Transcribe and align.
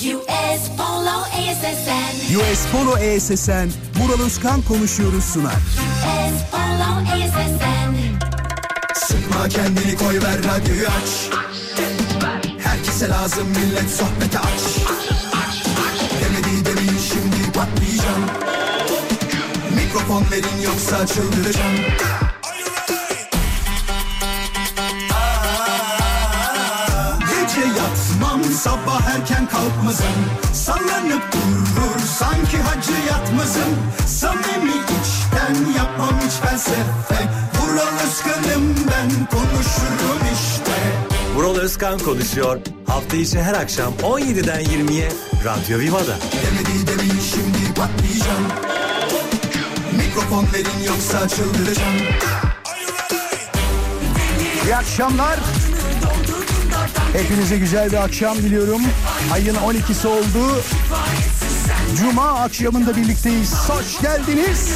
US 0.00 0.70
Polo 0.78 1.26
ASSN. 1.28 2.36
US 2.36 2.66
Polo 2.72 2.96
ESSN, 2.96 3.68
Vural 3.98 4.20
Özkan 4.26 4.62
konuşuyoruz 4.62 5.24
sunar. 5.24 5.52
US 5.52 6.40
Polo 6.50 6.90
ASSN. 7.12 7.94
Sıkma 8.94 9.48
kendini 9.48 9.96
koy 9.96 10.14
ver 10.22 10.38
radyoyu 10.38 10.86
aç 10.86 11.30
Herkese 12.58 13.08
lazım 13.08 13.48
millet 13.48 13.90
sohbete 13.90 14.38
aç 14.38 14.60
Demedi 16.20 16.64
demin 16.64 16.98
şimdi 16.98 17.52
patlayacağım 17.52 18.24
Mikrofon 19.74 20.24
verin 20.30 20.62
yoksa 20.64 21.06
çıldıracağım 21.06 21.76
kalkmazım 29.60 30.06
Sallanıp 30.54 31.32
durur 31.32 32.00
sanki 32.18 32.56
hacı 32.58 32.92
yatmazım 33.10 33.76
Samimi 34.06 34.70
içten 34.70 35.72
yapmam 35.78 36.20
hiç 36.20 36.32
felsefe 36.32 37.28
Vural 37.60 38.06
Özkan'ım 38.06 38.74
ben 38.76 39.26
konuşurum 39.26 40.22
işte 40.32 40.72
Vural 41.34 41.56
Özkan 41.56 41.98
konuşuyor. 41.98 42.58
Hafta 42.86 43.16
içi 43.16 43.40
her 43.42 43.54
akşam 43.54 43.92
17'den 44.02 44.62
20'ye 44.64 45.12
Radyo 45.44 45.78
Viva'da. 45.78 46.16
Demedi 46.32 46.86
demin 46.86 47.20
şimdi 47.20 47.74
patlayacağım 47.74 48.46
Mikrofon 49.96 50.46
verin 50.54 50.86
yoksa 50.86 51.28
çıldıracağım 51.28 51.96
İyi 54.64 54.76
akşamlar. 54.76 55.38
Hepinize 57.12 57.58
güzel 57.58 57.92
bir 57.92 57.96
akşam 57.96 58.38
diliyorum. 58.38 58.82
Ayın 59.32 59.54
12'si 59.54 60.06
oldu. 60.06 60.62
Cuma 61.98 62.22
akşamında 62.22 62.96
birlikteyiz. 62.96 63.54
Hoş 63.54 64.00
geldiniz. 64.00 64.70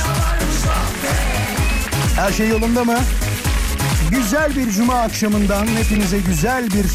Her 2.16 2.32
şey 2.32 2.48
yolunda 2.48 2.84
mı? 2.84 2.98
Güzel 4.10 4.56
bir 4.56 4.70
cuma 4.70 4.94
akşamından 4.94 5.66
hepinize 5.66 6.18
güzel 6.18 6.70
bir 6.70 6.86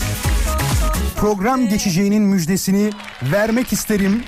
program 1.16 1.68
geçeceğinin 1.68 2.24
müjdesini 2.24 2.92
vermek 3.32 3.74
isterim. 3.74 4.24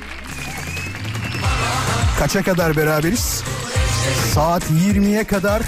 Kaça 2.20 2.44
kadar 2.44 2.78
beraberiz? 2.78 3.44
Saat 4.34 4.64
20'ye 4.64 5.24
kadar 5.24 5.62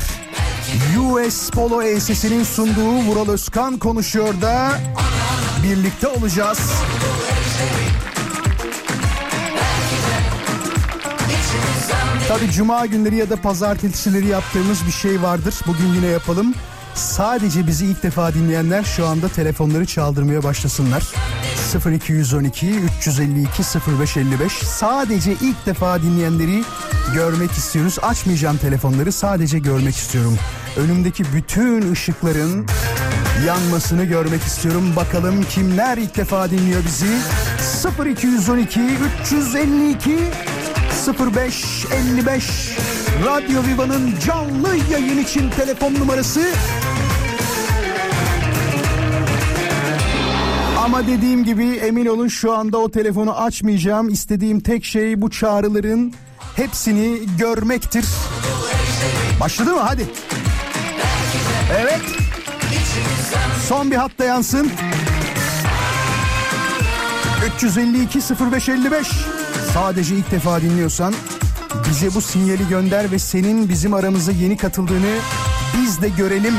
US 1.00 1.50
Polo 1.50 1.82
ESS'inin 1.82 2.44
sunduğu 2.44 2.94
Vural 2.94 3.30
Özkan 3.30 3.78
konuşuyor 3.78 4.42
da 4.42 4.72
birlikte 5.64 6.08
olacağız. 6.08 6.60
Tabi 12.28 12.52
cuma 12.52 12.86
günleri 12.86 13.16
ya 13.16 13.30
da 13.30 13.36
pazartesileri 13.36 14.28
yaptığımız 14.28 14.86
bir 14.88 14.92
şey 14.92 15.22
vardır. 15.22 15.56
Bugün 15.68 15.94
yine 15.96 16.08
yapalım. 16.08 16.54
Sadece 16.96 17.68
bizi 17.68 17.86
ilk 17.86 18.04
defa 18.04 18.34
dinleyenler 18.34 18.84
şu 18.84 19.08
anda 19.08 19.30
telefonları 19.30 19.86
çaldırmaya 19.86 20.44
başlasınlar. 20.44 21.04
0212 21.94 22.70
352 23.00 23.64
0555 24.02 24.52
sadece 24.54 25.32
ilk 25.32 25.66
defa 25.66 26.02
dinleyenleri 26.02 26.64
görmek 27.14 27.52
istiyoruz. 27.52 27.98
Açmayacağım 28.02 28.58
telefonları 28.58 29.12
sadece 29.12 29.60
görmek 29.60 29.96
istiyorum. 29.96 30.38
Önümdeki 30.78 31.24
bütün 31.34 31.92
ışıkların 31.92 32.68
yanmasını 33.48 34.04
görmek 34.04 34.42
istiyorum. 34.42 34.94
Bakalım 34.96 35.44
kimler 35.44 35.98
ilk 35.98 36.18
defa 36.18 36.50
dinliyor 36.50 36.82
bizi. 36.86 37.18
0212 38.10 38.80
352 39.24 40.18
0555 41.36 42.78
Radyo 43.26 43.64
Viva'nın 43.64 44.14
canlı 44.28 44.76
yayın 44.92 45.18
için 45.18 45.50
telefon 45.50 45.94
numarası 45.94 46.42
Ama 50.84 51.08
dediğim 51.08 51.44
gibi 51.44 51.66
emin 51.66 52.06
olun 52.06 52.28
şu 52.28 52.54
anda 52.54 52.78
o 52.78 52.92
telefonu 52.92 53.38
açmayacağım. 53.38 54.10
İstediğim 54.10 54.60
tek 54.60 54.86
şey 54.86 55.22
bu 55.22 55.30
çağrıların 55.30 56.14
hepsini 56.56 57.20
görmektir. 57.38 58.06
Başladı 59.40 59.74
mı? 59.74 59.80
Hadi. 59.80 60.06
Evet. 61.80 62.23
Son 63.70 63.92
bir 63.92 63.96
hatta 63.96 64.24
yansın. 64.24 64.72
352 67.56 68.20
0555 68.52 69.08
Sadece 69.74 70.16
ilk 70.16 70.32
defa 70.32 70.62
dinliyorsan 70.62 71.14
bize 71.90 72.16
bu 72.16 72.22
sinyali 72.22 72.68
gönder 72.68 73.12
ve 73.12 73.20
senin 73.20 73.70
bizim 73.70 73.94
aramıza 73.94 74.32
yeni 74.32 74.58
katıldığını 74.58 75.16
biz 75.78 76.02
de 76.02 76.10
görelim. 76.10 76.54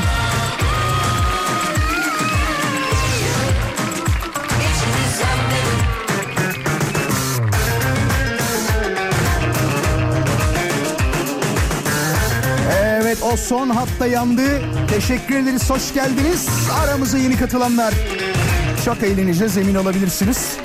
Son 13.37 13.69
hatta 13.69 14.07
yandı. 14.07 14.61
Teşekkür 14.87 15.35
ederiz 15.35 15.69
hoş 15.69 15.93
geldiniz. 15.93 16.49
Aramıza 16.83 17.17
yeni 17.17 17.37
katılanlar. 17.37 17.93
Çok 18.85 19.03
eğleneceğiz 19.03 19.57
emin 19.57 19.75
olabilirsiniz. 19.75 20.57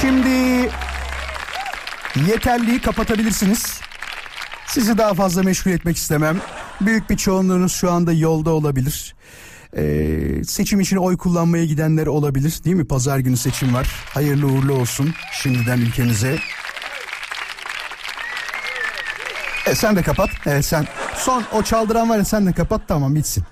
Şimdi 0.00 0.70
yeterliği 2.30 2.80
kapatabilirsiniz. 2.80 3.80
Sizi 4.66 4.98
daha 4.98 5.14
fazla 5.14 5.42
meşgul 5.42 5.70
etmek 5.70 5.96
istemem. 5.96 6.40
Büyük 6.80 7.10
bir 7.10 7.16
çoğunluğunuz 7.16 7.72
şu 7.72 7.90
anda 7.90 8.12
yolda 8.12 8.50
olabilir. 8.50 9.14
Ee, 9.76 10.44
seçim 10.44 10.80
için 10.80 10.96
oy 10.96 11.16
kullanmaya 11.16 11.64
gidenler 11.64 12.06
olabilir 12.06 12.60
değil 12.64 12.76
mi? 12.76 12.84
Pazar 12.84 13.18
günü 13.18 13.36
seçim 13.36 13.74
var. 13.74 13.86
Hayırlı 14.14 14.46
uğurlu 14.46 14.72
olsun 14.72 15.14
şimdiden 15.42 15.78
ülkenize. 15.78 16.38
E 19.66 19.74
sen 19.74 19.96
de 19.96 20.02
kapat. 20.02 20.30
E 20.46 20.62
sen 20.62 20.86
son 21.16 21.44
o 21.52 21.62
çaldıran 21.62 22.08
var 22.10 22.18
ya 22.18 22.24
sen 22.24 22.46
de 22.46 22.52
kapat 22.52 22.88
tamam 22.88 23.14
bitsin. 23.14 23.44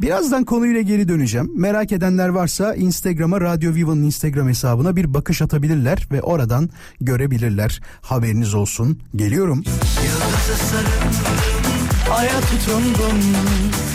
Birazdan 0.00 0.44
konuyla 0.44 0.80
geri 0.80 1.08
döneceğim. 1.08 1.50
Merak 1.56 1.92
edenler 1.92 2.28
varsa 2.28 2.74
Instagram'a 2.74 3.40
Radyo 3.40 3.74
Viva'nın 3.74 4.02
Instagram 4.02 4.48
hesabına 4.48 4.96
bir 4.96 5.14
bakış 5.14 5.42
atabilirler 5.42 6.08
ve 6.12 6.22
oradan 6.22 6.70
görebilirler. 7.00 7.80
Haberiniz 8.02 8.54
olsun. 8.54 9.00
Geliyorum. 9.16 9.64
Aya 12.10 12.40
tutundum 12.40 13.20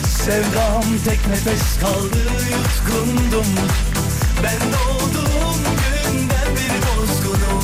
Sevdam 0.08 0.84
tek 1.06 1.28
nefes 1.28 1.80
kaldı 1.80 2.18
yutkundum 2.52 3.46
Ben 4.44 4.60
doğduğum 4.74 5.60
günden 5.64 6.56
beri 6.56 6.82
bozgunum 6.82 7.64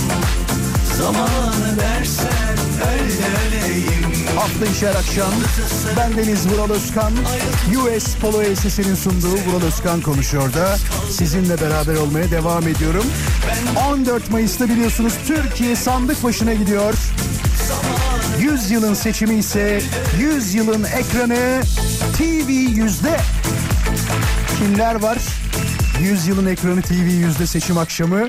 Zamanı 0.98 1.74
öleyim 1.74 2.33
Hafta 4.36 4.66
içi 4.66 4.88
her 4.88 4.96
akşam 4.96 5.32
ben 5.98 6.18
Deniz 6.18 6.48
Vural 6.48 6.70
Özkan 6.70 7.14
US 7.78 8.16
Polo 8.16 8.44
SS'nin 8.56 8.96
sunduğu 8.96 9.36
Vural 9.36 9.68
Özkan 9.68 10.02
konuşuyor 10.02 10.54
da 10.54 10.78
sizinle 11.12 11.62
beraber 11.62 11.96
olmaya 11.96 12.32
devam 12.32 12.68
ediyorum. 12.68 13.06
14 13.90 14.32
Mayıs'ta 14.32 14.70
biliyorsunuz 14.70 15.14
Türkiye 15.28 15.76
sandık 15.76 16.24
başına 16.24 16.54
gidiyor. 16.54 16.94
100 18.40 18.72
yılın 18.72 18.94
seçimi 18.94 19.36
ise 19.36 19.82
100 20.20 20.54
yılın 20.54 20.84
ekranı 20.84 21.62
TV 22.18 22.50
yüzde. 22.52 23.18
Kimler 24.60 24.96
var? 24.96 25.18
100 26.02 26.28
yılın 26.28 26.46
ekranı 26.46 26.82
TV 26.82 26.94
yüzde 26.94 27.48
seçim 27.48 27.78
akşamı. 27.78 28.28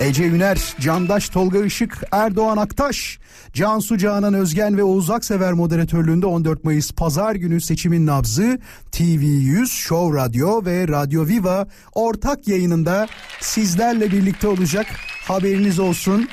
Ece 0.00 0.24
Üner, 0.24 0.74
Candaş 0.80 1.28
Tolga 1.28 1.64
Işık, 1.64 2.02
Erdoğan 2.12 2.56
Aktaş, 2.56 3.18
Cansu 3.52 3.98
Canan 3.98 4.34
Özgen 4.34 4.76
ve 4.76 4.82
Oğuz 4.82 5.10
Aksever 5.10 5.52
moderatörlüğünde 5.52 6.26
14 6.26 6.64
Mayıs 6.64 6.92
Pazar 6.92 7.34
günü 7.34 7.60
seçimin 7.60 8.06
nabzı 8.06 8.58
TV100, 8.92 9.66
Show 9.66 10.18
Radyo 10.18 10.64
ve 10.64 10.88
Radyo 10.88 11.26
Viva 11.26 11.66
ortak 11.94 12.48
yayınında 12.48 13.08
sizlerle 13.40 14.12
birlikte 14.12 14.48
olacak. 14.48 14.86
Haberiniz 15.28 15.78
olsun. 15.78 16.28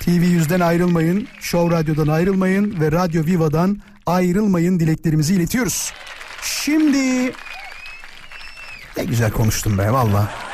TV100'den 0.00 0.60
ayrılmayın, 0.60 1.28
Show 1.40 1.76
Radyo'dan 1.76 2.08
ayrılmayın 2.08 2.80
ve 2.80 2.92
Radyo 2.92 3.24
Viva'dan 3.24 3.80
ayrılmayın 4.06 4.80
dileklerimizi 4.80 5.34
iletiyoruz. 5.34 5.92
Şimdi 6.42 7.32
ne 8.96 9.04
güzel 9.04 9.30
konuştum 9.30 9.78
be 9.78 9.92
valla. 9.92 10.51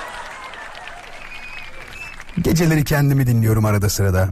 Geceleri 2.43 2.85
kendimi 2.85 3.26
dinliyorum 3.26 3.64
arada 3.64 3.88
sırada. 3.88 4.31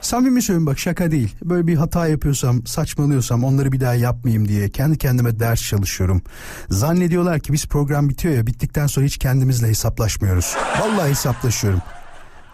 Samimi 0.00 0.42
söylüyorum 0.42 0.66
bak 0.66 0.78
şaka 0.78 1.10
değil. 1.10 1.36
Böyle 1.44 1.66
bir 1.66 1.76
hata 1.76 2.06
yapıyorsam, 2.08 2.66
saçmalıyorsam 2.66 3.44
onları 3.44 3.72
bir 3.72 3.80
daha 3.80 3.94
yapmayayım 3.94 4.48
diye 4.48 4.68
kendi 4.68 4.98
kendime 4.98 5.40
ders 5.40 5.62
çalışıyorum. 5.62 6.22
Zannediyorlar 6.68 7.40
ki 7.40 7.52
biz 7.52 7.66
program 7.66 8.08
bitiyor 8.08 8.34
ya 8.34 8.46
bittikten 8.46 8.86
sonra 8.86 9.06
hiç 9.06 9.18
kendimizle 9.18 9.68
hesaplaşmıyoruz. 9.68 10.56
Vallahi 10.80 11.10
hesaplaşıyorum. 11.10 11.80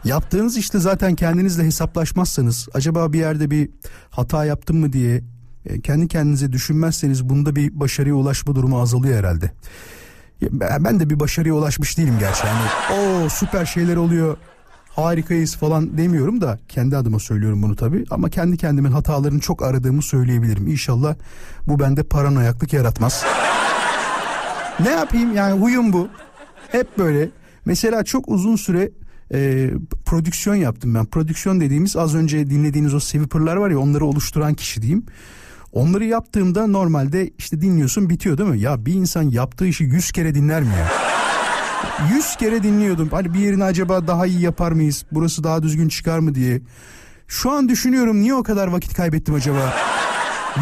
Yaptığınız 0.05 0.57
işte 0.57 0.79
zaten 0.79 1.15
kendinizle 1.15 1.65
hesaplaşmazsanız 1.65 2.69
acaba 2.75 3.13
bir 3.13 3.19
yerde 3.19 3.51
bir 3.51 3.71
hata 4.11 4.45
yaptım 4.45 4.77
mı 4.77 4.93
diye 4.93 5.23
e, 5.67 5.81
kendi 5.81 6.09
kendinize 6.09 6.53
düşünmezseniz 6.53 7.29
bunda 7.29 7.57
bir 7.57 7.81
başarıya 7.81 8.15
ulaşma 8.15 8.55
durumu 8.55 8.81
azalıyor 8.81 9.19
herhalde. 9.19 9.51
Ben 10.53 11.01
de 11.01 11.11
bir 11.11 11.21
başarıya 11.21 11.55
ulaşmış 11.55 11.99
değilim 11.99 12.17
gerçi. 12.21 12.43
Hani 12.43 12.69
o 12.99 13.29
süper 13.29 13.67
şeyler 13.67 13.97
oluyor 13.97 14.37
harikayız 15.05 15.57
falan 15.57 15.99
demiyorum 15.99 16.41
da 16.41 16.59
kendi 16.69 16.97
adıma 16.97 17.19
söylüyorum 17.19 17.63
bunu 17.63 17.77
tabii. 17.77 18.05
Ama 18.11 18.31
kendi 18.31 18.57
kendimin 18.57 18.93
hatalarını 18.93 19.41
çok 19.41 19.63
aradığımı 19.63 20.03
söyleyebilirim. 20.03 20.67
İnşallah 20.67 21.15
bu 21.67 21.81
bende 21.81 22.03
paranoyaklık 22.03 22.73
yaratmaz. 22.73 23.25
ne 24.81 24.91
yapayım 24.91 25.37
yani 25.37 25.61
huyum 25.61 25.93
bu. 25.93 26.09
Hep 26.69 26.99
böyle. 26.99 27.31
Mesela 27.65 28.05
çok 28.05 28.29
uzun 28.29 28.57
süre 28.57 28.91
e, 29.33 29.71
prodüksiyon 30.07 30.57
yaptım 30.57 30.95
ben. 30.95 31.07
Prodüksiyon 31.07 31.61
dediğimiz 31.61 31.97
az 31.97 32.15
önce 32.15 32.51
dinlediğiniz 32.51 32.95
o 32.95 33.01
Sweeper'lar 33.01 33.57
var 33.57 33.71
ya 33.71 33.79
onları 33.79 34.05
oluşturan 34.05 34.55
kişi 34.55 34.83
diyeyim. 34.83 35.07
Onları 35.73 36.05
yaptığımda 36.05 36.67
normalde 36.67 37.31
işte 37.39 37.61
dinliyorsun 37.61 38.11
bitiyor 38.11 38.39
değil 38.39 38.51
mi? 38.51 38.61
Ya 38.61 38.87
bir 38.87 38.95
insan 38.95 39.23
yaptığı 39.23 39.67
işi 39.67 39.85
yüz 39.85 40.13
kere 40.13 40.35
dinler 40.35 40.63
mi 40.63 40.69
ya? 40.79 41.08
Yüz 42.15 42.37
kere 42.37 42.63
dinliyordum. 42.63 43.09
Hani 43.13 43.35
bir 43.35 43.39
yerini 43.41 43.65
acaba 43.65 44.07
daha 44.07 44.27
iyi 44.27 44.41
yapar 44.41 44.73
mıyız? 44.73 45.05
Burası 45.13 45.45
daha 45.45 45.63
düzgün 45.63 45.89
çıkar 45.89 46.19
mı 46.19 46.35
diye. 46.35 46.61
Şu 47.29 47.51
an 47.51 47.69
düşünüyorum 47.69 48.21
niye 48.21 48.35
o 48.35 48.43
kadar 48.43 48.67
vakit 48.69 48.95
kaybettim 48.95 49.35
acaba? 49.35 49.75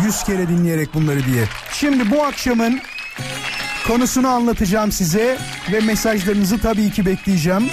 Yüz 0.04 0.24
kere 0.24 0.48
dinleyerek 0.48 0.94
bunları 0.94 1.24
diye. 1.24 1.44
Şimdi 1.72 2.10
bu 2.10 2.24
akşamın 2.24 2.80
konusunu 3.86 4.28
anlatacağım 4.28 4.92
size 4.92 5.38
ve 5.72 5.80
mesajlarınızı 5.80 6.58
tabii 6.58 6.90
ki 6.90 7.06
bekleyeceğim. 7.06 7.64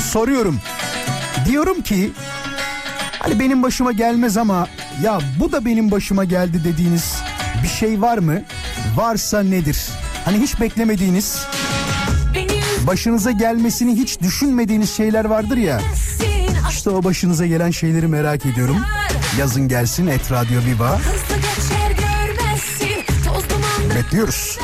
Soruyorum. 0.00 0.60
Diyorum 1.46 1.82
ki 1.82 2.12
hani 3.18 3.40
benim 3.40 3.62
başıma 3.62 3.92
gelmez 3.92 4.36
ama 4.36 4.68
ya 5.02 5.18
bu 5.40 5.52
da 5.52 5.64
benim 5.64 5.90
başıma 5.90 6.24
geldi 6.24 6.64
dediğiniz 6.64 7.14
bir 7.62 7.68
şey 7.68 8.00
var 8.02 8.18
mı? 8.18 8.42
Varsa 8.96 9.42
nedir? 9.42 9.78
Hani 10.24 10.40
hiç 10.40 10.60
beklemediğiniz 10.60 11.46
başınıza 12.86 13.30
gelmesini 13.30 13.94
hiç 13.94 14.20
düşünmediğiniz 14.20 14.90
şeyler 14.90 15.24
vardır 15.24 15.56
ya. 15.56 15.80
İşte 16.70 16.90
o 16.90 17.04
başınıza 17.04 17.46
gelen 17.46 17.70
şeyleri 17.70 18.06
merak 18.06 18.46
ediyorum. 18.46 18.76
Yazın 19.38 19.68
gelsin 19.68 20.06
Et 20.06 20.32
Radyo 20.32 20.60
Viva. 20.64 21.00
Bekliyoruz. 23.96 24.58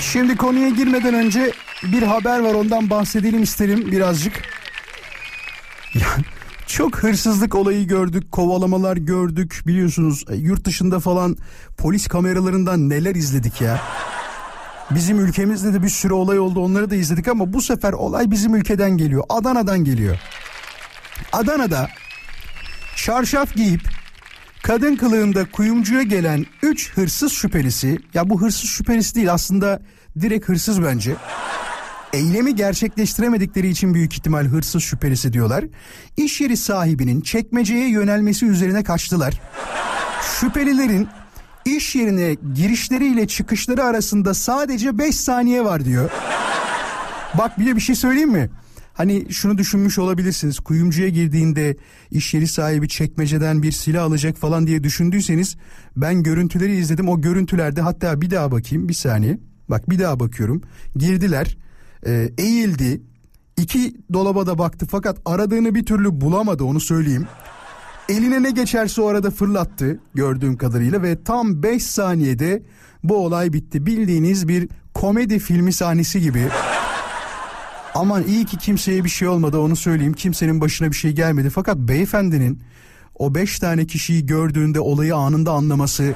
Şimdi 0.00 0.36
konuya 0.36 0.68
girmeden 0.68 1.14
önce 1.14 1.52
bir 1.82 2.02
haber 2.02 2.38
var 2.40 2.54
ondan 2.54 2.90
bahsedelim 2.90 3.42
isterim 3.42 3.92
birazcık. 3.92 4.42
Çok 6.78 6.96
hırsızlık 6.96 7.54
olayı 7.54 7.86
gördük, 7.86 8.32
kovalamalar 8.32 8.96
gördük. 8.96 9.62
Biliyorsunuz 9.66 10.24
e, 10.30 10.36
yurt 10.36 10.64
dışında 10.64 11.00
falan 11.00 11.36
polis 11.78 12.06
kameralarından 12.06 12.88
neler 12.88 13.14
izledik 13.14 13.60
ya. 13.60 13.80
Bizim 14.90 15.20
ülkemizde 15.20 15.74
de 15.74 15.82
bir 15.82 15.88
sürü 15.88 16.12
olay 16.12 16.38
oldu 16.38 16.60
onları 16.60 16.90
da 16.90 16.94
izledik 16.94 17.28
ama 17.28 17.52
bu 17.52 17.62
sefer 17.62 17.92
olay 17.92 18.30
bizim 18.30 18.54
ülkeden 18.54 18.90
geliyor. 18.90 19.24
Adana'dan 19.28 19.84
geliyor. 19.84 20.18
Adana'da 21.32 21.88
çarşaf 22.96 23.54
giyip 23.54 23.82
kadın 24.62 24.96
kılığında 24.96 25.50
kuyumcuya 25.50 26.02
gelen 26.02 26.46
3 26.62 26.92
hırsız 26.92 27.32
şüphelisi 27.32 27.98
ya 28.14 28.30
bu 28.30 28.40
hırsız 28.42 28.70
şüphelisi 28.70 29.14
değil 29.14 29.32
aslında 29.32 29.82
direkt 30.20 30.48
hırsız 30.48 30.82
bence. 30.82 31.16
Eylemi 32.12 32.54
gerçekleştiremedikleri 32.54 33.68
için 33.68 33.94
büyük 33.94 34.12
ihtimal 34.12 34.44
hırsız 34.44 34.82
şüphelisi 34.82 35.32
diyorlar. 35.32 35.64
İş 36.16 36.40
yeri 36.40 36.56
sahibinin 36.56 37.20
çekmeceye 37.20 37.88
yönelmesi 37.88 38.46
üzerine 38.46 38.84
kaçtılar. 38.84 39.40
Şüphelilerin 40.40 41.08
iş 41.64 41.96
yerine 41.96 42.36
girişleriyle 42.54 43.26
çıkışları 43.26 43.84
arasında 43.84 44.34
sadece 44.34 44.98
5 44.98 45.16
saniye 45.16 45.64
var 45.64 45.84
diyor. 45.84 46.10
Bak 47.38 47.58
bir 47.58 47.66
de 47.66 47.76
bir 47.76 47.80
şey 47.80 47.94
söyleyeyim 47.94 48.30
mi? 48.30 48.50
Hani 48.94 49.32
şunu 49.32 49.58
düşünmüş 49.58 49.98
olabilirsiniz. 49.98 50.60
Kuyumcuya 50.60 51.08
girdiğinde 51.08 51.76
iş 52.10 52.34
yeri 52.34 52.46
sahibi 52.46 52.88
çekmeceden 52.88 53.62
bir 53.62 53.72
silah 53.72 54.04
alacak 54.04 54.36
falan 54.36 54.66
diye 54.66 54.84
düşündüyseniz 54.84 55.56
ben 55.96 56.22
görüntüleri 56.22 56.76
izledim. 56.76 57.08
O 57.08 57.20
görüntülerde 57.20 57.80
hatta 57.80 58.20
bir 58.20 58.30
daha 58.30 58.52
bakayım 58.52 58.88
bir 58.88 58.94
saniye. 58.94 59.38
Bak 59.68 59.90
bir 59.90 59.98
daha 59.98 60.20
bakıyorum. 60.20 60.62
Girdiler, 60.96 61.56
e, 62.06 62.28
eğildi. 62.38 63.02
iki 63.56 63.96
dolaba 64.12 64.46
da 64.46 64.58
baktı 64.58 64.86
fakat 64.90 65.18
aradığını 65.24 65.74
bir 65.74 65.86
türlü 65.86 66.20
bulamadı 66.20 66.64
onu 66.64 66.80
söyleyeyim. 66.80 67.26
Eline 68.08 68.42
ne 68.42 68.50
geçerse 68.50 69.02
o 69.02 69.08
arada 69.08 69.30
fırlattı 69.30 70.00
gördüğüm 70.14 70.56
kadarıyla 70.56 71.02
ve 71.02 71.22
tam 71.24 71.62
5 71.62 71.82
saniyede 71.82 72.62
bu 73.04 73.16
olay 73.16 73.52
bitti. 73.52 73.86
Bildiğiniz 73.86 74.48
bir 74.48 74.68
komedi 74.94 75.38
filmi 75.38 75.72
sahnesi 75.72 76.20
gibi. 76.20 76.48
Aman 77.94 78.24
iyi 78.24 78.46
ki 78.46 78.56
kimseye 78.58 79.04
bir 79.04 79.08
şey 79.08 79.28
olmadı 79.28 79.58
onu 79.58 79.76
söyleyeyim. 79.76 80.12
Kimsenin 80.12 80.60
başına 80.60 80.90
bir 80.90 80.96
şey 80.96 81.12
gelmedi. 81.12 81.50
Fakat 81.50 81.76
beyefendinin 81.76 82.62
o 83.14 83.34
beş 83.34 83.58
tane 83.58 83.86
kişiyi 83.86 84.26
gördüğünde 84.26 84.80
olayı 84.80 85.16
anında 85.16 85.52
anlaması 85.52 86.14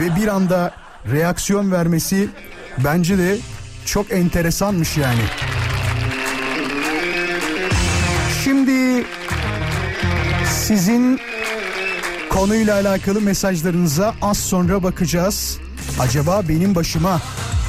ve 0.00 0.16
bir 0.16 0.28
anda 0.28 0.74
reaksiyon 1.12 1.72
vermesi 1.72 2.28
bence 2.84 3.18
de 3.18 3.38
çok 3.86 4.12
enteresanmış 4.12 4.96
yani. 4.96 5.20
Şimdi 8.44 9.06
sizin 10.50 11.20
konuyla 12.30 12.74
alakalı 12.74 13.20
mesajlarınıza 13.20 14.14
az 14.22 14.38
sonra 14.38 14.82
bakacağız. 14.82 15.58
Acaba 16.00 16.42
benim 16.48 16.74
başıma 16.74 17.20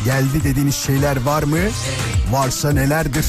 geldi 0.05 0.43
dediğiniz 0.43 0.75
şeyler 0.75 1.21
var 1.21 1.43
mı? 1.43 1.57
Varsa 2.31 2.71
nelerdir? 2.71 3.25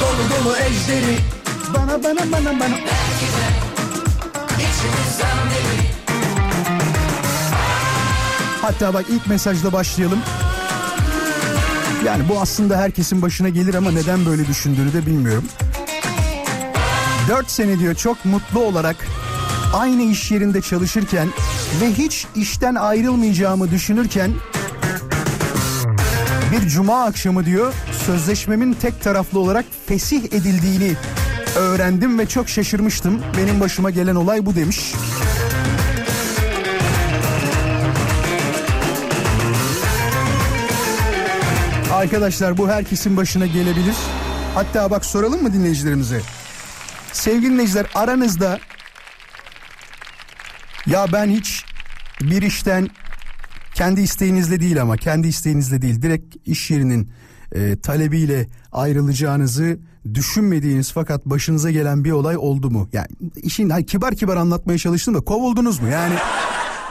Dolu 0.00 0.44
dolu 0.44 0.56
ejderi 0.56 1.18
Bana 1.74 2.02
bana 2.04 2.32
bana 2.32 2.60
bana. 2.60 2.74
Hatta 8.68 8.94
bak 8.94 9.04
ilk 9.10 9.26
mesajla 9.26 9.72
başlayalım. 9.72 10.18
Yani 12.04 12.28
bu 12.28 12.40
aslında 12.40 12.76
herkesin 12.76 13.22
başına 13.22 13.48
gelir 13.48 13.74
ama 13.74 13.90
neden 13.90 14.26
böyle 14.26 14.46
düşündüğünü 14.46 14.92
de 14.92 15.06
bilmiyorum. 15.06 15.44
4 17.28 17.50
sene 17.50 17.78
diyor 17.78 17.94
çok 17.94 18.24
mutlu 18.24 18.60
olarak 18.60 18.96
aynı 19.74 20.02
iş 20.02 20.30
yerinde 20.30 20.60
çalışırken 20.60 21.28
ve 21.80 21.92
hiç 21.92 22.26
işten 22.36 22.74
ayrılmayacağımı 22.74 23.70
düşünürken 23.70 24.30
bir 26.52 26.68
cuma 26.68 27.04
akşamı 27.04 27.44
diyor 27.44 27.74
sözleşmemin 28.06 28.72
tek 28.72 29.02
taraflı 29.02 29.38
olarak 29.38 29.64
fesih 29.86 30.24
edildiğini 30.24 30.92
öğrendim 31.56 32.18
ve 32.18 32.26
çok 32.26 32.48
şaşırmıştım. 32.48 33.22
Benim 33.38 33.60
başıma 33.60 33.90
gelen 33.90 34.14
olay 34.14 34.46
bu 34.46 34.54
demiş. 34.54 34.94
Arkadaşlar 41.98 42.58
bu 42.58 42.68
herkesin 42.68 43.16
başına 43.16 43.46
gelebilir. 43.46 43.94
Hatta 44.54 44.90
bak 44.90 45.04
soralım 45.04 45.42
mı 45.42 45.52
dinleyicilerimize? 45.52 46.20
Sevgili 47.12 47.52
dinleyiciler 47.52 47.86
aranızda 47.94 48.58
ya 50.86 51.06
ben 51.12 51.26
hiç 51.26 51.64
bir 52.20 52.42
işten 52.42 52.88
kendi 53.74 54.00
isteğinizle 54.00 54.60
değil 54.60 54.82
ama 54.82 54.96
kendi 54.96 55.28
isteğinizle 55.28 55.82
değil 55.82 56.02
direkt 56.02 56.36
iş 56.48 56.70
yerinin 56.70 57.10
e, 57.52 57.80
talebiyle 57.80 58.46
ayrılacağınızı 58.72 59.78
düşünmediğiniz 60.14 60.92
fakat 60.92 61.26
başınıza 61.26 61.70
gelen 61.70 62.04
bir 62.04 62.10
olay 62.10 62.36
oldu 62.36 62.70
mu? 62.70 62.88
Yani 62.92 63.08
işin 63.36 63.70
hani 63.70 63.86
kibar 63.86 64.14
kibar 64.14 64.36
anlatmaya 64.36 64.78
çalıştım 64.78 65.14
da 65.14 65.20
kovuldunuz 65.20 65.80
mu? 65.80 65.88
Yani 65.88 66.14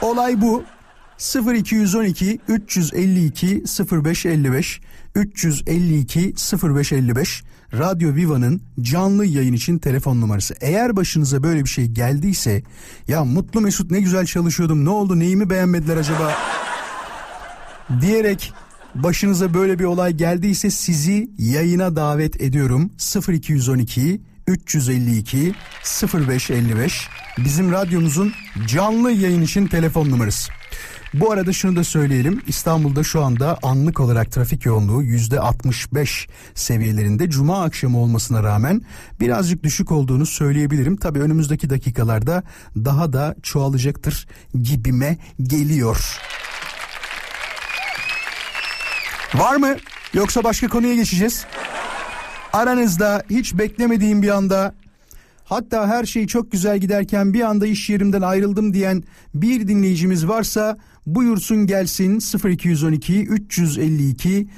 olay 0.02 0.40
bu. 0.40 0.64
0212 1.18 2.38
352 2.48 3.64
0555 4.04 4.80
352 5.14 6.34
0555 6.62 7.42
Radyo 7.72 8.14
Viva'nın 8.14 8.60
canlı 8.80 9.26
yayın 9.26 9.52
için 9.52 9.78
telefon 9.78 10.20
numarası. 10.20 10.54
Eğer 10.60 10.96
başınıza 10.96 11.42
böyle 11.42 11.64
bir 11.64 11.68
şey 11.68 11.86
geldiyse 11.86 12.62
ya 13.08 13.24
Mutlu 13.24 13.60
Mesut 13.60 13.90
ne 13.90 14.00
güzel 14.00 14.26
çalışıyordum 14.26 14.84
ne 14.84 14.90
oldu 14.90 15.18
neyimi 15.18 15.50
beğenmediler 15.50 15.96
acaba 15.96 16.34
diyerek 18.00 18.52
başınıza 18.94 19.54
böyle 19.54 19.78
bir 19.78 19.84
olay 19.84 20.12
geldiyse 20.12 20.70
sizi 20.70 21.30
yayına 21.38 21.96
davet 21.96 22.40
ediyorum. 22.40 22.90
0212 23.28 24.20
352 24.46 25.54
0555 26.14 27.08
bizim 27.38 27.72
radyomuzun 27.72 28.32
canlı 28.66 29.12
yayın 29.12 29.42
için 29.42 29.66
telefon 29.66 30.10
numarası. 30.10 30.52
Bu 31.14 31.32
arada 31.32 31.52
şunu 31.52 31.76
da 31.76 31.84
söyleyelim. 31.84 32.42
İstanbul'da 32.46 33.04
şu 33.04 33.24
anda 33.24 33.58
anlık 33.62 34.00
olarak 34.00 34.32
trafik 34.32 34.66
yoğunluğu 34.66 35.02
%65 35.02 36.28
seviyelerinde. 36.54 37.30
Cuma 37.30 37.62
akşamı 37.62 37.98
olmasına 37.98 38.42
rağmen 38.42 38.82
birazcık 39.20 39.62
düşük 39.62 39.92
olduğunu 39.92 40.26
söyleyebilirim. 40.26 40.96
Tabii 40.96 41.20
önümüzdeki 41.20 41.70
dakikalarda 41.70 42.42
daha 42.76 43.12
da 43.12 43.34
çoğalacaktır 43.42 44.26
gibime 44.62 45.18
geliyor. 45.42 46.20
Var 49.34 49.56
mı? 49.56 49.76
Yoksa 50.14 50.44
başka 50.44 50.68
konuya 50.68 50.94
geçeceğiz. 50.94 51.46
Aranızda 52.52 53.22
hiç 53.30 53.54
beklemediğim 53.54 54.22
bir 54.22 54.28
anda 54.28 54.74
hatta 55.48 55.88
her 55.88 56.04
şey 56.04 56.26
çok 56.26 56.52
güzel 56.52 56.78
giderken 56.78 57.34
bir 57.34 57.40
anda 57.40 57.66
iş 57.66 57.90
yerimden 57.90 58.22
ayrıldım 58.22 58.74
diyen 58.74 59.02
bir 59.34 59.68
dinleyicimiz 59.68 60.28
varsa 60.28 60.78
buyursun 61.06 61.66
gelsin 61.66 62.20
0212 62.48 63.24
352 63.26 64.48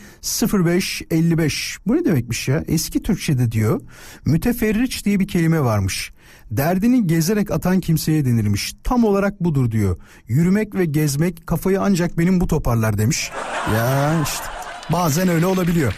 0555. 0.52 1.78
Bu 1.86 1.96
ne 1.96 2.04
demekmiş 2.04 2.48
ya? 2.48 2.64
Eski 2.68 3.02
Türkçe'de 3.02 3.52
diyor 3.52 3.80
müteferriç 4.24 5.04
diye 5.04 5.20
bir 5.20 5.28
kelime 5.28 5.60
varmış. 5.60 6.12
Derdini 6.50 7.06
gezerek 7.06 7.50
atan 7.50 7.80
kimseye 7.80 8.24
denirmiş. 8.24 8.74
Tam 8.84 9.04
olarak 9.04 9.40
budur 9.40 9.70
diyor. 9.70 9.96
Yürümek 10.28 10.74
ve 10.74 10.84
gezmek 10.84 11.46
kafayı 11.46 11.80
ancak 11.80 12.18
benim 12.18 12.40
bu 12.40 12.46
toparlar 12.46 12.98
demiş. 12.98 13.30
Ya 13.74 14.22
işte 14.22 14.44
bazen 14.92 15.28
öyle 15.28 15.46
olabiliyor. 15.46 15.94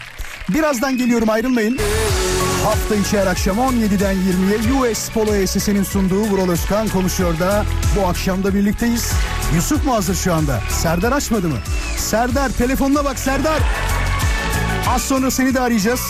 Birazdan 0.49 0.97
geliyorum 0.97 1.29
ayrılmayın. 1.29 1.77
Hafta 2.63 2.95
içi 2.95 3.19
her 3.19 3.27
akşam 3.27 3.57
17'den 3.57 4.15
20'ye 4.15 4.91
US 4.93 5.09
Polo 5.09 5.45
SS'nin 5.47 5.83
sunduğu 5.83 6.21
Vural 6.21 6.49
Özkan 6.49 6.87
konuşuyor 6.87 7.39
da 7.39 7.65
bu 7.97 8.07
akşam 8.07 8.43
da 8.43 8.53
birlikteyiz. 8.53 9.13
Yusuf 9.55 9.85
mu 9.85 9.93
hazır 9.93 10.15
şu 10.15 10.33
anda? 10.33 10.59
Serdar 10.69 11.11
açmadı 11.11 11.47
mı? 11.47 11.55
Serdar 11.97 12.49
telefonuna 12.49 13.05
bak 13.05 13.19
Serdar. 13.19 13.59
Az 14.95 15.01
sonra 15.01 15.31
seni 15.31 15.53
de 15.53 15.59
arayacağız. 15.59 16.01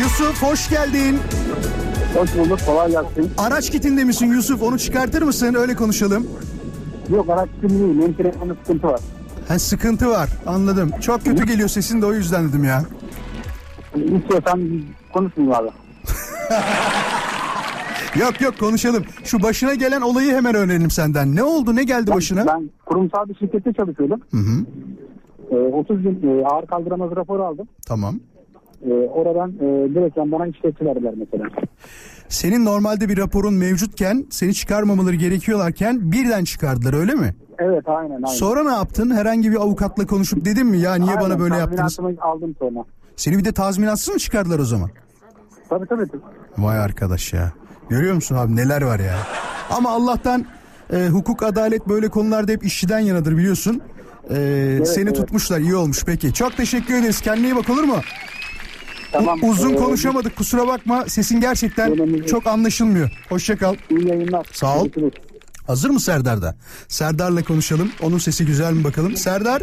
Yusuf 0.00 0.42
hoş 0.42 0.68
geldin. 0.70 1.18
Hoş 2.14 2.34
bulduk 2.34 2.58
kolay 2.66 2.90
gelsin. 2.90 3.30
Araç 3.38 3.70
kitinde 3.70 4.04
misin 4.04 4.26
Yusuf? 4.26 4.62
Onu 4.62 4.78
çıkartır 4.78 5.22
mısın? 5.22 5.54
Öyle 5.54 5.74
konuşalım. 5.74 6.26
Yok 7.10 7.30
araç 7.30 7.48
için 7.58 7.68
değil 7.68 7.98
benim 8.00 8.12
telefonda 8.14 8.54
sıkıntı 8.54 8.86
var. 8.86 9.00
Ha, 9.48 9.58
sıkıntı 9.58 10.08
var 10.10 10.28
anladım. 10.46 10.90
Çok 11.00 11.24
kötü 11.24 11.46
geliyor 11.46 11.68
sesin 11.68 12.02
de 12.02 12.06
o 12.06 12.12
yüzden 12.12 12.48
dedim 12.48 12.64
ya. 12.64 12.84
İstiyorsan 13.96 14.82
konuşmayayım 15.12 15.56
abi. 15.56 15.68
Yok 18.20 18.40
yok 18.40 18.58
konuşalım. 18.58 19.04
Şu 19.24 19.42
başına 19.42 19.74
gelen 19.74 20.00
olayı 20.00 20.34
hemen 20.34 20.54
öğrenelim 20.54 20.90
senden. 20.90 21.36
Ne 21.36 21.42
oldu 21.42 21.76
ne 21.76 21.84
geldi 21.84 22.10
başına? 22.10 22.46
Ben 22.46 22.70
kurumsal 22.86 23.28
bir 23.28 23.34
şirkette 23.34 23.72
çalışıyordum. 23.72 24.20
Hı 24.30 24.36
hı. 24.36 24.64
Ee, 25.50 25.56
30 25.56 26.02
gün 26.02 26.40
e, 26.40 26.44
ağır 26.46 26.66
kaldıramaz 26.66 27.10
raporu 27.16 27.44
aldım. 27.44 27.68
Tamam. 27.86 28.20
Ee, 28.86 28.92
oradan 28.92 29.50
e, 29.50 29.94
direkt 29.94 30.16
bana 30.16 30.46
işletçi 30.46 30.84
verdiler 30.84 31.14
mesela. 31.16 31.44
Senin 32.28 32.64
normalde 32.64 33.08
bir 33.08 33.18
raporun 33.18 33.54
mevcutken 33.54 34.26
seni 34.30 34.54
çıkarmamaları 34.54 35.16
gerekiyorlarken 35.16 36.12
birden 36.12 36.44
çıkardılar 36.44 36.94
öyle 36.94 37.14
mi? 37.14 37.34
Evet 37.58 37.88
aynen 37.88 38.14
aynen. 38.14 38.26
Sonra 38.26 38.62
ne 38.64 38.72
yaptın? 38.72 39.10
Herhangi 39.10 39.50
bir 39.50 39.56
avukatla 39.56 40.06
konuşup 40.06 40.44
dedin 40.44 40.66
mi 40.66 40.78
ya 40.78 40.94
niye 40.94 41.16
bana 41.16 41.24
Aynen, 41.24 41.38
böyle 41.38 41.56
yaptınız? 41.56 41.96
tazminatımı 41.96 42.30
aldım 42.30 42.54
sonra. 42.58 42.84
Seni 43.16 43.38
bir 43.38 43.44
de 43.44 43.52
tazminatsız 43.52 44.14
mı 44.14 44.18
çıkardılar 44.18 44.58
o 44.58 44.64
zaman? 44.64 44.90
Tabii 45.68 45.86
tabii. 45.86 46.06
Vay 46.58 46.78
arkadaş 46.78 47.32
ya. 47.32 47.52
Görüyor 47.88 48.14
musun 48.14 48.34
abi 48.36 48.56
neler 48.56 48.82
var 48.82 49.00
ya. 49.00 49.18
Ama 49.70 49.90
Allah'tan 49.90 50.46
e, 50.92 51.06
hukuk 51.06 51.42
adalet 51.42 51.88
böyle 51.88 52.08
konularda 52.08 52.52
hep 52.52 52.64
işçiden 52.64 52.98
yanadır 52.98 53.36
biliyorsun. 53.36 53.82
E, 54.30 54.34
seni 54.86 55.04
evet. 55.04 55.16
tutmuşlar 55.16 55.58
iyi 55.60 55.74
olmuş 55.74 56.04
peki. 56.06 56.32
Çok 56.32 56.56
teşekkür 56.56 56.94
ederiz. 56.94 57.20
Kendine 57.20 57.46
iyi 57.46 57.56
bak 57.56 57.70
olur 57.70 57.84
mu? 57.84 58.00
Tamam. 59.12 59.38
Uzun 59.42 59.72
Ee, 59.72 59.76
konuşamadık 59.76 60.36
kusura 60.36 60.66
bakma. 60.66 61.04
Sesin 61.08 61.40
gerçekten 61.40 61.92
Önemli 61.92 62.26
çok 62.26 62.46
anlaşılmıyor. 62.46 63.10
Hoşça 63.28 63.56
kal. 63.56 63.74
İyi 63.90 64.08
yayınlar. 64.08 64.46
Sağ 64.52 64.78
ol. 64.78 64.84
Görüşürüz. 64.88 65.12
Hazır 65.66 65.90
mı 65.90 66.00
Serdar 66.00 66.42
da? 66.42 66.56
Serdar'la 66.88 67.44
konuşalım. 67.44 67.92
Onun 68.02 68.18
sesi 68.18 68.46
güzel 68.46 68.72
mi 68.72 68.84
bakalım? 68.84 69.16
Serdar. 69.16 69.62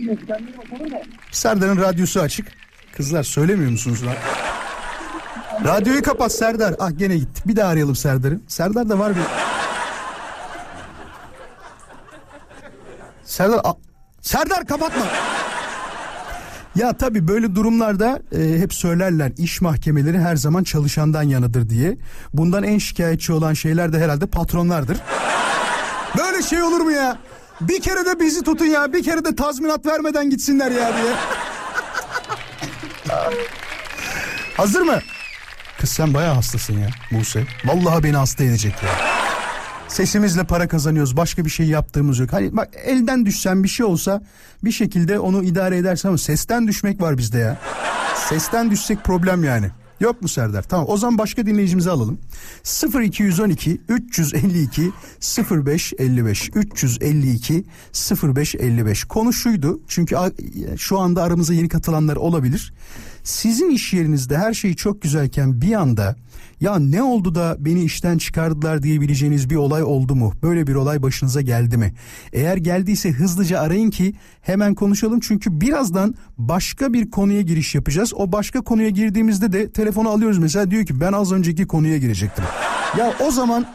Serdar'ın 1.32 1.76
radyosu 1.76 2.20
açık. 2.20 2.46
Kızlar 2.96 3.22
söylemiyor 3.22 3.70
musunuz 3.70 4.06
lan? 4.06 4.14
Radyoyu 5.64 6.02
kapat 6.02 6.32
Serdar. 6.32 6.74
Ah 6.78 6.90
gene 6.98 7.16
gitti. 7.16 7.42
Bir 7.46 7.56
daha 7.56 7.68
arayalım 7.68 7.96
Serdar'ı. 7.96 8.40
Serdar 8.48 8.88
da 8.88 8.98
var 8.98 9.12
bir... 9.16 9.22
Serdar... 13.24 13.60
a- 13.64 13.76
Serdar 14.22 14.66
kapatma. 14.66 15.02
Ya 16.74 16.92
tabii 16.96 17.28
böyle 17.28 17.54
durumlarda 17.54 18.20
e, 18.32 18.58
hep 18.58 18.74
söylerler 18.74 19.32
iş 19.38 19.60
mahkemeleri 19.60 20.18
her 20.18 20.36
zaman 20.36 20.64
çalışandan 20.64 21.22
yanıdır 21.22 21.68
diye. 21.68 21.98
Bundan 22.34 22.62
en 22.62 22.78
şikayetçi 22.78 23.32
olan 23.32 23.52
şeyler 23.54 23.92
de 23.92 23.98
herhalde 23.98 24.26
patronlardır. 24.26 24.98
Böyle 26.18 26.42
şey 26.42 26.62
olur 26.62 26.80
mu 26.80 26.90
ya? 26.92 27.18
Bir 27.60 27.80
kere 27.82 28.06
de 28.06 28.20
bizi 28.20 28.42
tutun 28.42 28.64
ya. 28.64 28.92
Bir 28.92 29.02
kere 29.02 29.24
de 29.24 29.36
tazminat 29.36 29.86
vermeden 29.86 30.30
gitsinler 30.30 30.70
ya 30.70 30.92
diye. 30.96 31.12
Hazır 34.56 34.80
mı? 34.82 34.98
Kız 35.82 35.90
sen 35.90 36.14
bayağı 36.14 36.34
hastasın 36.34 36.78
ya 36.78 36.88
Buse. 37.12 37.44
Vallahi 37.64 38.02
beni 38.02 38.16
hasta 38.16 38.44
edecek 38.44 38.74
ya. 38.82 38.90
Sesimizle 39.88 40.44
para 40.44 40.68
kazanıyoruz. 40.68 41.16
Başka 41.16 41.44
bir 41.44 41.50
şey 41.50 41.66
yaptığımız 41.66 42.18
yok. 42.18 42.32
Hani 42.32 42.56
bak 42.56 42.68
elden 42.84 43.26
düşsen 43.26 43.64
bir 43.64 43.68
şey 43.68 43.86
olsa 43.86 44.22
bir 44.64 44.72
şekilde 44.72 45.18
onu 45.18 45.42
idare 45.42 45.76
edersin 45.76 46.08
ama 46.08 46.18
sesten 46.18 46.68
düşmek 46.68 47.00
var 47.00 47.18
bizde 47.18 47.38
ya. 47.38 47.58
Sesten 48.28 48.70
düşsek 48.70 49.04
problem 49.04 49.44
yani. 49.44 49.70
Yok 50.00 50.22
mu 50.22 50.28
Serdar? 50.28 50.62
Tamam 50.62 50.86
o 50.88 50.96
zaman 50.96 51.18
başka 51.18 51.46
dinleyicimizi 51.46 51.90
alalım. 51.90 52.18
0212 53.02 53.80
352 53.88 54.92
0555 55.50 56.50
352 56.54 57.64
0555 58.22 59.04
konu 59.04 59.32
şuydu 59.32 59.80
çünkü 59.88 60.16
şu 60.78 60.98
anda 60.98 61.22
aramıza 61.22 61.54
yeni 61.54 61.68
katılanlar 61.68 62.16
olabilir. 62.16 62.72
Sizin 63.24 63.70
iş 63.70 63.92
yerinizde 63.92 64.38
her 64.38 64.54
şey 64.54 64.74
çok 64.74 65.02
güzelken 65.02 65.62
bir 65.62 65.72
anda 65.72 66.16
ya 66.60 66.78
ne 66.78 67.02
oldu 67.02 67.34
da 67.34 67.56
beni 67.58 67.84
işten 67.84 68.18
çıkardılar 68.18 68.82
diyebileceğiniz 68.82 69.50
bir 69.50 69.56
olay 69.56 69.82
oldu 69.82 70.14
mu? 70.14 70.32
Böyle 70.42 70.66
bir 70.66 70.74
olay 70.74 71.02
başınıza 71.02 71.40
geldi 71.40 71.76
mi? 71.76 71.94
Eğer 72.32 72.56
geldiyse 72.56 73.10
hızlıca 73.10 73.60
arayın 73.60 73.90
ki 73.90 74.14
hemen 74.40 74.74
konuşalım 74.74 75.20
çünkü 75.20 75.60
birazdan 75.60 76.14
başka 76.38 76.92
bir 76.92 77.10
konuya 77.10 77.40
giriş 77.40 77.74
yapacağız. 77.74 78.14
O 78.14 78.32
başka 78.32 78.60
konuya 78.60 78.88
girdiğimizde 78.88 79.52
de 79.52 79.70
telefonu 79.70 80.08
alıyoruz 80.08 80.38
mesela 80.38 80.70
diyor 80.70 80.86
ki 80.86 81.00
ben 81.00 81.12
az 81.12 81.32
önceki 81.32 81.66
konuya 81.66 81.98
girecektim. 81.98 82.44
Ya 82.98 83.12
o 83.20 83.30
zaman 83.30 83.66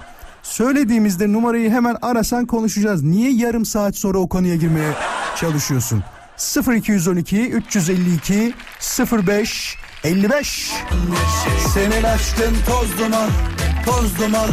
söylediğimizde 0.44 1.34
numarayı 1.34 1.70
hemen 1.70 1.96
arasan 2.02 2.46
konuşacağız. 2.46 3.04
Niye 3.04 3.32
yarım 3.32 3.66
saat 3.66 3.96
sonra 3.96 4.18
o 4.18 4.30
konuya 4.30 4.56
girmeye 4.56 4.94
çalışıyorsun? 5.36 6.04
0212 6.38 7.50
352 7.50 8.54
05 9.28 9.78
55 10.04 10.72
Senin 11.74 12.04
aşkın 12.04 12.56
toz 12.68 12.98
duman 13.00 13.30
toz 13.86 14.20
duman 14.20 14.50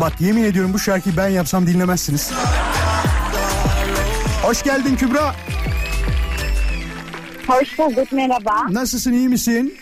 Bak 0.00 0.20
yemin 0.20 0.44
ediyorum 0.44 0.72
bu 0.72 0.78
şarkıyı 0.78 1.16
ben 1.16 1.28
yapsam 1.28 1.66
dinlemezsiniz. 1.66 2.32
Hoş 4.42 4.62
geldin 4.62 4.96
Kübra. 4.96 5.34
Hoş 7.46 7.78
bulduk 7.78 8.12
merhaba. 8.12 8.66
Nasılsın 8.70 9.12
iyi 9.12 9.28
misin? 9.28 9.74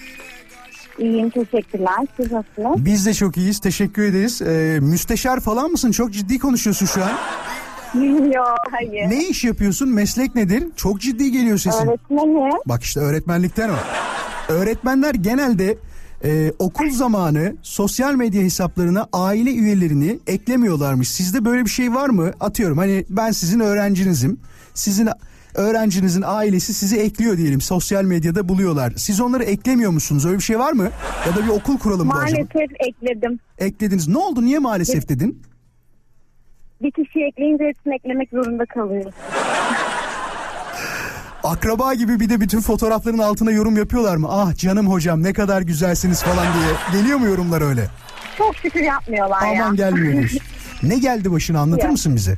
İyiyim 0.99 1.31
teşekkürler. 1.31 2.07
Siz 2.16 2.33
nasılsınız? 2.33 2.85
Biz 2.85 3.07
de 3.07 3.14
çok 3.14 3.37
iyiyiz 3.37 3.59
teşekkür 3.59 4.02
ederiz. 4.02 4.43
Ee, 4.43 4.78
müsteşar 4.81 5.40
falan 5.40 5.71
mısın? 5.71 5.90
Çok 5.93 6.12
ciddi 6.12 6.38
konuşuyorsun 6.38 6.87
şu 6.87 7.05
an. 7.05 7.12
Yok 8.35 8.57
hayır. 8.71 9.11
Ne 9.11 9.29
iş 9.29 9.45
yapıyorsun? 9.45 9.88
Meslek 9.88 10.35
nedir? 10.35 10.65
Çok 10.76 11.00
ciddi 11.00 11.33
geliyor 11.33 11.59
sesin. 11.59 11.87
Öğretmenim. 11.88 12.50
Bak 12.67 12.83
işte 12.83 13.00
öğretmenlikten 13.00 13.69
o. 13.69 13.75
Öğretmenler 14.49 15.15
genelde 15.15 15.79
Ee, 16.25 16.53
okul 16.59 16.91
zamanı 16.91 17.57
sosyal 17.62 18.15
medya 18.15 18.43
hesaplarına 18.43 19.07
aile 19.12 19.50
üyelerini 19.50 20.19
eklemiyorlarmış. 20.26 21.09
Sizde 21.09 21.45
böyle 21.45 21.65
bir 21.65 21.71
şey 21.71 21.95
var 21.95 22.09
mı? 22.09 22.31
Atıyorum 22.41 22.79
hani 22.79 23.05
ben 23.11 23.31
sizin 23.31 23.61
öğrencinizim. 23.61 24.41
Sizin 24.75 25.09
öğrencinizin 25.55 26.23
ailesi 26.26 26.75
sizi 26.75 26.97
ekliyor 26.97 27.37
diyelim. 27.37 27.61
Sosyal 27.61 28.05
medyada 28.05 28.49
buluyorlar. 28.49 28.93
Siz 28.97 29.21
onları 29.21 29.45
eklemiyor 29.45 29.91
musunuz? 29.91 30.26
Öyle 30.26 30.37
bir 30.38 30.43
şey 30.43 30.59
var 30.59 30.73
mı? 30.73 30.91
Ya 31.26 31.37
da 31.37 31.45
bir 31.45 31.50
okul 31.50 31.79
kuralım 31.79 32.07
mı 32.07 32.15
acaba? 32.15 32.41
Maalesef 32.55 32.71
ekledim. 32.81 33.38
Eklediniz. 33.59 34.09
Ne 34.09 34.19
oldu? 34.19 34.45
Niye 34.45 34.59
maalesef 34.59 35.09
dedin? 35.09 35.43
Bir 36.83 36.90
kişiyi 36.90 37.25
ekleyince 37.25 37.64
hepsini 37.64 37.95
eklemek 37.95 38.30
zorunda 38.30 38.66
kalıyoruz. 38.66 39.14
Akraba 41.45 41.95
gibi 41.95 42.21
bir 42.21 42.28
de 42.30 42.40
bütün 42.40 42.61
fotoğrafların 42.61 43.18
altına 43.18 43.50
yorum 43.50 43.76
yapıyorlar 43.76 44.16
mı? 44.16 44.28
Ah 44.30 44.56
canım 44.56 44.90
hocam 44.90 45.23
ne 45.23 45.33
kadar 45.33 45.62
güzelsiniz 45.62 46.23
falan 46.23 46.47
diye. 46.54 47.00
Geliyor 47.02 47.18
mu 47.18 47.26
yorumlar 47.26 47.62
öyle? 47.62 47.87
Çok 48.38 48.56
şükür 48.56 48.80
yapmıyorlar 48.80 49.54
ya. 49.54 49.64
Aman 49.64 49.76
gelmiyormuş. 49.76 50.35
ne 50.83 50.99
geldi 50.99 51.33
başına 51.33 51.61
anlatır 51.61 51.85
Ya. 51.85 51.90
mısın 51.90 52.16
bize? 52.16 52.37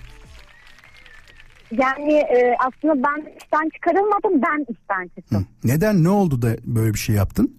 Yani 1.72 2.12
e, 2.14 2.56
aslında 2.58 2.94
ben 3.08 3.20
işten 3.42 3.68
çıkarılmadım 3.74 4.42
ben 4.42 4.60
işten 4.72 5.10
çıktım. 5.16 5.46
Neden 5.64 6.04
ne 6.04 6.08
oldu 6.08 6.42
da 6.42 6.48
böyle 6.64 6.94
bir 6.94 6.98
şey 6.98 7.16
yaptın? 7.16 7.56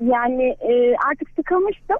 Yani 0.00 0.42
e, 0.44 0.96
artık 1.10 1.28
sıkılmıştım. 1.36 1.96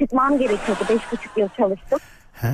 Çıkmam 0.00 0.38
gerekiyordu. 0.38 0.84
Beş 0.90 1.12
buçuk 1.12 1.36
yıl 1.38 1.48
çalıştım. 1.56 1.98
He. 2.32 2.48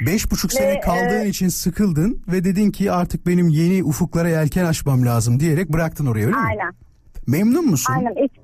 Beş 0.06 0.30
buçuk 0.30 0.52
sene 0.52 0.68
Ve, 0.70 0.80
kaldığın 0.80 1.24
e, 1.24 1.28
için 1.28 1.48
sıkıldın 1.48 2.22
ve 2.28 2.44
dedin 2.44 2.70
ki 2.70 2.92
artık 2.92 3.26
benim 3.26 3.48
yeni 3.48 3.84
ufuklara 3.84 4.28
yelken 4.28 4.64
açmam 4.64 5.06
lazım 5.06 5.40
diyerek 5.40 5.68
bıraktın 5.72 6.06
oraya 6.06 6.26
öyle 6.26 6.36
mi? 6.36 6.42
Aynen. 6.48 6.72
Memnun 7.26 7.66
musun? 7.66 7.94
Aynen. 7.96 8.12
Es- 8.12 8.40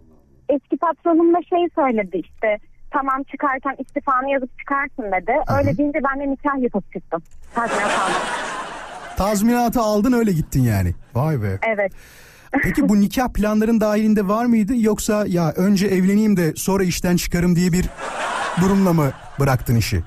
eski 0.49 0.77
patronum 0.77 1.35
da 1.35 1.39
şey 1.49 1.69
söyledi 1.75 2.17
işte. 2.17 2.59
Tamam 2.91 3.23
çıkarken 3.23 3.77
istifanı 3.79 4.31
yazıp 4.31 4.59
çıkarsın 4.59 5.13
dedi. 5.13 5.33
Öyle 5.59 5.79
deyince 5.79 5.99
ben 6.13 6.21
de 6.21 6.31
nikah 6.31 6.63
yapıp 6.63 6.93
çıktım. 6.93 7.23
Tazminat 7.55 7.99
aldım. 7.99 8.15
Tazminatı 9.17 9.81
aldın 9.81 10.13
öyle 10.13 10.33
gittin 10.33 10.63
yani. 10.63 10.95
Vay 11.15 11.43
be. 11.43 11.59
Evet. 11.75 11.93
Peki 12.63 12.89
bu 12.89 13.01
nikah 13.01 13.29
planların 13.29 13.81
dahilinde 13.81 14.29
var 14.29 14.45
mıydı 14.45 14.73
yoksa 14.77 15.25
ya 15.29 15.53
önce 15.53 15.87
evleneyim 15.87 16.37
de 16.37 16.53
sonra 16.57 16.85
işten 16.85 17.17
çıkarım 17.17 17.57
diye 17.57 17.73
bir 17.73 17.87
durumla 18.61 18.93
mı 18.93 19.11
bıraktın 19.41 19.77
işi? 19.77 20.03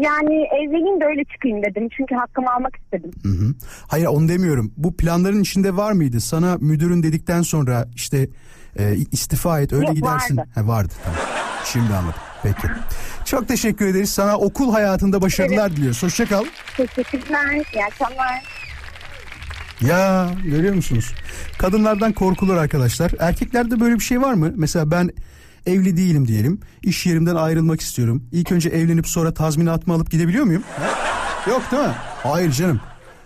Yani 0.00 0.34
evleneyim 0.34 1.00
de 1.00 1.04
öyle 1.04 1.24
çıkayım 1.24 1.62
dedim. 1.62 1.88
Çünkü 1.96 2.14
hakkımı 2.14 2.52
almak 2.52 2.76
istedim. 2.76 3.10
Hı 3.22 3.28
hı. 3.28 3.54
Hayır 3.88 4.06
onu 4.06 4.28
demiyorum. 4.28 4.72
Bu 4.76 4.96
planların 4.96 5.40
içinde 5.40 5.76
var 5.76 5.92
mıydı? 5.92 6.20
Sana 6.20 6.56
müdürün 6.60 7.02
dedikten 7.02 7.42
sonra 7.42 7.88
işte 7.94 8.28
e, 8.78 8.96
istifa 9.12 9.60
et 9.60 9.72
öyle 9.72 9.86
Yok, 9.86 9.96
gidersin. 9.96 10.36
vardı. 10.36 10.48
Ha, 10.54 10.66
vardı 10.66 10.92
tamam. 11.04 11.18
Şimdi 11.64 11.94
anladım. 11.94 12.20
Peki. 12.42 12.68
Çok 13.24 13.48
teşekkür 13.48 13.86
ederiz. 13.86 14.12
Sana 14.12 14.38
okul 14.38 14.72
hayatında 14.72 15.22
başarılar 15.22 15.76
diliyoruz. 15.76 16.02
Hoşça 16.02 16.26
kal. 16.26 16.44
Teşekkürler. 16.76 17.64
İyi 17.74 17.84
akşamlar. 17.84 18.42
Ya 19.80 20.30
görüyor 20.44 20.74
musunuz? 20.74 21.14
Kadınlardan 21.58 22.12
korkulur 22.12 22.56
arkadaşlar. 22.56 23.10
Erkeklerde 23.18 23.80
böyle 23.80 23.94
bir 23.94 24.00
şey 24.00 24.20
var 24.20 24.34
mı? 24.34 24.52
Mesela 24.56 24.90
ben 24.90 25.10
evli 25.66 25.96
değilim 25.96 26.28
diyelim. 26.28 26.60
İş 26.82 27.06
yerimden 27.06 27.34
ayrılmak 27.34 27.80
istiyorum. 27.80 28.22
İlk 28.32 28.52
önce 28.52 28.68
evlenip 28.68 29.08
sonra 29.08 29.34
tazminatımı 29.34 29.94
alıp 29.94 30.10
gidebiliyor 30.10 30.44
muyum? 30.44 30.62
Yok 31.48 31.62
değil 31.72 31.82
mi? 31.82 31.94
Hayır 32.22 32.52
canım. 32.52 32.80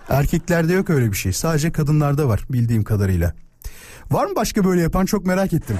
Erkeklerde 0.08 0.72
yok 0.72 0.90
öyle 0.90 1.12
bir 1.12 1.16
şey. 1.16 1.32
Sadece 1.32 1.72
kadınlarda 1.72 2.28
var 2.28 2.40
bildiğim 2.50 2.84
kadarıyla. 2.84 3.34
Var 4.10 4.26
mı 4.26 4.36
başka 4.36 4.64
böyle 4.64 4.80
yapan 4.82 5.06
çok 5.06 5.26
merak 5.26 5.52
ettim. 5.52 5.76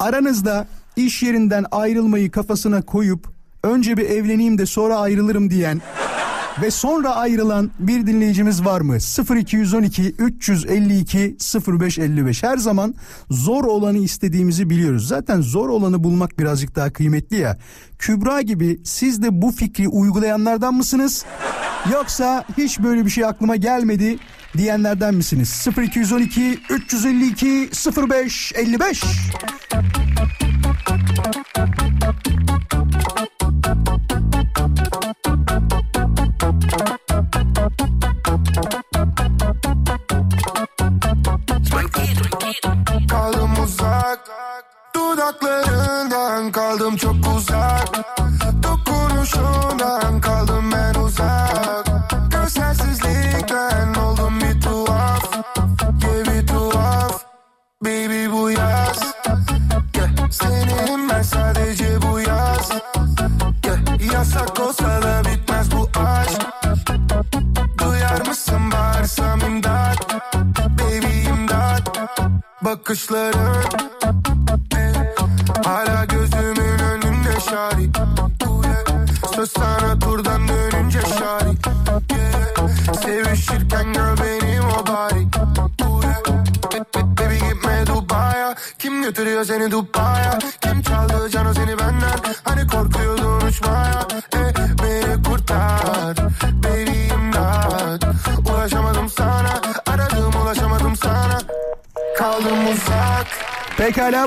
Aranızda 0.00 0.66
iş 0.96 1.22
yerinden 1.22 1.64
ayrılmayı 1.70 2.30
kafasına 2.30 2.82
koyup 2.82 3.28
önce 3.62 3.96
bir 3.96 4.10
evleneyim 4.10 4.58
de 4.58 4.66
sonra 4.66 4.96
ayrılırım 4.98 5.50
diyen 5.50 5.82
ve 6.62 6.70
sonra 6.70 7.14
ayrılan 7.14 7.70
bir 7.78 8.06
dinleyicimiz 8.06 8.64
var 8.64 8.80
mı? 8.80 8.96
0212 9.36 10.02
352 10.02 11.36
0555 11.68 12.42
her 12.42 12.56
zaman 12.56 12.94
zor 13.30 13.64
olanı 13.64 13.98
istediğimizi 13.98 14.70
biliyoruz. 14.70 15.08
Zaten 15.08 15.40
zor 15.40 15.68
olanı 15.68 16.04
bulmak 16.04 16.38
birazcık 16.38 16.76
daha 16.76 16.92
kıymetli 16.92 17.36
ya. 17.36 17.58
Kübra 17.98 18.40
gibi 18.40 18.80
siz 18.84 19.22
de 19.22 19.42
bu 19.42 19.50
fikri 19.50 19.88
uygulayanlardan 19.88 20.74
mısınız? 20.74 21.24
Yoksa 21.92 22.44
hiç 22.58 22.78
böyle 22.78 23.04
bir 23.04 23.10
şey 23.10 23.24
aklıma 23.24 23.56
gelmedi 23.56 24.18
diyenlerden 24.56 25.14
misiniz? 25.14 25.66
0212 25.78 26.58
352 26.70 27.70
0555 28.10 29.02
Dudaklarından 45.18 46.07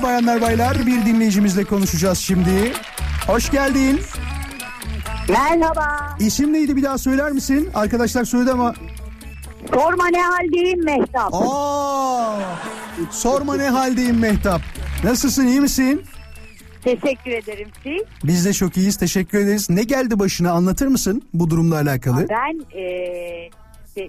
Bayanlar 0.03 0.41
baylar 0.41 0.77
bir 0.85 1.05
dinleyicimizle 1.05 1.63
konuşacağız 1.63 2.17
şimdi. 2.17 2.73
Hoş 3.27 3.51
geldin. 3.51 3.99
Merhaba. 5.29 6.15
İsim 6.19 6.53
neydi 6.53 6.75
bir 6.75 6.83
daha 6.83 6.97
söyler 6.97 7.31
misin? 7.31 7.69
Arkadaşlar 7.75 8.23
söyledi 8.25 8.51
ama. 8.51 8.73
Sorma 9.73 10.07
ne 10.07 10.21
haldeyim 10.21 10.85
Mehtap. 10.85 11.29
Aa, 11.33 12.39
sorma 13.11 13.55
ne 13.55 13.69
haldeyim 13.69 14.19
Mehtap. 14.19 14.61
Nasılsın 15.03 15.47
iyi 15.47 15.61
misin? 15.61 16.01
Teşekkür 16.83 17.31
ederim 17.31 17.67
siz. 17.83 18.01
Biz 18.23 18.45
de 18.45 18.53
çok 18.53 18.77
iyiyiz 18.77 18.97
teşekkür 18.97 19.37
ederiz. 19.39 19.69
Ne 19.69 19.83
geldi 19.83 20.19
başına 20.19 20.51
anlatır 20.51 20.87
mısın 20.87 21.21
bu 21.33 21.49
durumla 21.49 21.75
alakalı? 21.75 22.25
Ben 22.29 22.77
eee, 22.77 23.49
işte 23.87 24.07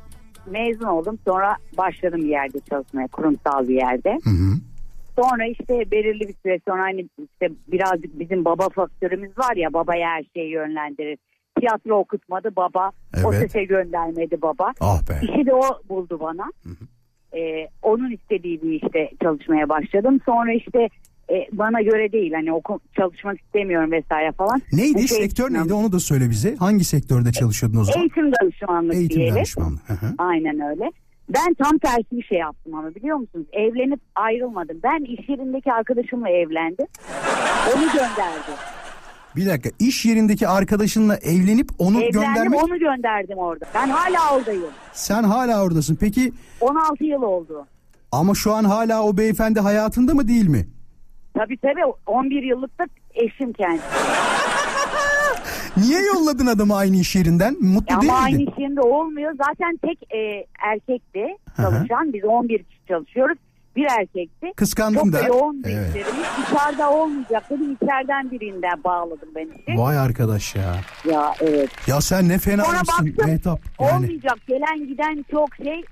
mezun 0.51 0.85
oldum 0.87 1.19
sonra 1.27 1.57
başladım 1.79 2.21
bir 2.21 2.29
yerde 2.29 2.59
çalışmaya 2.71 3.07
kurumsal 3.09 3.69
bir 3.69 3.75
yerde. 3.75 4.19
Hı 4.25 4.31
hı. 4.31 4.55
Sonra 5.17 5.47
işte 5.47 5.91
belirli 5.91 6.21
bir 6.29 6.35
süre 6.43 6.61
sonra 6.69 6.83
hani 6.83 7.01
işte 7.19 7.55
birazcık 7.69 8.19
bizim 8.21 8.45
baba 8.45 8.69
faktörümüz 8.69 9.39
var 9.39 9.57
ya 9.57 9.73
babaya 9.73 10.11
her 10.11 10.25
şeyi 10.37 10.51
yönlendirir. 10.51 11.19
Tiyatro 11.61 11.99
okutmadı 11.99 12.57
baba. 12.57 12.91
O 13.25 13.33
Evet. 13.33 13.41
sese 13.41 13.65
göndermedi 13.65 14.43
baba. 14.43 14.73
Ah 14.81 15.09
be. 15.09 15.15
İşi 15.23 15.47
de 15.47 15.55
o 15.55 15.63
buldu 15.89 16.21
bana. 16.21 16.53
Ee, 17.37 17.69
onun 17.83 18.11
istediği 18.13 18.63
bir 18.63 18.83
işte 18.85 19.11
çalışmaya 19.23 19.69
başladım. 19.69 20.21
Sonra 20.27 20.53
işte 20.53 20.89
e, 21.31 21.47
bana 21.53 21.83
göre 21.83 22.13
değil 22.13 22.33
hani 22.33 22.53
oku, 22.53 22.81
çalışmak 22.97 23.41
istemiyorum 23.41 23.93
vesaire 23.93 24.33
falan. 24.33 24.63
Neydi 24.73 25.09
şey- 25.09 25.19
sektör 25.23 25.53
neydi 25.53 25.75
onu 25.75 25.93
da 25.93 26.01
söyle 26.01 26.31
bize. 26.31 26.57
Hangi 26.57 26.85
sektörde 26.85 27.33
çalışıyordun 27.33 27.79
o 27.81 27.85
zaman? 27.85 28.01
Eğitim 28.01 28.33
danışmanlık 28.43 28.95
Eğitim 28.95 29.17
diyelim. 29.19 29.37
danışmanlığı. 29.37 29.79
Hı 29.87 29.93
hı. 29.93 30.15
Aynen 30.19 30.61
öyle. 30.61 30.93
Ben 31.35 31.55
tam 31.55 31.79
tersi 31.79 32.11
bir 32.13 32.23
şey 32.23 32.39
yaptım 32.39 32.75
ama 32.75 32.95
biliyor 32.95 33.17
musunuz? 33.17 33.47
Evlenip 33.53 34.01
ayrılmadım. 34.15 34.81
Ben 34.83 35.05
iş 35.05 35.29
yerindeki 35.29 35.73
arkadaşımla 35.73 36.29
evlendim. 36.29 36.87
Onu 37.77 37.83
gönderdi. 37.93 38.53
Bir 39.37 39.47
dakika 39.47 39.71
iş 39.79 40.05
yerindeki 40.05 40.49
arkadaşınla 40.49 41.17
evlenip 41.17 41.69
onu 41.79 41.97
Evlendim 42.03 42.21
göndermek. 42.21 42.65
onu 42.65 42.79
gönderdim 42.79 43.39
orada. 43.39 43.65
Ben 43.75 43.89
hala 43.89 44.37
oradayım. 44.37 44.65
Sen 44.93 45.23
hala 45.23 45.65
oradasın. 45.65 45.97
Peki 46.01 46.33
16 46.61 47.05
yıl 47.05 47.23
oldu. 47.23 47.67
Ama 48.13 48.35
şu 48.35 48.53
an 48.55 48.65
hala 48.65 49.03
o 49.03 49.17
beyefendi 49.17 49.61
hayatında 49.61 50.15
mı 50.15 50.29
değil 50.29 50.49
mi? 50.49 50.67
Tabii 51.39 51.57
tabii 51.57 51.85
11 52.07 52.43
yıllık 52.43 52.79
da 52.79 52.85
eşim 53.15 53.53
kendisi. 53.53 53.85
Niye 55.77 56.01
yolladın 56.07 56.47
adamı 56.47 56.77
aynı 56.77 56.97
iş 56.97 57.17
yerinden? 57.17 57.57
Mutlu 57.61 58.01
değil 58.01 58.13
Ama 58.13 58.21
aynı 58.23 58.43
iş 58.43 58.59
yerinde 58.59 58.81
olmuyor. 58.81 59.33
Zaten 59.49 59.77
tek 59.87 60.15
e, 60.15 60.47
erkekti 60.73 61.27
çalışan. 61.57 62.13
Biz 62.13 62.25
11 62.25 62.59
kişi 62.59 62.87
çalışıyoruz. 62.89 63.39
Bir 63.77 63.87
erkekti. 64.01 64.47
Kıskandım 64.57 65.03
Çok 65.05 65.13
da. 65.13 65.19
da 65.23 65.27
yoğun 65.27 65.63
Evet. 65.67 65.89
işlerimiz. 65.89 66.25
Dışarıda 66.43 66.91
olmayacak 66.91 67.51
dedim. 67.51 67.73
İçeriden 67.83 68.31
birinden 68.31 68.85
bağladım 68.85 69.29
ben 69.37 69.47
işi. 69.47 69.79
Vay 69.81 69.99
arkadaş 69.99 70.55
ya. 70.55 70.75
Ya 71.11 71.35
evet. 71.41 71.71
Ya 71.87 72.01
sen 72.01 72.29
ne 72.29 72.39
fena 72.39 72.65
Sonra 72.65 72.79
mısın 72.81 73.07
baktım 73.09 73.27
Mehtap. 73.27 73.61
Yani. 73.81 73.93
olmayacak. 73.95 74.39
Gelen 74.49 74.89
giden 74.89 75.25
çok 75.31 75.49
şey 75.57 75.83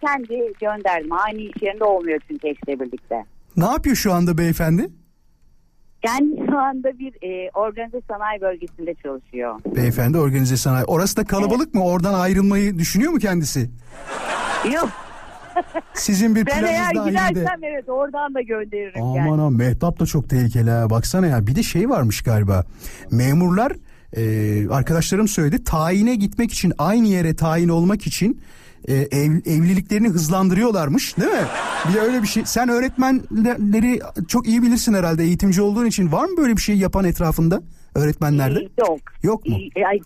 kendi 0.00 0.52
gönderdim. 0.60 1.12
Aynı 1.12 1.40
iş 1.40 1.62
yerinde 1.62 1.84
olmuyor 1.84 2.20
çünkü 2.28 2.48
eşle 2.48 2.80
birlikte. 2.80 3.24
Ne 3.56 3.64
yapıyor 3.64 3.96
şu 3.96 4.12
anda 4.12 4.38
beyefendi? 4.38 4.88
Kendi 6.08 6.50
şu 6.50 6.58
anda 6.58 6.98
bir 6.98 7.12
e, 7.22 7.50
organize 7.54 8.00
sanayi 8.08 8.40
bölgesinde 8.40 8.94
çalışıyor. 8.94 9.60
Beyefendi 9.76 10.18
organize 10.18 10.56
sanayi. 10.56 10.84
Orası 10.84 11.16
da 11.16 11.24
kalabalık 11.24 11.74
mı? 11.74 11.84
Oradan 11.84 12.14
ayrılmayı 12.14 12.78
düşünüyor 12.78 13.12
mu 13.12 13.18
kendisi? 13.18 13.70
Yok 14.74 14.88
Sizin 15.94 16.34
bir 16.34 16.46
ben 16.46 16.64
eğer 16.64 16.92
planınız 16.92 17.14
dahilinde. 17.14 17.40
gidersem 17.40 17.64
evet 17.64 17.88
oradan 17.88 18.34
da 18.34 18.40
gönderirim. 18.40 19.02
Aman 19.02 19.16
yani. 19.16 19.40
ha 19.40 19.50
Mehtap 19.50 20.00
da 20.00 20.06
çok 20.06 20.30
tehlikeli 20.30 20.70
ha. 20.70 20.90
Baksana 20.90 21.26
ya 21.26 21.46
bir 21.46 21.56
de 21.56 21.62
şey 21.62 21.88
varmış 21.88 22.22
galiba. 22.22 22.64
Memurlar 23.10 23.72
e, 24.16 24.68
arkadaşlarım 24.68 25.28
söyledi 25.28 25.64
tayine 25.64 26.14
gitmek 26.14 26.52
için 26.52 26.72
aynı 26.78 27.06
yere 27.06 27.36
tayin 27.36 27.68
olmak 27.68 28.06
için 28.06 28.40
e, 28.88 28.94
ev- 28.94 29.42
evliliklerini 29.46 30.08
hızlandırıyorlarmış 30.08 31.16
değil 31.18 31.30
mi? 31.32 31.46
Bir 31.88 31.94
de 31.94 32.00
öyle 32.00 32.22
bir 32.22 32.26
şey. 32.26 32.42
Sen 32.46 32.68
öğretmenleri 32.68 34.00
çok 34.28 34.46
iyi 34.48 34.62
bilirsin 34.62 34.94
herhalde 34.94 35.22
eğitimci 35.22 35.62
olduğun 35.62 35.86
için. 35.86 36.12
Var 36.12 36.24
mı 36.24 36.36
böyle 36.36 36.56
bir 36.56 36.62
şey 36.62 36.76
yapan 36.76 37.04
etrafında 37.04 37.60
öğretmenlerde? 37.94 38.58
Ee, 38.60 38.68
Yok. 38.88 39.00
Yok 39.22 39.46
mu? 39.48 39.56
Ee, 39.76 39.84
ay, 39.86 39.98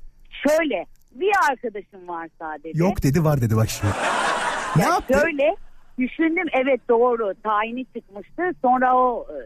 şöyle 0.49 0.87
bir 1.15 1.31
arkadaşım 1.51 2.09
var 2.09 2.29
sadece. 2.39 2.79
Yok 2.79 3.03
dedi 3.03 3.25
var 3.25 3.41
dedi 3.41 3.57
bak 3.57 3.69
şimdi. 3.71 3.93
Ne 4.77 4.83
Ya 4.83 4.89
yaptı? 4.89 5.15
Şöyle 5.23 5.57
düşündüm 5.99 6.47
evet 6.63 6.81
doğru 6.89 7.35
tayini 7.43 7.85
çıkmıştı 7.97 8.43
sonra 8.63 8.97
o 8.97 9.27
e, 9.31 9.39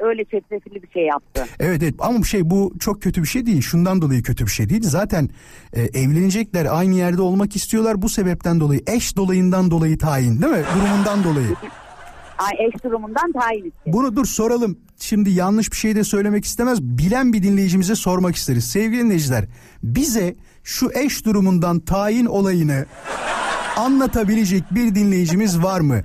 öyle 0.00 0.24
çetrefilli 0.24 0.82
bir 0.82 0.90
şey 0.90 1.02
yaptı. 1.02 1.46
Evet 1.60 1.82
evet 1.82 1.94
ama 1.98 2.24
şey 2.24 2.50
bu 2.50 2.72
çok 2.80 3.02
kötü 3.02 3.22
bir 3.22 3.28
şey 3.28 3.46
değil. 3.46 3.60
Şundan 3.60 4.02
dolayı 4.02 4.22
kötü 4.22 4.44
bir 4.46 4.50
şey 4.50 4.68
değil. 4.68 4.82
Zaten 4.82 5.28
e, 5.72 5.82
evlenecekler 5.82 6.66
aynı 6.70 6.94
yerde 6.94 7.22
olmak 7.22 7.56
istiyorlar. 7.56 8.02
Bu 8.02 8.08
sebepten 8.08 8.60
dolayı 8.60 8.80
eş 8.86 9.16
dolayından 9.16 9.70
dolayı 9.70 9.98
tayin 9.98 10.42
değil 10.42 10.52
mi? 10.52 10.62
Durumundan 10.74 11.24
dolayı. 11.24 11.48
Ay, 12.38 12.66
eş 12.66 12.84
durumundan 12.84 13.32
tayin 13.32 13.64
istedim. 13.64 13.92
Bunu 13.92 14.16
dur 14.16 14.26
soralım. 14.26 14.78
Şimdi 14.98 15.30
yanlış 15.30 15.72
bir 15.72 15.76
şey 15.76 15.96
de 15.96 16.04
söylemek 16.04 16.44
istemez. 16.44 16.82
Bilen 16.82 17.32
bir 17.32 17.42
dinleyicimize 17.42 17.94
sormak 17.94 18.36
isteriz. 18.36 18.70
Sevgili 18.70 19.00
dinleyiciler 19.02 19.44
bize 19.82 20.36
şu 20.64 20.90
eş 20.94 21.24
durumundan 21.24 21.80
tayin 21.80 22.26
olayını 22.26 22.86
anlatabilecek 23.76 24.74
bir 24.74 24.94
dinleyicimiz 24.94 25.62
var 25.62 25.80
mı? 25.80 26.00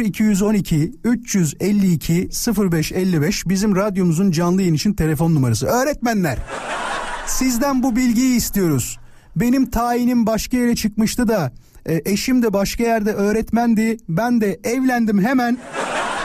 0212 0.00 0.92
352 1.04 2.28
0555 2.72 3.48
bizim 3.48 3.76
radyomuzun 3.76 4.30
canlı 4.30 4.62
yayın 4.62 4.74
için 4.74 4.92
telefon 4.92 5.34
numarası. 5.34 5.66
Öğretmenler 5.66 6.38
sizden 7.26 7.82
bu 7.82 7.96
bilgiyi 7.96 8.36
istiyoruz. 8.36 8.98
Benim 9.36 9.70
tayinim 9.70 10.26
başka 10.26 10.56
yere 10.56 10.76
çıkmıştı 10.76 11.28
da 11.28 11.52
e, 11.86 12.02
eşim 12.04 12.42
de 12.42 12.52
başka 12.52 12.84
yerde 12.84 13.12
öğretmendi. 13.12 13.96
Ben 14.08 14.40
de 14.40 14.60
evlendim 14.64 15.24
hemen. 15.24 15.58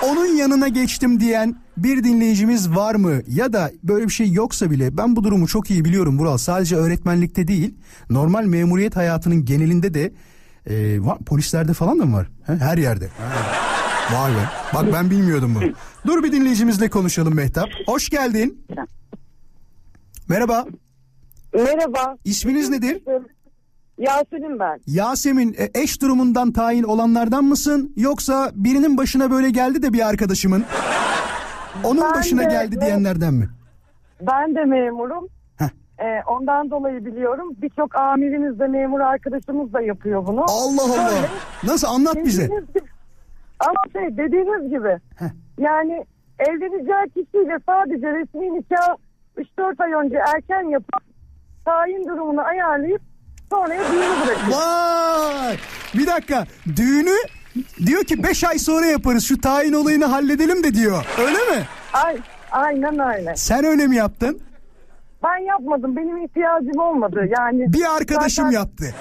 Onun 0.03 0.36
yanına 0.36 0.67
geçtim 0.67 1.19
diyen 1.19 1.56
bir 1.77 2.03
dinleyicimiz 2.03 2.69
var 2.69 2.95
mı? 2.95 3.21
Ya 3.27 3.53
da 3.53 3.71
böyle 3.84 4.06
bir 4.06 4.13
şey 4.13 4.32
yoksa 4.32 4.71
bile 4.71 4.97
ben 4.97 5.15
bu 5.15 5.23
durumu 5.23 5.47
çok 5.47 5.71
iyi 5.71 5.86
biliyorum 5.86 6.19
Vural. 6.19 6.38
Sadece 6.38 6.75
öğretmenlikte 6.75 7.47
değil 7.47 7.75
normal 8.10 8.45
memuriyet 8.45 8.95
hayatının 8.95 9.45
genelinde 9.45 9.93
de 9.93 10.13
e, 10.69 11.06
var, 11.06 11.17
polislerde 11.26 11.73
falan 11.73 11.99
da 11.99 12.06
mı 12.06 12.15
var? 12.17 12.28
He, 12.45 12.54
her 12.56 12.78
yerde. 12.78 13.08
Ha. 13.08 13.34
Vay 14.17 14.32
be. 14.32 14.38
Bak 14.73 14.93
ben 14.93 15.10
bilmiyordum 15.12 15.56
bunu. 15.56 15.73
Dur 16.08 16.23
bir 16.23 16.32
dinleyicimizle 16.32 16.89
konuşalım 16.89 17.36
Mehtap. 17.36 17.69
Hoş 17.88 18.10
geldin. 18.10 18.65
Merhaba. 20.30 20.65
Merhaba. 21.54 22.15
İsminiz 22.26 22.69
nedir? 22.69 23.02
Yasemin 23.97 24.60
ben. 24.60 24.80
Yasemin 24.88 25.56
e, 25.58 25.82
eş 25.82 26.02
durumundan 26.02 26.52
tayin 26.52 26.84
olanlardan 26.84 27.43
mısın? 27.43 27.93
Yoksa 27.95 28.52
birinin 28.56 28.97
başına 28.97 29.32
böyle 29.32 29.49
geldi 29.49 29.82
de 29.82 29.93
bir 29.93 30.08
arkadaşımın 30.10 30.63
onun 31.84 32.02
Ben 32.02 32.13
başına 32.13 32.41
de- 32.41 32.45
geldi 32.45 32.82
diyenlerden 32.82 33.34
mi? 33.34 33.49
Ben 34.21 34.56
de 34.56 34.65
memurum. 34.65 35.28
Ee, 36.04 36.22
ondan 36.28 36.70
dolayı 36.72 37.06
biliyorum. 37.06 37.54
Birçok 37.62 37.96
amirimiz 37.96 38.60
de 38.60 38.68
memur 38.68 39.00
arkadaşımız 39.00 39.74
da 39.74 39.82
yapıyor 39.82 40.28
bunu. 40.28 40.46
Allah 40.48 40.82
Allah. 40.84 41.10
Şöyle, 41.10 41.28
Nasıl 41.63 41.88
anlat 41.88 42.16
bize. 42.26 42.44
gibi- 42.46 42.63
Ama 43.60 43.74
şey 43.94 44.18
dediğiniz 44.18 44.70
gibi 44.70 45.00
Heh. 45.16 45.26
yani 45.60 46.06
evleneceği 46.39 47.06
kişiyle 47.26 47.58
sadece 47.66 48.08
resmi 48.08 48.54
nikah 48.60 48.96
3-4 49.38 49.82
ay 49.84 49.92
önce 49.94 50.18
erken 50.36 50.70
yapıp 50.70 51.02
tayin 51.66 52.08
durumunu 52.08 52.42
ayarlayıp 52.42 53.02
sonraya 53.52 53.82
düğünü 53.92 54.26
bırakıyor. 54.28 54.58
Vay! 54.58 55.58
Bir 55.94 56.08
dakika. 56.08 56.46
Düğünü 56.76 57.16
diyor 57.86 58.04
ki 58.04 58.24
5 58.24 58.44
ay 58.44 58.60
sonra 58.60 58.86
yaparız. 58.86 59.24
Şu 59.26 59.42
tayin 59.42 59.74
olayını 59.74 60.06
halledelim 60.06 60.63
de 60.63 60.74
diyor. 60.74 61.06
Öyle 61.20 61.38
mi? 61.38 61.63
Ay, 61.94 62.18
aynen 62.52 63.00
öyle. 63.18 63.36
Sen 63.36 63.66
öyle 63.66 63.88
mi 63.88 63.96
yaptın? 63.96 64.39
Ben 65.24 65.46
yapmadım. 65.48 65.96
Benim 65.96 66.26
ihtiyacım 66.26 66.80
olmadı. 66.82 67.26
Yani 67.38 67.74
Bir 67.74 67.96
arkadaşım 67.98 68.46
zaten 68.46 68.60
yaptı. 68.60 68.86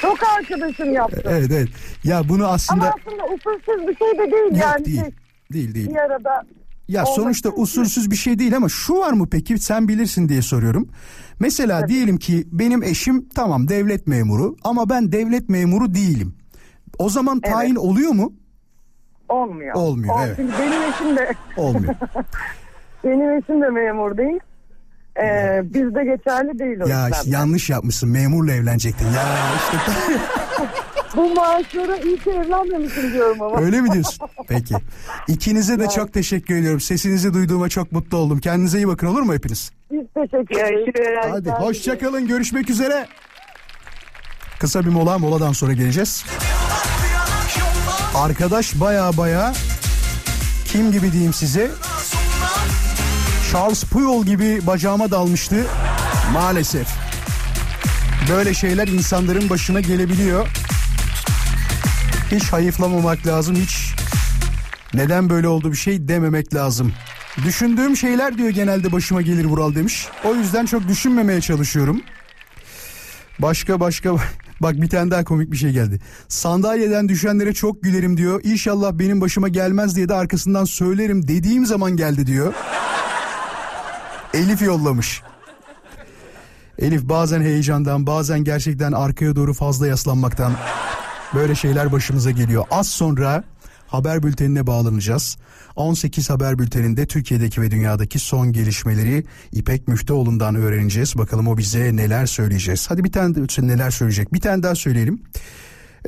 Çok 0.00 0.18
arkadaşım 0.38 0.92
yaptı. 0.92 1.22
evet 1.24 1.50
evet. 1.52 1.68
Ya 2.04 2.22
bunu 2.28 2.44
Ama 2.44 2.52
aslında 2.52 2.92
aslında 3.00 3.24
usulsüz 3.24 3.88
bir 3.88 3.96
şey 3.96 4.18
de 4.18 4.32
değil 4.32 4.52
Yok, 4.52 4.60
yani. 4.62 4.84
değil. 4.84 5.00
Şey, 5.00 5.10
değil 5.52 5.74
değil. 5.74 5.90
bir 5.90 5.96
arada 5.96 6.42
Ya 6.88 7.02
olması 7.02 7.20
sonuçta 7.20 7.48
için. 7.48 7.62
usulsüz 7.62 8.10
bir 8.10 8.16
şey 8.16 8.38
değil 8.38 8.56
ama 8.56 8.68
şu 8.68 8.98
var 8.98 9.12
mı 9.12 9.28
peki 9.30 9.58
sen 9.58 9.88
bilirsin 9.88 10.28
diye 10.28 10.42
soruyorum. 10.42 10.88
Mesela 11.40 11.88
diyelim 11.88 12.18
ki 12.18 12.44
benim 12.52 12.82
eşim 12.82 13.28
tamam 13.34 13.68
devlet 13.68 14.06
memuru 14.06 14.56
ama 14.64 14.90
ben 14.90 15.12
devlet 15.12 15.48
memuru 15.48 15.94
değilim. 15.94 16.36
O 16.98 17.08
zaman 17.08 17.40
tayin 17.40 17.76
oluyor 17.76 18.12
mu? 18.12 18.32
olmuyor. 19.28 19.74
Olmuyor, 19.74 20.14
evet. 20.26 20.36
Çünkü 20.36 20.52
benim 20.58 20.82
eşim 20.82 21.16
de 21.16 21.34
Olmuyor. 21.56 21.94
benim 23.04 23.30
eşim 23.38 23.62
de 23.62 23.68
memur 23.68 24.16
değil. 24.16 24.40
Ee, 25.22 25.60
bizde 25.64 26.04
geçerli 26.04 26.58
değil 26.58 26.80
o 26.80 26.88
ya 26.88 27.06
yüzden. 27.06 27.18
işte 27.20 27.30
yanlış 27.30 27.70
yapmışsın 27.70 28.08
memurla 28.08 28.52
evlenecektin. 28.52 29.06
Ya 29.06 29.22
işte 29.56 29.92
Bu 31.16 31.34
maaşlara 31.34 31.96
iyi 31.96 32.18
ki 32.18 32.30
evlenmemişim 32.30 33.12
diyorum 33.12 33.42
ama. 33.42 33.60
öyle 33.60 33.80
mi 33.80 33.92
diyorsun? 33.92 34.28
Peki. 34.48 34.74
İkinize 35.28 35.78
de 35.80 35.88
çok 35.88 36.12
teşekkür 36.12 36.56
ediyorum. 36.56 36.80
Sesinizi 36.80 37.34
duyduğuma 37.34 37.68
çok 37.68 37.92
mutlu 37.92 38.16
oldum. 38.18 38.38
Kendinize 38.38 38.78
iyi 38.78 38.88
bakın 38.88 39.06
olur 39.06 39.22
mu 39.22 39.34
hepiniz? 39.34 39.70
Biz 39.92 40.06
teşekkür 40.14 40.56
ederiz. 40.60 41.26
Hadi 41.30 41.50
hoşçakalın 41.50 42.26
görüşmek 42.28 42.70
üzere. 42.70 43.06
Kısa 44.60 44.80
bir 44.80 44.90
mola 44.90 45.18
moladan 45.18 45.52
sonra 45.52 45.72
geleceğiz. 45.72 46.24
Arkadaş 48.14 48.80
baya 48.80 49.16
baya 49.16 49.52
kim 50.64 50.92
gibi 50.92 51.12
diyeyim 51.12 51.32
size 51.32 51.70
Charles 53.52 53.84
Puyol 53.84 54.24
gibi 54.26 54.66
bacağıma 54.66 55.10
dalmıştı 55.10 55.66
maalesef. 56.32 56.88
Böyle 58.30 58.54
şeyler 58.54 58.88
insanların 58.88 59.50
başına 59.50 59.80
gelebiliyor. 59.80 60.48
Hiç 62.30 62.52
hayıflamamak 62.52 63.26
lazım 63.26 63.56
hiç 63.56 63.94
neden 64.94 65.30
böyle 65.30 65.48
oldu 65.48 65.72
bir 65.72 65.76
şey 65.76 66.08
dememek 66.08 66.54
lazım. 66.54 66.92
Düşündüğüm 67.44 67.96
şeyler 67.96 68.38
diyor 68.38 68.48
genelde 68.48 68.92
başıma 68.92 69.22
gelir 69.22 69.44
Vural 69.44 69.74
demiş. 69.74 70.08
O 70.24 70.34
yüzden 70.34 70.66
çok 70.66 70.88
düşünmemeye 70.88 71.40
çalışıyorum. 71.40 72.00
Başka 73.38 73.80
başka 73.80 74.10
bak 74.60 74.74
bir 74.74 74.88
tane 74.88 75.10
daha 75.10 75.24
komik 75.24 75.52
bir 75.52 75.56
şey 75.56 75.70
geldi. 75.70 76.00
Sandalyeden 76.28 77.08
düşenlere 77.08 77.54
çok 77.54 77.82
gülerim 77.82 78.16
diyor. 78.16 78.40
İnşallah 78.44 78.92
benim 78.92 79.20
başıma 79.20 79.48
gelmez 79.48 79.96
diye 79.96 80.08
de 80.08 80.14
arkasından 80.14 80.64
söylerim 80.64 81.28
dediğim 81.28 81.66
zaman 81.66 81.96
geldi 81.96 82.26
diyor. 82.26 82.54
Elif 84.36 84.62
yollamış. 84.62 85.22
Elif 86.78 87.02
bazen 87.02 87.40
heyecandan 87.40 88.06
bazen 88.06 88.44
gerçekten 88.44 88.92
arkaya 88.92 89.36
doğru 89.36 89.54
fazla 89.54 89.86
yaslanmaktan 89.86 90.52
böyle 91.34 91.54
şeyler 91.54 91.92
başımıza 91.92 92.30
geliyor. 92.30 92.64
Az 92.70 92.88
sonra 92.88 93.44
haber 93.86 94.22
bültenine 94.22 94.66
bağlanacağız. 94.66 95.36
18 95.76 96.30
haber 96.30 96.58
bülteninde 96.58 97.06
Türkiye'deki 97.06 97.62
ve 97.62 97.70
dünyadaki 97.70 98.18
son 98.18 98.52
gelişmeleri 98.52 99.24
İpek 99.52 99.88
Müftüoğlu'ndan 99.88 100.54
öğreneceğiz. 100.54 101.18
Bakalım 101.18 101.48
o 101.48 101.58
bize 101.58 101.96
neler 101.96 102.26
söyleyeceğiz. 102.26 102.90
Hadi 102.90 103.04
bir 103.04 103.12
tane 103.12 103.34
de 103.34 103.66
neler 103.66 103.90
söyleyecek. 103.90 104.32
Bir 104.32 104.40
tane 104.40 104.62
daha 104.62 104.74
söyleyelim. 104.74 105.22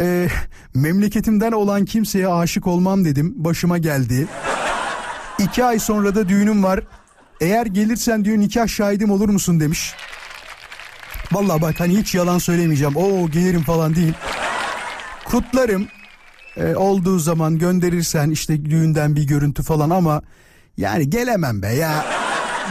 Ee, 0.00 0.28
memleketimden 0.74 1.52
olan 1.52 1.84
kimseye 1.84 2.28
aşık 2.28 2.66
olmam 2.66 3.04
dedim. 3.04 3.34
Başıma 3.36 3.78
geldi. 3.78 4.26
İki 5.38 5.64
ay 5.64 5.78
sonra 5.78 6.14
da 6.14 6.28
düğünüm 6.28 6.62
var. 6.62 6.80
Eğer 7.40 7.66
gelirsen 7.66 8.24
diyor 8.24 8.38
nikah 8.38 8.68
şahidim 8.68 9.10
olur 9.10 9.28
musun 9.28 9.60
demiş. 9.60 9.94
Vallahi 11.32 11.62
bak 11.62 11.80
hani 11.80 11.98
hiç 11.98 12.14
yalan 12.14 12.38
söylemeyeceğim. 12.38 12.96
Oo 12.96 13.30
gelirim 13.30 13.62
falan 13.62 13.94
değil. 13.94 14.14
Kutlarım. 15.24 15.88
Ee, 16.56 16.74
olduğu 16.74 17.18
zaman 17.18 17.58
gönderirsen 17.58 18.30
işte 18.30 18.64
düğünden 18.64 19.16
bir 19.16 19.26
görüntü 19.26 19.62
falan 19.62 19.90
ama 19.90 20.22
yani 20.76 21.10
gelemem 21.10 21.62
be 21.62 21.68
ya. 21.68 22.06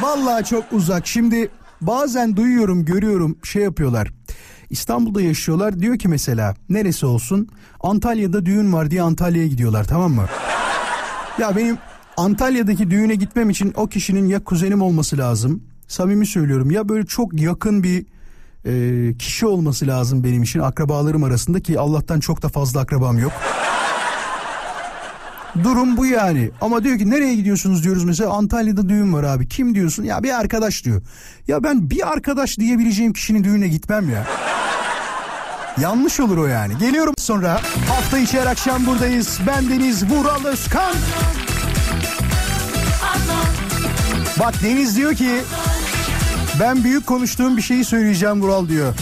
Vallahi 0.01 0.45
çok 0.45 0.63
uzak. 0.71 1.07
Şimdi 1.07 1.49
bazen 1.81 2.35
duyuyorum, 2.35 2.85
görüyorum 2.85 3.37
şey 3.43 3.63
yapıyorlar. 3.63 4.11
İstanbul'da 4.69 5.21
yaşıyorlar. 5.21 5.79
Diyor 5.79 5.99
ki 5.99 6.07
mesela 6.07 6.55
neresi 6.69 7.05
olsun? 7.05 7.49
Antalya'da 7.79 8.45
düğün 8.45 8.73
var 8.73 8.91
diye 8.91 9.01
Antalya'ya 9.01 9.47
gidiyorlar 9.47 9.83
tamam 9.83 10.11
mı? 10.13 10.25
Ya 11.39 11.55
benim 11.55 11.77
Antalya'daki 12.17 12.91
düğüne 12.91 13.15
gitmem 13.15 13.49
için 13.49 13.73
o 13.75 13.87
kişinin 13.87 14.27
ya 14.27 14.43
kuzenim 14.43 14.81
olması 14.81 15.17
lazım. 15.17 15.63
Samimi 15.87 16.25
söylüyorum 16.25 16.71
ya 16.71 16.89
böyle 16.89 17.05
çok 17.05 17.41
yakın 17.41 17.83
bir 17.83 18.05
e, 18.65 19.17
kişi 19.17 19.45
olması 19.45 19.87
lazım 19.87 20.23
benim 20.23 20.43
için 20.43 20.59
akrabalarım 20.59 21.23
arasında 21.23 21.59
ki 21.59 21.79
Allah'tan 21.79 22.19
çok 22.19 22.41
da 22.41 22.49
fazla 22.49 22.79
akrabam 22.79 23.17
yok. 23.19 23.31
Durum 25.63 25.97
bu 25.97 26.05
yani. 26.05 26.49
Ama 26.61 26.83
diyor 26.83 26.97
ki 26.97 27.09
nereye 27.09 27.35
gidiyorsunuz 27.35 27.83
diyoruz 27.83 28.03
mesela 28.03 28.29
Antalya'da 28.29 28.89
düğün 28.89 29.13
var 29.13 29.23
abi. 29.23 29.47
Kim 29.47 29.75
diyorsun? 29.75 30.03
Ya 30.03 30.23
bir 30.23 30.39
arkadaş 30.39 30.85
diyor. 30.85 31.01
Ya 31.47 31.63
ben 31.63 31.89
bir 31.89 32.11
arkadaş 32.11 32.59
diyebileceğim 32.59 33.13
kişinin 33.13 33.43
düğüne 33.43 33.67
gitmem 33.67 34.09
ya. 34.09 34.27
Yanlış 35.81 36.19
olur 36.19 36.37
o 36.37 36.45
yani. 36.45 36.77
Geliyorum 36.77 37.13
sonra. 37.17 37.61
Hafta 37.87 38.17
içi 38.17 38.41
her 38.41 38.45
akşam 38.47 38.85
buradayız. 38.85 39.39
Ben 39.47 39.69
Deniz 39.69 40.11
Vural 40.11 40.45
Özkan. 40.45 40.93
Bak 44.39 44.63
Deniz 44.63 44.95
diyor 44.95 45.13
ki 45.13 45.41
ben 46.59 46.83
büyük 46.83 47.07
konuştuğum 47.07 47.57
bir 47.57 47.61
şeyi 47.61 47.85
söyleyeceğim 47.85 48.41
Vural 48.41 48.67
diyor. 48.67 48.93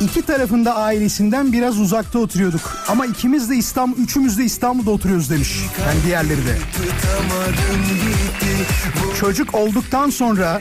İki 0.00 0.22
tarafında 0.22 0.76
ailesinden 0.76 1.52
biraz 1.52 1.80
uzakta 1.80 2.18
oturuyorduk. 2.18 2.76
Ama 2.88 3.06
ikimiz 3.06 3.50
de 3.50 3.56
İstanbul, 3.56 3.98
üçümüz 3.98 4.38
de 4.38 4.44
İstanbul'da 4.44 4.90
oturuyoruz 4.90 5.30
demiş. 5.30 5.58
Yani 5.86 5.98
diğerleri 6.06 6.46
de. 6.46 6.58
Çocuk 9.20 9.54
olduktan 9.54 10.10
sonra 10.10 10.60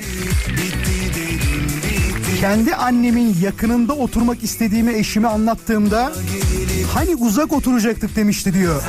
kendi 2.42 2.76
annemin 2.76 3.38
yakınında 3.42 3.94
oturmak 3.94 4.44
istediğimi 4.44 4.94
eşime 4.94 5.28
anlattığımda 5.28 6.14
hani 6.94 7.16
uzak 7.16 7.54
oturacaktık 7.54 8.16
demişti 8.16 8.54
diyor. 8.54 8.84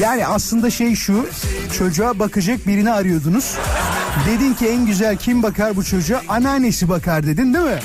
Yani 0.00 0.26
aslında 0.26 0.70
şey 0.70 0.94
şu 0.94 1.26
çocuğa 1.78 2.18
bakacak 2.18 2.66
birini 2.66 2.92
arıyordunuz. 2.92 3.56
Dedin 4.26 4.54
ki 4.54 4.68
en 4.68 4.86
güzel 4.86 5.16
kim 5.16 5.42
bakar 5.42 5.76
bu 5.76 5.84
çocuğa? 5.84 6.22
Anneannesi 6.28 6.88
bakar 6.88 7.26
dedin 7.26 7.54
değil 7.54 7.64
mi? 7.64 7.78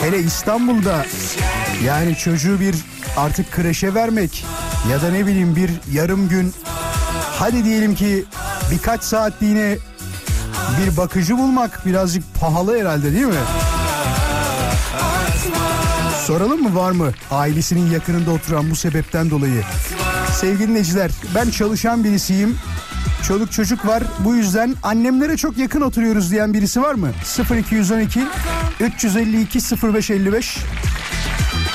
Hele 0.00 0.18
İstanbul'da 0.18 1.06
yani 1.84 2.16
çocuğu 2.16 2.60
bir 2.60 2.74
artık 3.16 3.52
kreşe 3.52 3.94
vermek 3.94 4.44
ya 4.90 5.02
da 5.02 5.10
ne 5.10 5.26
bileyim 5.26 5.56
bir 5.56 5.70
yarım 5.92 6.28
gün 6.28 6.52
hadi 7.38 7.64
diyelim 7.64 7.94
ki 7.94 8.24
birkaç 8.70 9.02
saatliğine 9.02 9.76
bir 10.80 10.96
bakıcı 10.96 11.38
bulmak 11.38 11.86
birazcık 11.86 12.24
pahalı 12.40 12.80
herhalde 12.80 13.12
değil 13.12 13.26
mi? 13.26 13.34
Soralım 16.26 16.62
mı 16.62 16.74
var 16.74 16.90
mı 16.90 17.12
ailesinin 17.30 17.90
yakınında 17.90 18.30
oturan 18.30 18.70
bu 18.70 18.76
sebepten 18.76 19.30
dolayı? 19.30 19.62
Sevgili 20.40 20.68
dinleyiciler 20.68 21.10
ben 21.34 21.50
çalışan 21.50 22.04
birisiyim. 22.04 22.58
Çoluk 23.28 23.52
çocuk 23.52 23.86
var. 23.86 24.02
Bu 24.18 24.34
yüzden 24.34 24.74
annemlere 24.82 25.36
çok 25.36 25.58
yakın 25.58 25.80
oturuyoruz 25.80 26.30
diyen 26.30 26.54
birisi 26.54 26.82
var 26.82 26.94
mı? 26.94 27.10
0212 27.58 28.20
352 28.80 29.58
0555 29.82 30.58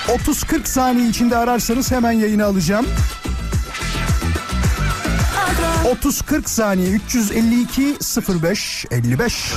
30-40 0.08 0.66
saniye 0.66 1.10
içinde 1.10 1.38
ararsanız 1.38 1.92
hemen 1.92 2.12
yayını 2.12 2.46
alacağım. 2.46 2.86
30-40 6.04 6.50
saniye 6.50 6.90
352 6.90 7.98
05 8.44 8.86
55 8.92 9.54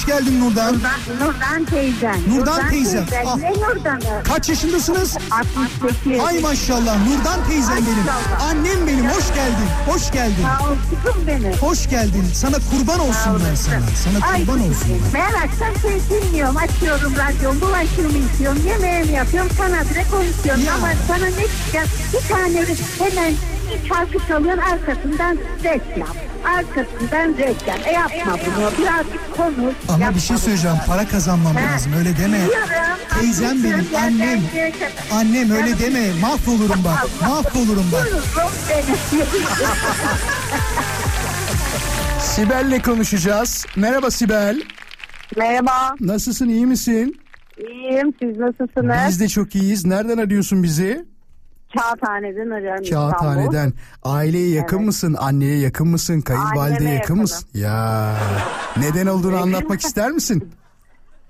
Hoş 0.00 0.06
geldin 0.06 0.40
Nurdan. 0.40 0.74
Nurdan 1.20 1.64
teyzen. 1.64 2.16
Nurdan 2.28 2.70
teyzem. 2.70 3.06
Ah. 3.26 3.36
Ne 3.36 3.52
Nurdan'ı? 3.52 4.22
Kaç 4.24 4.48
yaşındasınız? 4.48 5.16
68. 5.30 6.20
Ay 6.24 6.40
maşallah 6.40 6.96
Nurdan 7.08 7.44
teyzem 7.48 7.76
benim. 7.76 7.98
Maşallah. 7.98 8.50
Annem 8.50 8.86
benim 8.86 9.08
hoş 9.08 9.28
geldin. 9.34 9.68
Hoş 9.86 10.12
geldin. 10.12 10.44
Sağ 10.58 10.64
ol 10.70 10.76
kızım 10.90 11.26
benim. 11.26 11.52
Hoş 11.52 11.90
geldin. 11.90 12.24
Sana 12.34 12.56
kurban 12.70 13.00
olsunlar 13.00 13.54
sana. 13.56 13.80
Sana 14.04 14.32
Ay 14.32 14.40
kurban 14.40 14.60
olsunlar. 14.60 14.98
Ben 15.14 15.32
akşam 15.32 15.82
şey 15.82 16.00
dinliyorum. 16.10 16.56
Açıyorum 16.56 17.12
radyomu. 17.16 17.60
Bulaşığımı 17.60 18.18
yıkıyorum. 18.18 18.66
Yemeğimi 18.66 19.12
yapıyorum. 19.12 19.50
Sana 19.58 19.80
bile 19.90 20.04
konuşuyorum. 20.10 20.64
Ya. 20.64 20.74
Ama 20.74 20.88
sana 21.08 21.26
ne 21.26 21.46
çıkacak? 21.46 21.86
Bir 22.12 22.28
tane 22.28 22.64
hemen 22.98 23.34
bir 23.70 23.88
şarkı 23.88 24.28
çalıyorsun. 24.28 24.62
Arkasından 24.62 25.38
reklam. 25.64 26.29
Arkasından 26.44 27.38
reklam. 27.38 27.76
E 27.86 27.92
yapma 27.92 28.36
bunu. 28.46 28.70
Birazcık 28.78 29.36
konuş. 29.36 29.74
Ama 29.88 29.98
yapma 30.04 30.16
bir 30.16 30.20
şey 30.20 30.36
bunu. 30.36 30.44
söyleyeceğim. 30.44 30.76
Para 30.86 31.08
kazanmam 31.08 31.56
Ha. 31.56 31.72
lazım. 31.72 31.92
Öyle 31.98 32.16
deme. 32.16 32.36
Biliyorum. 32.38 32.98
Teyzem 33.20 33.64
benim. 33.64 33.86
Annem. 33.96 34.40
Annem 35.12 35.50
öyle 35.50 35.78
deme. 35.78 36.12
Mahvolurum 36.20 36.84
bak. 36.84 37.06
Mahvolurum 37.20 37.86
bak. 37.92 38.08
Sibel'le 42.20 42.82
konuşacağız. 42.82 43.66
Merhaba 43.76 44.10
Sibel. 44.10 44.62
Merhaba. 45.36 45.94
Nasılsın? 46.00 46.48
iyi 46.48 46.66
misin? 46.66 47.20
İyiyim. 47.58 48.14
Siz 48.22 48.36
nasılsınız? 48.38 48.96
Biz 49.08 49.20
de 49.20 49.28
çok 49.28 49.54
iyiyiz. 49.54 49.84
Nereden 49.84 50.18
arıyorsun 50.18 50.62
bizi? 50.62 51.04
Kağıthane'den 51.78 52.50
arıyorum 52.50 52.82
İstanbul. 52.82 53.10
Kağıthane'den. 53.12 53.72
Aileye 54.02 54.48
yakın 54.48 54.76
Evet. 54.76 54.86
mısın? 54.86 55.16
Anneye 55.18 55.58
yakın 55.58 55.88
mısın? 55.88 56.20
Kayınvalideye 56.20 56.90
yakın 56.90 56.94
yakınım. 57.00 57.20
mısın? 57.20 57.48
Ya. 57.54 58.14
Neden 58.76 59.06
olduğunu 59.14 59.36
anlatmak 59.36 59.80
ister 59.80 60.10
misin? 60.10 60.50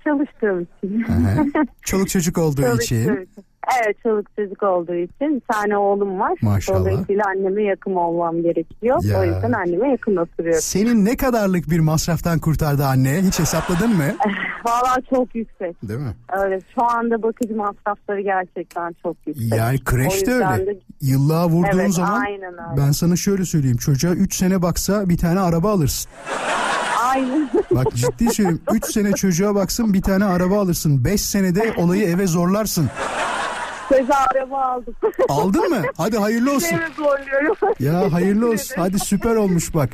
Çalıştığım 0.03 0.61
için. 0.61 1.05
Çoluk 1.81 2.09
çocuk 2.09 2.37
olduğu 2.37 2.61
Çalıştığım 2.61 2.97
için. 2.97 3.13
için. 3.13 3.45
Evet 3.83 3.97
çoluk 4.03 4.25
çocuk 4.35 4.63
olduğu 4.63 4.93
için. 4.95 5.35
Bir 5.35 5.53
tane 5.53 5.77
oğlum 5.77 6.19
var. 6.19 6.33
Maşallah. 6.41 6.79
Dolayısıyla 6.79 7.23
anneme 7.27 7.63
yakın 7.63 7.95
olmam 7.95 8.41
gerekiyor. 8.41 9.03
Ya. 9.03 9.19
O 9.19 9.23
yüzden 9.23 9.51
anneme 9.51 9.89
yakın 9.91 10.15
oturuyorum. 10.15 10.61
Senin 10.61 11.05
ne 11.05 11.17
kadarlık 11.17 11.69
bir 11.69 11.79
masraftan 11.79 12.39
kurtardı 12.39 12.85
anne? 12.85 13.21
Hiç 13.21 13.39
hesapladın 13.39 13.95
mı? 13.97 14.03
Valla 14.65 14.95
çok 15.09 15.35
yüksek. 15.35 15.81
Değil 15.89 15.99
mi? 15.99 16.15
Öyle 16.37 16.59
şu 16.75 16.83
anda 16.83 17.23
bakıcı 17.23 17.55
masrafları 17.55 18.21
gerçekten 18.21 18.95
çok 19.03 19.15
yüksek. 19.25 19.53
Yani 19.57 19.83
kreş 19.83 20.25
de 20.25 20.33
öyle. 20.33 20.65
de- 20.67 20.79
Yıllığa 21.01 21.47
vurduğun 21.49 21.79
Evet, 21.79 21.93
zaman 21.93 22.21
aynen 22.21 22.53
öyle. 22.53 22.77
ben 22.81 22.91
sana 22.91 23.15
şöyle 23.15 23.45
söyleyeyim. 23.45 23.77
Çocuğa 23.77 24.11
3 24.11 24.35
sene 24.35 24.61
baksa 24.61 25.09
bir 25.09 25.17
tane 25.17 25.39
araba 25.39 25.71
alırsın. 25.71 26.11
Aynen. 27.03 27.49
Bak 27.71 27.87
ciddi 27.95 28.29
söyleyeyim. 28.33 28.61
3 28.73 28.85
sene 28.85 29.11
çocuğa 29.11 29.55
baksın 29.55 29.93
bir 29.93 30.01
tane 30.01 30.25
araba 30.25 30.61
alırsın. 30.61 31.05
5 31.05 31.21
senede 31.21 31.73
olayı 31.77 32.03
eve 32.07 32.27
zorlarsın. 32.27 32.89
Söze 33.91 34.13
araba 34.13 34.61
aldım. 34.61 34.95
Aldın 35.29 35.69
mı? 35.69 35.81
Hadi 35.97 36.17
hayırlı 36.17 36.51
olsun. 36.51 36.67
Seni 36.69 36.93
zorluyorum. 36.95 37.55
Ya 37.79 38.13
hayırlı 38.13 38.49
olsun. 38.51 38.75
Hadi 38.77 38.99
süper 38.99 39.35
olmuş 39.35 39.75
bak. 39.75 39.89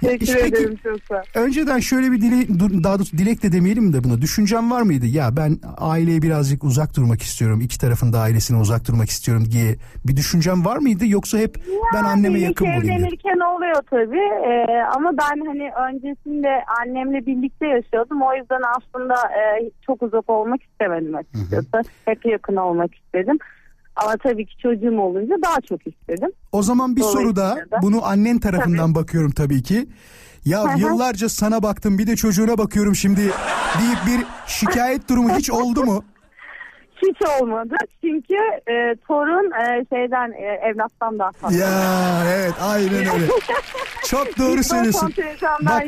Teşekkür 0.00 0.26
işte 0.26 0.38
peki, 0.42 0.62
ederim 0.62 0.76
çok 0.82 1.16
ol. 1.18 1.22
Önceden 1.34 1.78
şöyle 1.78 2.12
bir 2.12 2.20
dile, 2.20 2.46
daha 2.84 2.98
doğrusu 2.98 3.18
dilek 3.18 3.42
de 3.42 3.52
demeyelim 3.52 3.92
de 3.92 4.04
buna. 4.04 4.20
Düşüncem 4.20 4.70
var 4.70 4.82
mıydı? 4.82 5.06
Ya 5.06 5.36
ben 5.36 5.58
aileye 5.78 6.22
birazcık 6.22 6.64
uzak 6.64 6.96
durmak 6.96 7.22
istiyorum. 7.22 7.60
iki 7.60 7.78
tarafın 7.78 8.12
da 8.12 8.18
ailesine 8.18 8.58
uzak 8.58 8.88
durmak 8.88 9.08
istiyorum 9.08 9.44
diye 9.50 9.76
bir 10.04 10.16
düşüncem 10.16 10.64
var 10.64 10.76
mıydı? 10.76 11.06
Yoksa 11.06 11.38
hep 11.38 11.56
ben 11.94 12.04
anneme 12.04 12.38
yakın 12.40 12.64
olayım 12.64 12.82
dedim. 12.82 12.94
evlenirken 12.94 13.40
oluyor 13.54 13.82
tabii 13.90 14.32
Ee, 14.48 14.82
ama 14.96 15.10
ben 15.12 15.46
hani 15.46 15.70
öncesinde 15.88 16.64
annemle 16.80 17.26
birlikte 17.26 17.66
yaşıyordum 17.66 18.22
o 18.22 18.34
yüzden 18.34 18.62
aslında 18.76 19.14
e, 19.14 19.70
çok 19.86 20.02
uzak 20.02 20.30
olmak 20.30 20.62
istemedim 20.62 21.14
açıkçası 21.14 21.88
hep 22.04 22.26
yakın 22.26 22.56
olmak 22.56 22.94
istedim 22.94 23.38
Ama 24.02 24.16
tabii 24.16 24.46
ki 24.46 24.52
çocuğum 24.62 24.98
olunca 25.00 25.34
daha 25.44 25.60
çok 25.68 25.86
istedim. 25.86 26.28
O 26.52 26.62
zaman 26.62 26.96
bir 26.96 27.02
soru 27.02 27.36
da- 27.36 27.54
Bunu 27.82 28.06
annen 28.06 28.38
tarafından 28.38 28.94
bakıyorum 28.94 29.30
tabii 29.30 29.62
ki. 29.62 29.88
Ya 30.44 30.64
yıllarca 30.78 31.28
sana 31.28 31.62
baktım 31.62 31.98
bir 31.98 32.06
de 32.06 32.16
çocuğuna 32.16 32.58
bakıyorum 32.58 32.94
şimdi 32.94 33.20
deyip 33.80 33.98
bir 34.06 34.26
şikayet 34.46 35.08
durumu 35.08 35.30
hiç 35.36 35.50
oldu 35.50 35.84
mu? 35.84 36.04
Hiç 37.06 37.16
olmadı 37.40 37.74
çünkü 38.00 38.34
e, 38.68 38.96
torun 39.08 39.50
e, 39.50 39.84
şeyden 39.90 40.32
e, 40.32 40.68
evlattan 40.70 41.18
daha 41.18 41.32
fazla. 41.32 41.58
Ya 41.58 42.22
evet 42.34 42.52
aynen 42.62 42.94
öyle. 43.14 43.26
Çok 44.06 44.38
doğru 44.38 44.64
söylüyorsun. 44.64 45.12
Bak, 45.66 45.82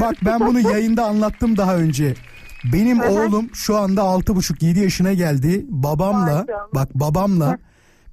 bak 0.00 0.14
ben 0.24 0.40
bunu 0.40 0.60
yayında 0.72 1.04
anlattım 1.04 1.56
daha 1.56 1.76
önce. 1.76 2.14
Benim 2.64 3.00
Hı 3.00 3.06
hı. 3.08 3.10
oğlum 3.12 3.50
şu 3.54 3.76
anda 3.76 4.00
6,5-7 4.00 4.78
yaşına 4.78 5.12
geldi. 5.12 5.66
Babamla 5.68 6.18
Maşallah. 6.20 6.66
bak 6.74 6.88
babamla 6.94 7.58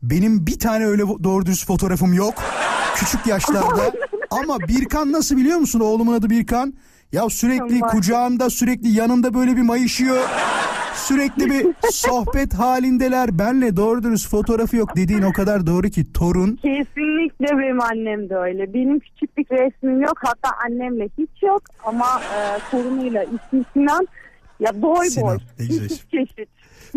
benim 0.03 0.47
bir 0.47 0.59
tane 0.59 0.85
öyle 0.85 1.03
doğru 1.23 1.45
düz 1.45 1.65
fotoğrafım 1.65 2.13
yok. 2.13 2.33
Küçük 2.95 3.27
yaşlarda. 3.27 3.91
Ama 4.31 4.59
Birkan 4.59 5.11
nasıl 5.11 5.37
biliyor 5.37 5.57
musun? 5.57 5.79
Oğlumun 5.79 6.13
adı 6.13 6.29
Birkan. 6.29 6.73
Ya 7.11 7.29
sürekli 7.29 7.73
Maşallah. 7.79 7.91
kucağında 7.91 8.49
sürekli 8.49 8.89
yanında 8.89 9.33
böyle 9.33 9.55
bir 9.55 9.61
mayışıyor. 9.61 10.17
Sürekli 10.95 11.49
bir 11.49 11.67
sohbet 11.91 12.53
halindeler. 12.53 13.39
Benle 13.39 13.75
doğru 13.77 14.03
dürüst 14.03 14.29
fotoğrafı 14.29 14.75
yok 14.75 14.95
dediğin 14.95 15.21
o 15.21 15.33
kadar 15.33 15.67
doğru 15.67 15.89
ki 15.89 16.13
torun 16.13 16.55
Kesinlikle 16.55 17.57
benim 17.57 17.81
annem 17.81 18.29
de 18.29 18.35
öyle. 18.35 18.73
Benim 18.73 18.99
küçüklük 18.99 19.51
resmim 19.51 20.01
yok. 20.01 20.17
Hatta 20.17 20.49
annemle 20.65 21.09
hiç 21.17 21.43
yok. 21.43 21.61
Ama 21.85 22.05
e, 22.21 22.39
torunuyla 22.71 23.23
ismi 23.23 23.63
Sinan. 23.73 24.07
Ya 24.59 24.81
boy 24.81 25.09
Sinan, 25.09 25.27
boy. 25.27 25.37
ne 25.59 25.65
güzel. 25.65 25.89
Çeşit. 25.89 26.49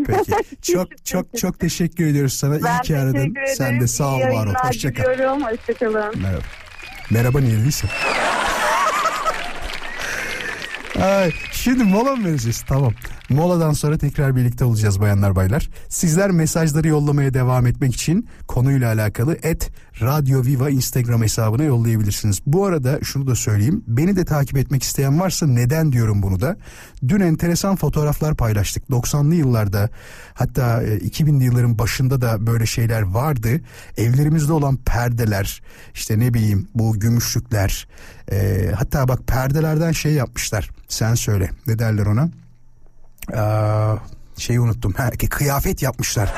Peki. 0.07 0.33
Çok 0.72 1.05
çok 1.05 1.27
çok 1.38 1.59
teşekkür 1.61 2.07
ediyoruz 2.07 2.33
sana. 2.35 2.57
İyi 2.59 2.62
Ben 2.64 2.83
ki 2.83 2.96
aradın. 2.98 3.35
Sen 3.57 3.81
de 3.81 3.87
sağ 3.87 4.14
ol 4.14 4.18
İyi 4.18 4.22
var 4.25 4.29
ol. 4.31 4.33
yayınlar 4.35 4.68
Hoşça 4.68 4.92
kal. 4.94 5.14
diliyorum. 5.14 5.42
Hoşçakalın. 5.42 6.22
Merhaba. 6.22 6.42
Merhaba 7.11 7.40
niyeliyse. 7.40 7.87
Ay, 11.03 11.33
şimdi 11.53 11.85
mola 11.85 12.16
mı 12.16 12.25
vereceğiz? 12.29 12.62
Tamam. 12.68 12.92
Moladan 13.29 13.72
sonra 13.72 13.98
tekrar 13.98 14.37
birlikte 14.37 14.64
olacağız 14.64 15.01
bayanlar 15.01 15.37
baylar. 15.37 15.68
Sizler 15.88 16.31
mesajları 16.31 16.88
yollamaya 16.88 17.35
devam 17.35 17.66
etmek 17.66 17.94
için 17.94 18.29
konuyla 18.48 18.92
alakalı 18.92 19.37
et 19.42 19.70
Radyo 20.02 20.44
Viva 20.44 20.70
Instagram 20.70 21.22
hesabına 21.22 21.62
yollayabilirsiniz. 21.64 22.40
Bu 22.46 22.66
arada 22.66 22.98
şunu 23.02 23.26
da 23.26 23.34
söyleyeyim. 23.34 23.84
Beni 23.86 24.16
de 24.16 24.24
takip 24.24 24.56
etmek 24.56 24.82
isteyen 24.82 25.20
varsa 25.20 25.46
neden 25.46 25.92
diyorum 25.92 26.22
bunu 26.22 26.40
da. 26.40 26.56
Dün 27.08 27.20
enteresan 27.20 27.76
fotoğraflar 27.76 28.34
paylaştık. 28.34 28.88
90'lı 28.88 29.34
yıllarda 29.34 29.90
hatta 30.34 30.82
e, 30.82 30.98
2000'li 30.98 31.44
yılların 31.44 31.78
başında 31.78 32.20
da 32.20 32.46
böyle 32.46 32.66
şeyler 32.66 33.02
vardı. 33.02 33.60
Evlerimizde 33.96 34.52
olan 34.52 34.76
perdeler 34.76 35.62
işte 35.94 36.18
ne 36.18 36.34
bileyim 36.34 36.68
bu 36.74 37.00
gümüşlükler 37.00 37.88
e, 38.32 38.68
hatta 38.76 39.08
bak 39.08 39.26
perdelerden 39.26 39.92
şey 39.92 40.12
yapmışlar. 40.12 40.70
Sen 40.88 41.14
söyle 41.14 41.50
ne 41.66 41.78
derler 41.78 42.06
ona? 42.06 42.28
Aa, 43.36 43.96
şeyi 44.36 44.60
unuttum. 44.60 44.92
Ha, 44.92 45.10
kıyafet 45.30 45.82
yapmışlar. 45.82 46.32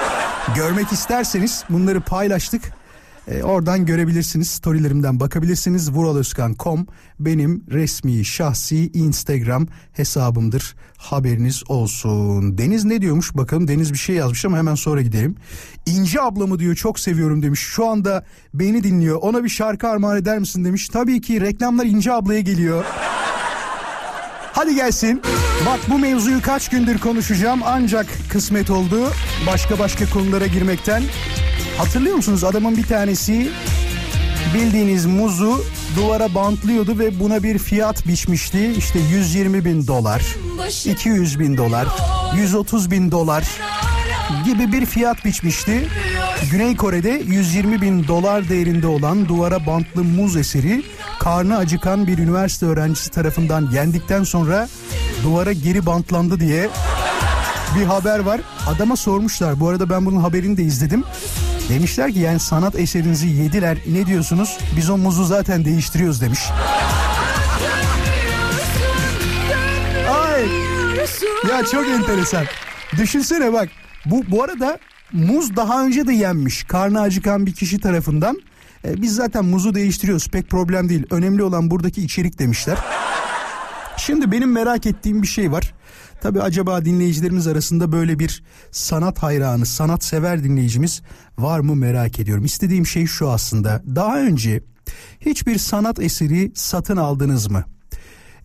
Görmek 0.55 0.93
isterseniz 0.93 1.65
bunları 1.71 2.01
paylaştık. 2.01 2.84
Ee, 3.29 3.43
oradan 3.43 3.87
görebilirsiniz. 3.87 4.51
Storylerimden 4.51 5.21
bakabilirsiniz. 5.21 5.93
Vuraloskan.com 5.93 6.87
benim 7.21 7.65
resmi 7.71 8.25
şahsi 8.25 8.91
Instagram 8.93 9.67
hesabımdır. 9.93 10.75
Haberiniz 10.97 11.63
olsun. 11.69 12.59
Deniz 12.59 12.85
ne 12.85 13.01
diyormuş? 13.03 13.37
Bakalım 13.37 13.69
Deniz 13.69 13.93
bir 13.93 13.99
şey 13.99 14.17
yazmış 14.17 14.45
ama 14.45 14.59
hemen 14.59 14.75
sonra 14.75 15.03
gidelim. 15.03 15.37
İnci 15.87 16.21
ablamı 16.21 16.59
diyor 16.59 16.75
çok 16.75 16.99
seviyorum 16.99 17.43
demiş. 17.43 17.61
Şu 17.61 17.87
anda 17.87 18.25
beni 18.55 18.83
dinliyor. 18.83 19.19
Ona 19.21 19.45
bir 19.45 19.49
şarkı 19.49 19.89
armağan 19.89 20.17
eder 20.17 20.39
misin 20.39 20.65
demiş. 20.65 20.89
Tabii 20.89 21.21
ki 21.21 21.41
reklamlar 21.41 21.85
İnci 21.85 22.13
ablaya 22.13 22.41
geliyor. 22.41 22.85
Hadi 24.53 24.75
gelsin. 24.75 25.23
Bak 25.67 25.81
bu 25.89 25.99
mevzuyu 25.99 26.43
kaç 26.43 26.69
gündür 26.69 26.99
konuşacağım 26.99 27.61
ancak 27.65 28.07
kısmet 28.29 28.71
oldu. 28.71 29.11
Başka 29.47 29.79
başka 29.79 30.11
konulara 30.11 30.47
girmekten. 30.47 31.03
Hatırlıyor 31.79 32.17
musunuz 32.17 32.45
adamın 32.45 32.77
bir 32.77 32.87
tanesi 32.87 33.51
bildiğiniz 34.55 35.07
muzu 35.07 35.65
duvara 35.97 36.35
bantlıyordu 36.35 36.99
ve 36.99 37.21
buna 37.21 37.43
bir 37.43 37.59
fiyat 37.59 38.07
biçmişti. 38.07 38.73
İşte 38.79 38.99
120 38.99 39.65
bin 39.65 39.87
dolar, 39.87 40.23
200 40.85 41.39
bin 41.39 41.57
dolar, 41.57 41.87
130 42.37 42.91
bin 42.91 43.11
dolar 43.11 43.45
gibi 44.45 44.73
bir 44.73 44.87
fiyat 44.87 45.25
biçmişti. 45.25 45.89
Güney 46.51 46.77
Kore'de 46.77 47.23
120 47.27 47.81
bin 47.83 48.09
dolar 48.09 48.49
değerinde 48.49 48.87
olan 48.87 49.29
duvara 49.29 49.67
bantlı 49.67 50.05
muz 50.05 50.37
eseri 50.37 50.83
karnı 51.21 51.57
acıkan 51.57 52.07
bir 52.07 52.19
üniversite 52.19 52.67
öğrencisi 52.67 53.11
tarafından 53.11 53.69
yendikten 53.73 54.25
sonra 54.25 54.69
duvara 55.23 55.53
geri 55.53 55.87
bantlandı 55.87 56.41
diye 56.41 56.69
bir 57.81 57.85
haber 57.85 58.19
var. 58.19 58.41
Adama 58.67 58.97
sormuşlar. 58.97 59.61
Bu 59.61 59.69
arada 59.69 59.91
ben 59.91 60.07
bunun 60.07 60.21
haberini 60.21 60.57
de 60.57 60.63
izledim. 60.63 61.05
Demişler 61.69 62.13
ki 62.13 62.19
yani 62.19 62.41
sanat 62.41 62.79
eserinizi 62.79 63.29
yediler. 63.29 63.79
Ne 63.87 64.07
diyorsunuz? 64.07 64.59
Biz 64.77 64.91
o 64.91 64.97
muzu 64.97 65.25
zaten 65.25 65.65
değiştiriyoruz 65.65 66.21
demiş. 66.21 66.41
Ay. 70.11 70.49
Ya 71.51 71.65
çok 71.65 71.89
enteresan. 71.89 72.45
Düşünsene 72.97 73.53
bak. 73.53 73.69
Bu 74.07 74.23
bu 74.29 74.43
arada 74.43 74.79
muz 75.13 75.57
daha 75.57 75.85
önce 75.85 76.07
de 76.07 76.13
yenmiş. 76.13 76.65
Karnı 76.65 77.01
acıkan 77.01 77.47
bir 77.47 77.53
kişi 77.53 77.81
tarafından. 77.81 78.41
E, 78.85 79.03
biz 79.03 79.15
zaten 79.15 79.45
muzu 79.45 79.75
değiştiriyoruz. 79.75 80.29
Pek 80.29 80.51
problem 80.51 80.89
değil. 80.89 81.07
Önemli 81.11 81.43
olan 81.43 81.71
buradaki 81.71 82.03
içerik 82.03 82.39
demişler. 82.39 82.79
Şimdi 83.97 84.33
benim 84.33 84.53
merak 84.53 84.87
ettiğim 84.87 85.23
bir 85.23 85.27
şey 85.27 85.53
var. 85.53 85.75
Tabi 86.25 86.43
acaba 86.43 86.85
dinleyicilerimiz 86.85 87.47
arasında 87.47 87.93
böyle 87.93 88.19
bir 88.19 88.43
sanat 88.71 89.19
hayranı, 89.23 89.67
sanat 89.67 90.05
sever 90.05 90.45
dinleyicimiz 90.45 91.03
var 91.39 91.61
mı 91.61 91.77
merak 91.77 92.19
ediyorum. 92.19 92.45
İstediğim 92.45 92.87
şey 92.87 93.07
şu 93.07 93.31
aslında. 93.31 93.83
Daha 93.95 94.21
önce 94.21 94.63
hiçbir 95.21 95.59
sanat 95.59 96.01
eseri 96.01 96.53
satın 96.55 96.97
aldınız 96.97 97.51
mı? 97.51 97.65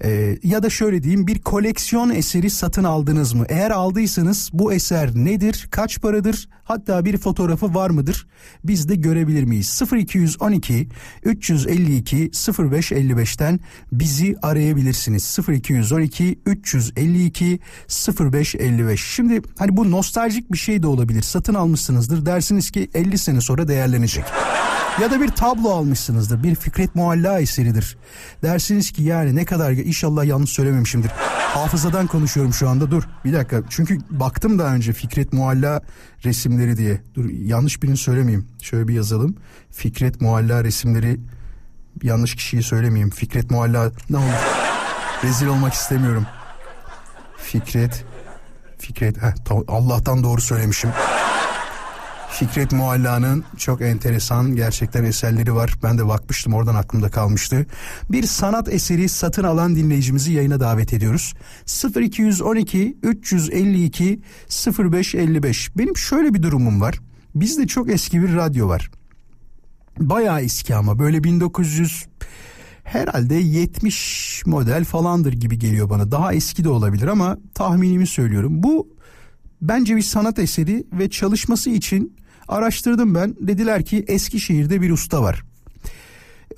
Ee, 0.04 0.38
ya 0.44 0.64
da 0.64 0.70
şöyle 0.70 1.04
diyeyim 1.04 1.28
bir 1.28 1.40
koleksiyon 1.40 2.10
eseri 2.10 2.50
satın 2.50 2.84
aldınız 2.84 3.34
mı? 3.34 3.46
Eğer 3.50 3.72
aldıysanız 3.72 4.50
bu 4.54 4.74
eser 4.74 5.16
nedir? 5.16 5.68
Kaç 5.72 6.02
paradır? 6.02 6.50
Hatta 6.70 7.06
bir 7.06 7.18
fotoğrafı 7.18 7.74
var 7.74 7.90
mıdır? 7.90 8.28
Biz 8.64 8.90
de 8.90 8.96
görebilir 8.96 9.44
miyiz? 9.44 9.82
0212 9.92 10.90
352 11.24 12.30
0555'ten 12.30 13.60
bizi 13.92 14.36
arayabilirsiniz. 14.42 15.38
0212 15.50 16.40
352 16.46 17.60
0555. 18.20 19.06
Şimdi 19.06 19.42
hani 19.60 19.78
bu 19.78 19.92
nostaljik 19.92 20.52
bir 20.52 20.58
şey 20.58 20.84
de 20.84 20.88
olabilir. 20.88 21.22
Satın 21.22 21.54
almışsınızdır. 21.54 22.26
Dersiniz 22.26 22.72
ki 22.72 22.90
50 22.94 23.18
sene 23.18 23.42
sonra 23.42 23.68
değerlenecek. 23.68 24.26
Ya 25.02 25.12
da 25.12 25.22
bir 25.22 25.28
tablo 25.28 25.70
almışsınızdır. 25.70 26.44
Bir 26.44 26.56
Fikret 26.56 26.96
Mualla 26.96 27.40
eseridir. 27.40 27.98
Dersiniz 28.44 28.92
ki 28.92 29.04
yani 29.04 29.36
ne 29.36 29.46
kadar 29.46 29.72
inşallah 29.72 30.26
yanlış 30.26 30.50
söylememişimdir. 30.50 31.12
Hafızadan 31.54 32.08
konuşuyorum 32.08 32.54
şu 32.54 32.70
anda 32.70 32.92
dur 32.92 33.04
bir 33.26 33.34
dakika. 33.34 33.62
Çünkü 33.70 33.98
baktım 34.10 34.60
daha 34.60 34.76
önce 34.76 34.94
Fikret 34.94 35.34
Mualla 35.34 35.82
resimleri 36.26 36.59
diye. 36.78 37.02
Dur 37.16 37.30
yanlış 37.30 37.84
birini 37.84 37.98
söylemeyeyim. 37.98 38.48
Şöyle 38.62 38.88
bir 38.88 38.94
yazalım. 38.94 39.36
Fikret 39.72 40.22
Mualla 40.22 40.64
resimleri 40.64 41.20
yanlış 42.04 42.36
kişiyi 42.36 42.64
söylemeyeyim. 42.64 43.10
Fikret 43.10 43.52
Mualla 43.52 43.92
ne 44.10 44.18
olur. 44.18 44.34
Rezil 45.24 45.48
olmak 45.48 45.74
istemiyorum. 45.74 46.26
Fikret 47.38 48.06
Fikret 48.78 49.18
heh, 49.22 49.34
Allah'tan 49.68 50.24
doğru 50.24 50.42
söylemişim. 50.42 50.90
Fikret 52.40 52.72
Mualla'nın 52.72 53.44
çok 53.58 53.82
enteresan 53.82 54.56
gerçekten 54.56 55.04
eserleri 55.04 55.56
var. 55.56 55.74
Ben 55.84 55.98
de 55.98 56.08
bakmıştım 56.08 56.54
oradan 56.54 56.76
aklımda 56.76 57.10
kalmıştı. 57.10 57.66
Bir 58.12 58.24
sanat 58.24 58.74
eseri 58.74 59.10
satın 59.10 59.44
alan 59.44 59.76
dinleyicimizi 59.76 60.34
yayına 60.34 60.60
davet 60.60 60.94
ediyoruz. 60.94 61.34
0212 61.96 62.98
352 63.04 64.22
0555. 64.80 65.78
Benim 65.78 65.98
şöyle 65.98 66.34
bir 66.34 66.44
durumum 66.44 66.82
var. 66.82 67.00
Bizde 67.36 67.68
çok 67.68 67.90
eski 67.90 68.22
bir 68.22 68.36
radyo 68.36 68.68
var. 68.68 68.92
Bayağı 69.98 70.42
eski 70.42 70.76
ama 70.76 71.00
böyle 71.00 71.24
1900 71.24 72.06
herhalde 72.84 73.36
70 73.36 74.44
model 74.46 74.86
falandır 74.86 75.34
gibi 75.34 75.60
geliyor 75.60 75.90
bana. 75.90 76.12
Daha 76.12 76.34
eski 76.34 76.64
de 76.64 76.70
olabilir 76.70 77.08
ama 77.08 77.38
tahminimi 77.54 78.08
söylüyorum. 78.08 78.64
Bu 78.64 78.88
bence 79.62 79.96
bir 79.96 80.02
sanat 80.02 80.40
eseri 80.40 80.84
ve 80.94 81.10
çalışması 81.10 81.70
için 81.70 82.20
araştırdım 82.50 83.16
ben. 83.16 83.36
Dediler 83.40 83.86
ki 83.86 84.06
Eskişehir'de 84.08 84.82
bir 84.82 84.92
usta 84.92 85.22
var. 85.22 85.44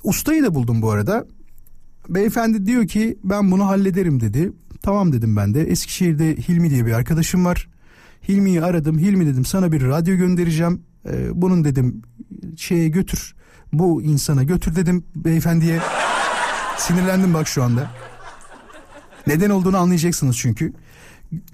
Ustayı 0.04 0.42
da 0.42 0.54
buldum 0.54 0.82
bu 0.82 0.90
arada. 0.90 1.26
Beyefendi 2.08 2.66
diyor 2.66 2.86
ki 2.86 3.18
ben 3.24 3.50
bunu 3.50 3.66
hallederim 3.66 4.20
dedi. 4.20 4.52
Tamam 4.82 5.12
dedim 5.12 5.36
ben 5.36 5.54
de. 5.54 5.62
Eskişehir'de 5.62 6.36
Hilmi 6.36 6.70
diye 6.70 6.86
bir 6.86 6.92
arkadaşım 6.92 7.44
var. 7.44 7.68
Hilmi'yi 8.28 8.62
aradım. 8.62 8.98
Hilmi 8.98 9.26
dedim 9.26 9.44
sana 9.44 9.72
bir 9.72 9.82
radyo 9.82 10.16
göndereceğim. 10.16 10.82
e, 11.08 11.42
bunun 11.42 11.64
dedim 11.64 12.02
şeye 12.56 12.88
götür 12.88 13.34
bu 13.72 14.02
insana 14.02 14.42
götür 14.42 14.76
dedim 14.76 15.04
beyefendiye. 15.16 15.80
Sinirlendim 16.78 17.34
bak 17.34 17.48
şu 17.48 17.62
anda. 17.62 17.90
Neden 19.26 19.50
olduğunu 19.50 19.76
anlayacaksınız 19.76 20.36
çünkü. 20.36 20.72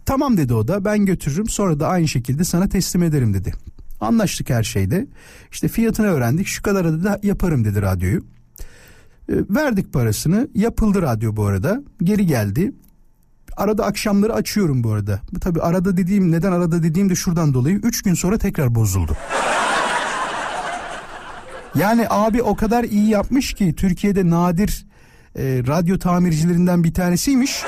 Tamam 0.06 0.36
dedi 0.36 0.54
o 0.54 0.68
da 0.68 0.84
ben 0.84 1.06
götürürüm 1.06 1.48
sonra 1.48 1.80
da 1.80 1.88
aynı 1.88 2.08
şekilde 2.08 2.44
sana 2.44 2.68
teslim 2.68 3.02
ederim 3.02 3.34
dedi. 3.34 3.52
Anlaştık 4.00 4.50
her 4.50 4.62
şeyde. 4.62 5.06
İşte 5.50 5.68
fiyatını 5.68 6.06
öğrendik 6.06 6.46
şu 6.46 6.62
kadar 6.62 7.04
da 7.04 7.20
yaparım 7.22 7.64
dedi 7.64 7.82
radyoyu. 7.82 8.20
E, 9.28 9.34
verdik 9.50 9.92
parasını 9.92 10.48
yapıldı 10.54 11.02
radyo 11.02 11.36
bu 11.36 11.46
arada 11.46 11.82
geri 12.02 12.26
geldi. 12.26 12.72
Arada 13.56 13.86
akşamları 13.86 14.34
açıyorum 14.34 14.84
bu 14.84 14.92
arada. 14.92 15.20
Tabi 15.40 15.60
arada 15.60 15.96
dediğim 15.96 16.32
neden 16.32 16.52
arada 16.52 16.82
dediğim 16.82 17.10
de 17.10 17.14
şuradan 17.14 17.54
dolayı 17.54 17.76
3 17.76 18.02
gün 18.02 18.14
sonra 18.14 18.38
tekrar 18.38 18.74
bozuldu. 18.74 19.16
Yani 21.74 22.06
abi 22.10 22.42
o 22.42 22.56
kadar 22.56 22.84
iyi 22.84 23.08
yapmış 23.08 23.54
ki 23.54 23.74
Türkiye'de 23.74 24.30
nadir 24.30 24.86
e, 25.36 25.42
radyo 25.66 25.98
tamircilerinden 25.98 26.84
bir 26.84 26.94
tanesiymiş. 26.94 27.62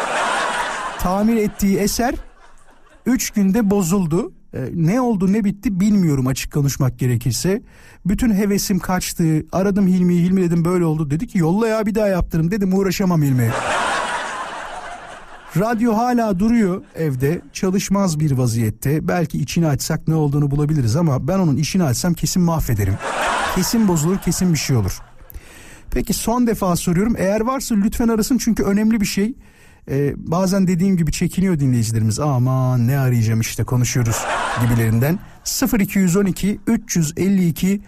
Tamir 0.99 1.37
ettiği 1.37 1.79
eser 1.79 2.15
3 3.07 3.31
günde 3.31 3.71
bozuldu. 3.71 4.33
E, 4.55 4.59
ne 4.75 5.01
oldu 5.01 5.33
ne 5.33 5.45
bitti 5.45 5.81
bilmiyorum 5.81 6.27
açık 6.27 6.53
konuşmak 6.53 6.99
gerekirse. 6.99 7.63
Bütün 8.07 8.35
hevesim 8.35 8.79
kaçtı. 8.79 9.47
Aradım 9.53 9.87
Hilmi'yi 9.87 10.25
Hilmi 10.25 10.43
dedim 10.43 10.65
böyle 10.65 10.85
oldu. 10.85 11.11
Dedi 11.11 11.27
ki 11.27 11.39
yolla 11.39 11.69
ya 11.69 11.87
bir 11.87 11.95
daha 11.95 12.09
yaptırım 12.09 12.51
dedim 12.51 12.75
uğraşamam 12.75 13.23
Hilmi. 13.23 13.51
Radyo 15.59 15.97
hala 15.97 16.39
duruyor 16.39 16.83
evde 16.95 17.41
çalışmaz 17.53 18.21
bir 18.21 18.31
vaziyette. 18.31 19.09
Belki 19.09 19.39
içini 19.39 19.67
açsak 19.67 20.09
ne 20.09 20.15
olduğunu 20.15 20.51
bulabiliriz 20.51 20.97
ama 20.97 21.29
ben 21.29 21.39
onun 21.39 21.57
işini 21.57 21.85
açsam 21.85 22.15
kesin 22.15 22.43
mahvederim. 22.43 22.95
Kesin 23.55 23.89
bozulur 23.89 24.19
kesin 24.19 24.53
bir 24.53 24.59
şey 24.59 24.77
olur. 24.77 24.99
Peki 25.91 26.15
son 26.15 26.47
defa 26.47 26.77
soruyorum 26.77 27.15
eğer 27.19 27.41
varsa 27.41 27.75
lütfen 27.75 28.09
arasın 28.09 28.39
çünkü 28.39 28.63
önemli 28.63 29.01
bir 29.01 29.07
şey. 29.07 29.35
Ee, 29.91 30.15
bazen 30.17 30.67
dediğim 30.67 30.97
gibi 30.97 31.13
çekiniyor 31.13 31.59
dinleyicilerimiz. 31.59 32.21
Aman 32.21 32.89
ne 32.89 32.99
arayacağım 32.99 33.41
işte 33.41 33.65
konuşuyoruz 33.65 34.17
gibilerinden. 34.63 35.19
0212 35.79 36.61
352 36.67 37.81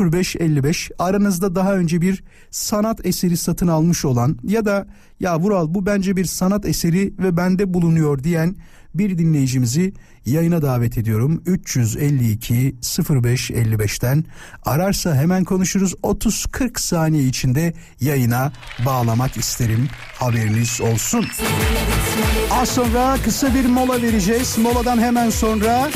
0555 0.00 0.90
aranızda 0.98 1.54
daha 1.54 1.74
önce 1.74 2.00
bir 2.00 2.24
sanat 2.50 3.06
eseri 3.06 3.36
satın 3.36 3.68
almış 3.68 4.04
olan 4.04 4.38
ya 4.44 4.64
da 4.64 4.86
ya 5.20 5.38
Vural 5.40 5.74
bu 5.74 5.86
bence 5.86 6.16
bir 6.16 6.24
sanat 6.24 6.66
eseri 6.66 7.14
ve 7.18 7.36
bende 7.36 7.74
bulunuyor 7.74 8.24
diyen 8.24 8.56
bir 8.98 9.18
dinleyicimizi 9.18 9.92
yayına 10.26 10.62
davet 10.62 10.98
ediyorum. 10.98 11.42
352 11.46 12.74
0555'ten 12.82 14.24
ararsa 14.64 15.14
hemen 15.14 15.44
konuşuruz. 15.44 15.92
30-40 15.92 16.80
saniye 16.80 17.24
içinde 17.24 17.74
yayına 18.00 18.52
bağlamak 18.86 19.36
isterim. 19.36 19.88
Haberiniz 20.14 20.80
olsun. 20.80 21.26
Az 22.50 22.68
sonra 22.68 23.16
kısa 23.24 23.54
bir 23.54 23.66
mola 23.66 24.02
vereceğiz. 24.02 24.58
Moladan 24.58 24.98
hemen 24.98 25.30
sonra 25.30 25.90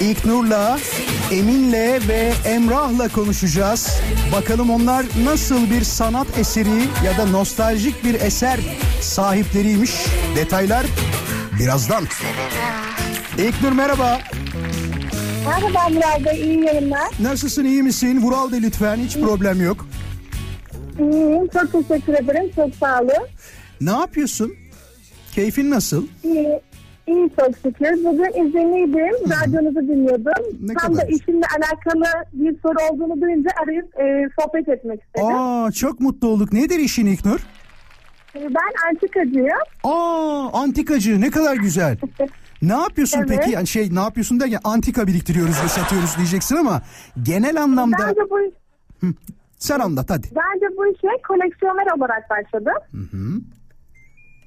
İlknur'la, 0.00 0.78
Emin'le 1.32 2.08
ve 2.08 2.32
Emrah'la 2.44 3.08
konuşacağız. 3.08 4.00
Bakalım 4.32 4.70
onlar 4.70 5.06
nasıl 5.24 5.70
bir 5.70 5.84
sanat 5.84 6.38
eseri 6.38 6.88
ya 7.04 7.18
da 7.18 7.26
nostaljik 7.26 8.04
bir 8.04 8.14
eser 8.14 8.60
sahipleriymiş. 9.00 9.92
Detaylar 10.36 10.86
birazdan. 11.60 12.04
İlknur 13.38 13.72
merhaba. 13.72 14.18
Merhaba 15.46 15.88
Murat 15.88 16.24
Bey, 16.24 16.42
iyi 16.42 16.64
yayınlar. 16.64 17.08
Nasılsın 17.20 17.64
iyi 17.64 17.82
misin? 17.82 18.22
Vural 18.22 18.52
de 18.52 18.62
lütfen 18.62 18.96
hiç 18.96 19.18
problem 19.18 19.62
yok. 19.64 19.86
İyiyim, 21.00 21.48
çok 21.48 21.72
teşekkür 21.88 22.14
ederim, 22.14 22.50
çok 22.56 22.74
sağ 22.74 23.00
olun. 23.00 23.26
Ne 23.80 23.90
yapıyorsun? 23.90 24.52
Keyfin 25.34 25.70
nasıl? 25.70 26.06
İyi, 26.24 26.60
iyi 27.06 27.30
çok 27.40 27.50
şükür. 27.56 28.04
Bugün 28.04 28.46
izinliydim, 28.46 29.30
radyonuzu 29.30 29.80
dinliyordum. 29.88 30.44
Ne 30.60 30.74
Tam 30.74 30.94
kadar 30.94 31.08
da 31.08 31.10
işimle 31.10 31.46
alakalı 31.56 32.24
bir 32.32 32.56
soru 32.62 32.76
olduğunu 32.92 33.20
duyunca 33.20 33.50
arayıp 33.62 34.00
e, 34.00 34.28
sohbet 34.40 34.68
etmek 34.68 35.00
istedim. 35.02 35.26
Aa 35.36 35.72
çok 35.72 36.00
mutlu 36.00 36.28
olduk. 36.28 36.52
Nedir 36.52 36.78
işin 36.78 37.06
İlknur? 37.06 37.40
Ben 38.40 38.88
antikacıyım. 38.90 39.48
Aa 39.84 40.48
antikacı 40.52 41.20
ne 41.20 41.30
kadar 41.30 41.56
güzel. 41.56 41.96
Ne 42.62 42.72
yapıyorsun 42.72 43.18
Evet. 43.18 43.28
peki? 43.28 43.50
Yani 43.50 43.66
şey 43.66 43.94
ne 43.94 44.00
yapıyorsun 44.00 44.40
derken 44.40 44.60
antika 44.64 45.06
biriktiriyoruz 45.06 45.62
ve 45.64 45.68
satıyoruz 45.68 46.16
diyeceksin 46.16 46.56
ama 46.56 46.82
genel 47.22 47.62
anlamda 47.62 47.96
Bence 48.08 48.20
bu, 48.30 48.38
sen 49.58 49.80
anlat 49.80 50.10
hadi. 50.10 50.26
bence 50.26 50.76
bu 50.76 50.86
işe 50.86 51.22
koleksiyoner 51.28 51.96
olarak 51.98 52.30
başladım. 52.30 52.74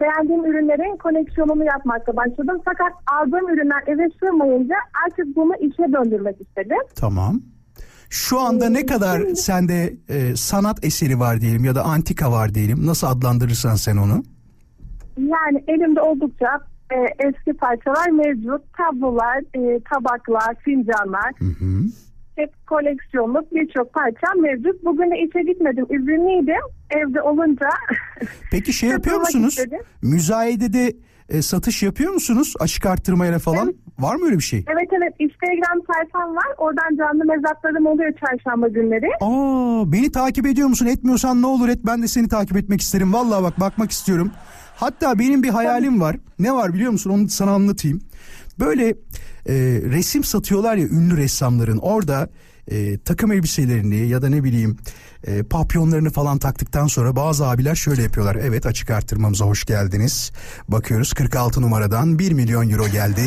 Beğendiğim 0.02 0.46
ürünlerin 0.46 0.98
koleksiyonunu 0.98 1.64
yapmakla 1.66 2.16
başladım. 2.16 2.62
Fakat 2.66 2.92
aldığım 3.22 3.50
ürünler 3.50 3.84
eve 3.88 4.08
sığmayınca 4.20 4.76
artık 5.06 5.36
bunu 5.36 5.56
işe 5.56 5.94
döndürmek 5.94 6.42
istedim. 6.42 6.78
Tamam. 6.96 7.42
Şu 8.10 8.40
anda 8.40 8.70
ne 8.70 8.86
kadar 8.86 9.22
sende 9.22 9.94
e, 10.10 10.36
sanat 10.36 10.86
eseri 10.86 11.20
var 11.20 11.42
diyelim 11.42 11.66
ya 11.66 11.76
da 11.76 11.84
antika 11.84 12.32
var 12.32 12.54
diyelim. 12.54 12.86
Nasıl 12.86 13.08
adlandırırsan 13.08 13.76
sen 13.76 13.98
onu. 13.98 14.24
Yani 15.18 15.64
elimde 15.68 16.02
oldukça 16.02 16.60
e, 16.92 16.98
eski 17.28 17.54
parçalar 17.54 18.10
mevcut. 18.10 18.62
Tablolar, 18.78 19.38
e, 19.38 19.80
tabaklar, 19.94 20.56
fincanlar. 20.66 21.32
Hep 22.36 22.68
koleksiyonluk 22.68 23.54
birçok 23.56 23.94
parça 23.94 24.28
mevcut. 24.42 24.86
Bugün 24.86 25.12
de 25.12 25.16
işe 25.20 25.52
gitmedim. 25.52 25.86
İzinliydim. 25.86 26.64
Evde 26.90 27.22
olunca 27.22 27.70
Peki 28.52 28.74
şey 28.74 28.90
yapıyor 28.90 29.18
musunuz? 29.20 29.58
Müzayedede 30.02 30.94
e, 31.30 31.42
satış 31.42 31.84
yapıyor 31.84 32.12
musunuz? 32.14 32.54
Açık 32.60 32.86
arttırmayla 32.86 33.40
falan. 33.40 33.74
Var 34.00 34.16
mı 34.16 34.26
öyle 34.26 34.38
bir 34.38 34.44
şey? 34.44 34.60
evet 34.68 34.90
evet 34.98 35.14
Instagram 35.20 35.80
sayfam 35.94 36.36
var. 36.36 36.48
Oradan 36.58 36.98
canlı 36.98 37.26
mezatlarım 37.26 37.86
oluyor 37.86 38.12
çarşamba 38.20 38.68
günleri. 38.68 39.10
Aa, 39.22 39.92
beni 39.92 40.12
takip 40.12 40.48
ediyor 40.48 40.68
musun? 40.68 40.86
Etmiyorsan 40.86 41.42
ne 41.42 41.46
olur 41.48 41.70
et. 41.70 41.80
Ben 41.86 42.04
de 42.04 42.08
seni 42.08 42.28
takip 42.28 42.58
etmek 42.58 42.82
isterim. 42.82 43.14
Vallahi 43.14 43.44
bak 43.44 43.60
bakmak 43.60 43.92
istiyorum. 43.92 44.32
Hatta 44.76 45.20
benim 45.20 45.44
bir 45.44 45.50
hayalim 45.50 46.02
var. 46.02 46.16
Ne 46.40 46.54
var 46.54 46.74
biliyor 46.74 46.92
musun? 46.92 47.10
Onu 47.10 47.30
sana 47.30 47.52
anlatayım. 47.52 48.02
Böyle 48.60 48.88
e, 49.46 49.54
resim 49.86 50.24
satıyorlar 50.24 50.76
ya 50.76 50.88
ünlü 50.88 51.18
ressamların. 51.18 51.78
Orada 51.78 52.30
e, 52.72 52.98
takım 52.98 53.32
elbiselerini 53.32 54.08
ya 54.08 54.22
da 54.22 54.30
ne 54.30 54.44
bileyim 54.44 54.78
e, 55.28 55.44
papyonlarını 55.44 56.10
falan 56.10 56.38
taktıktan 56.38 56.88
sonra 56.88 57.16
bazı 57.16 57.48
abiler 57.48 57.76
şöyle 57.76 58.04
yapıyorlar. 58.04 58.36
Evet 58.36 58.66
açık 58.66 58.90
arttırmamıza 58.90 59.46
hoş 59.46 59.66
geldiniz. 59.66 60.32
Bakıyoruz 60.68 61.14
46 61.14 61.62
numaradan 61.62 62.20
1 62.20 62.32
milyon 62.32 62.70
euro 62.70 62.88
geldi. 62.88 63.22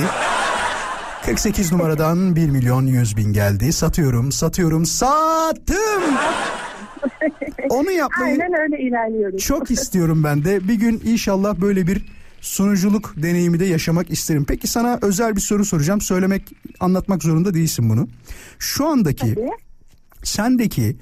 48 1.25 1.73
numaradan 1.73 2.37
1 2.37 2.51
milyon 2.51 2.87
100 2.87 3.17
bin 3.17 3.33
geldi. 3.33 3.73
Satıyorum, 3.73 4.33
satıyorum, 4.33 4.87
sattım. 4.87 6.03
Onu 7.69 7.91
yapmayı 7.91 8.33
Aynen 8.33 8.61
öyle 8.61 8.83
ilerliyoruz. 8.83 9.43
çok 9.43 9.71
istiyorum 9.71 10.25
ben 10.25 10.45
de. 10.45 10.69
Bir 10.69 10.75
gün 10.75 11.03
inşallah 11.05 11.61
böyle 11.61 11.87
bir 11.87 12.07
sunuculuk 12.41 13.15
deneyimi 13.17 13.61
de 13.61 13.65
yaşamak 13.65 14.11
isterim. 14.11 14.45
Peki 14.49 14.69
sana 14.69 14.99
özel 15.03 15.37
bir 15.37 15.41
soru 15.41 15.65
soracağım. 15.65 16.01
Söylemek, 16.01 16.53
anlatmak 16.81 17.23
zorunda 17.23 17.55
değilsin 17.55 17.91
bunu. 17.91 18.09
Şu 18.59 18.87
andaki 18.87 19.37
sendeki 20.23 20.97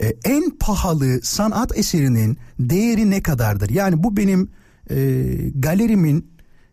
e, 0.00 0.06
en 0.24 0.50
pahalı 0.50 1.20
sanat 1.22 1.78
eserinin 1.78 2.38
değeri 2.58 3.10
ne 3.10 3.22
kadardır? 3.22 3.70
Yani 3.70 4.02
bu 4.02 4.16
benim 4.16 4.50
e, 4.90 4.96
galerimin 5.54 6.30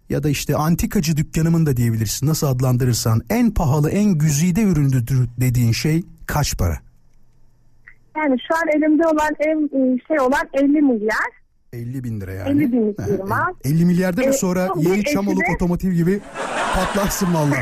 ya 0.10 0.24
da 0.24 0.30
işte 0.30 0.56
antikacı 0.56 1.18
dükkanımın 1.18 1.66
da 1.66 1.78
diyebilirsin. 1.78 2.28
Nasıl 2.28 2.47
adlandırırsan 2.47 3.22
en 3.30 3.51
pahalı, 3.51 3.89
en 3.89 4.18
güzide 4.18 4.62
üründür 4.62 5.28
dediğin 5.39 5.72
şey 5.72 6.04
kaç 6.26 6.58
para? 6.58 6.78
Yani 8.18 8.38
şu 8.47 8.56
an 8.56 8.64
elimde 8.78 9.08
olan 9.08 9.32
en 9.39 9.66
e, 9.66 9.97
şey 10.08 10.20
olan 10.20 10.49
50 10.54 10.68
milyar. 10.82 11.43
50 11.74 12.04
bin 12.04 12.22
lira 12.22 12.34
yani. 12.34 12.49
50 12.64 12.72
binlik 12.72 12.99
Ha, 13.01 13.06
firma. 13.06 13.51
50 13.66 13.86
milyar 13.86 14.18
E, 14.18 14.34
sonra 14.34 14.68
son 14.68 14.82
bir 14.86 14.89
Yeni 14.89 15.04
Çamoluk 15.04 15.41
de- 15.41 15.51
Otomotiv 15.56 15.91
gibi 15.91 16.20
patlarsın 16.76 17.34
valla. 17.34 17.56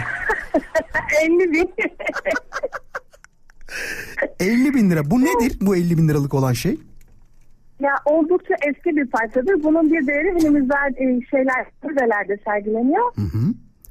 50 1.23 1.51
bin. 1.51 1.73
50 4.39 4.73
bin 4.73 4.89
lira. 4.91 5.11
Bu 5.11 5.21
nedir 5.21 5.57
bu 5.61 5.75
50 5.75 5.97
bin 5.97 6.07
liralık 6.07 6.33
olan 6.33 6.53
şey? 6.53 6.77
Ya 7.79 7.95
oldukça 8.05 8.53
eski 8.67 8.95
bir 8.95 9.05
parçadır. 9.07 9.63
Bunun 9.63 9.91
bir 9.91 10.07
değeri 10.07 10.39
günümüzde 10.39 10.73
e, 10.97 11.05
şeyler, 11.29 11.65
müzelerde 11.89 12.37
sergileniyor. 12.45 13.13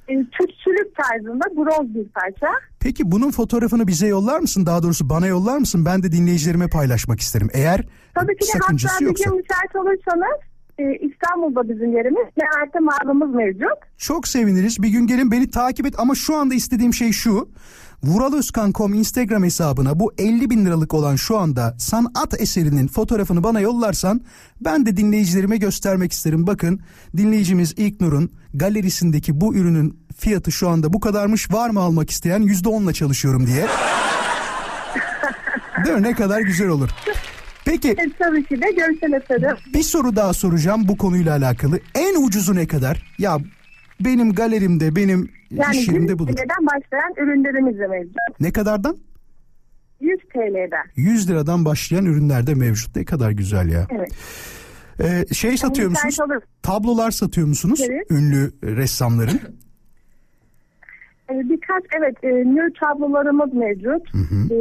E, 0.09 0.13
Türkçülük 0.15 0.97
tarzında 0.97 1.45
bronz 1.57 1.95
bir 1.95 2.09
parça. 2.09 2.47
Peki 2.81 3.11
bunun 3.11 3.31
fotoğrafını 3.31 3.87
bize 3.87 4.07
yollar 4.07 4.41
mısın? 4.41 4.67
Daha 4.67 4.83
doğrusu 4.83 5.09
bana 5.09 5.27
yollar 5.27 5.59
mısın? 5.59 5.85
Ben 5.85 6.03
de 6.03 6.13
dinleyicilerime 6.13 6.69
paylaşmak 6.69 7.21
isterim. 7.21 7.49
Eğer 7.53 7.85
Tabii 8.15 8.37
ki 8.37 8.47
de 8.47 8.51
hatta 8.53 8.59
sakıncası 8.65 9.01
bir 9.01 9.07
yoksa. 9.07 9.25
gün 9.31 9.37
müsait 9.37 9.77
olursanız 9.77 10.41
e, 10.79 10.83
İstanbul'da 11.07 11.69
bizim 11.69 11.93
yerimiz 11.97 12.27
ve 12.39 12.43
artı 12.63 12.81
mağazamız 12.81 13.35
mevcut. 13.35 13.79
Çok 13.99 14.29
seviniriz. 14.29 14.83
Bir 14.83 14.89
gün 14.89 15.07
gelin 15.07 15.31
beni 15.31 15.51
takip 15.51 15.87
et 15.87 15.95
ama 15.99 16.15
şu 16.15 16.35
anda 16.37 16.55
istediğim 16.55 16.95
şey 16.95 17.13
şu. 17.13 17.49
Vuraloskan.com 18.05 18.95
Instagram 18.95 19.45
hesabına 19.45 20.01
bu 20.01 20.13
50 20.19 20.51
bin 20.51 20.67
liralık 20.67 20.95
olan 20.95 21.17
şu 21.17 21.39
anda 21.39 21.75
sanat 21.79 22.41
eserinin 22.41 22.89
fotoğrafını 22.89 23.45
bana 23.45 23.61
yollarsan 23.61 24.21
ben 24.61 24.87
de 24.87 24.97
dinleyicilerime 24.97 25.57
göstermek 25.57 26.13
isterim. 26.13 26.47
Bakın 26.47 26.81
dinleyicimiz 27.17 27.73
İlknur'un 27.77 28.31
galerisindeki 28.55 29.41
bu 29.41 29.55
ürünün 29.55 29.99
fiyatı 30.19 30.53
şu 30.53 30.69
anda 30.69 30.93
bu 30.93 31.01
kadarmış 31.01 31.53
var 31.53 31.71
mı 31.71 31.81
almak 31.81 32.11
isteyen 32.11 32.43
%10'la 32.43 32.93
çalışıyorum 32.93 33.47
diye. 33.47 33.67
Değil 35.85 35.97
mi? 35.97 36.03
Ne 36.03 36.15
kadar 36.15 36.41
güzel 36.41 36.69
olur. 36.69 36.91
Peki 37.65 37.89
E, 37.89 37.97
tabii 38.19 38.45
ki 38.47 38.63
de 38.63 38.71
görsel 38.73 39.13
eserim. 39.23 39.57
bir 39.75 39.83
soru 39.83 40.17
daha 40.17 40.33
soracağım 40.33 40.89
bu 40.89 40.97
konuyla 40.97 41.37
alakalı. 41.37 41.81
En 41.95 42.25
ucuzu 42.27 42.55
ne 42.55 42.67
kadar? 42.67 43.15
Ya 43.19 43.39
benim 44.05 44.33
galerimde, 44.33 44.97
benim 44.97 45.31
Yani 45.51 45.77
iş 45.77 45.79
100 45.79 45.89
yerimde 45.89 46.19
budur. 46.19 46.33
TL'den 46.33 46.67
başlayan 46.67 47.15
ürünlerimiz 47.17 47.79
de 47.79 47.87
mevcut. 47.87 48.17
Ne 48.41 48.53
kadardan? 48.53 48.97
100 50.01 50.19
TL'den. 50.21 50.85
100 50.97 51.31
liradan 51.31 51.65
başlayan 51.65 52.05
ürünler 52.07 52.47
de 52.47 52.55
mevcut. 52.55 52.97
Ne 52.97 53.05
kadar 53.05 53.31
güzel 53.31 53.69
ya. 53.69 53.87
Evet. 53.91 54.13
Ee, 55.01 55.35
şey 55.35 55.57
satıyor 55.57 55.91
musunuz? 55.91 56.21
olur. 56.21 56.43
Tablolar 56.63 57.11
satıyor 57.11 57.47
musunuz? 57.47 57.81
Evet. 57.91 58.11
Ünlü 58.11 58.53
ressamların. 58.63 59.41
E, 61.31 61.35
birkaç 61.35 61.85
evet 61.99 62.17
e, 62.23 62.29
nür 62.29 62.75
tablolarımız 62.81 63.55
mevcut. 63.55 64.09
E, 64.51 64.59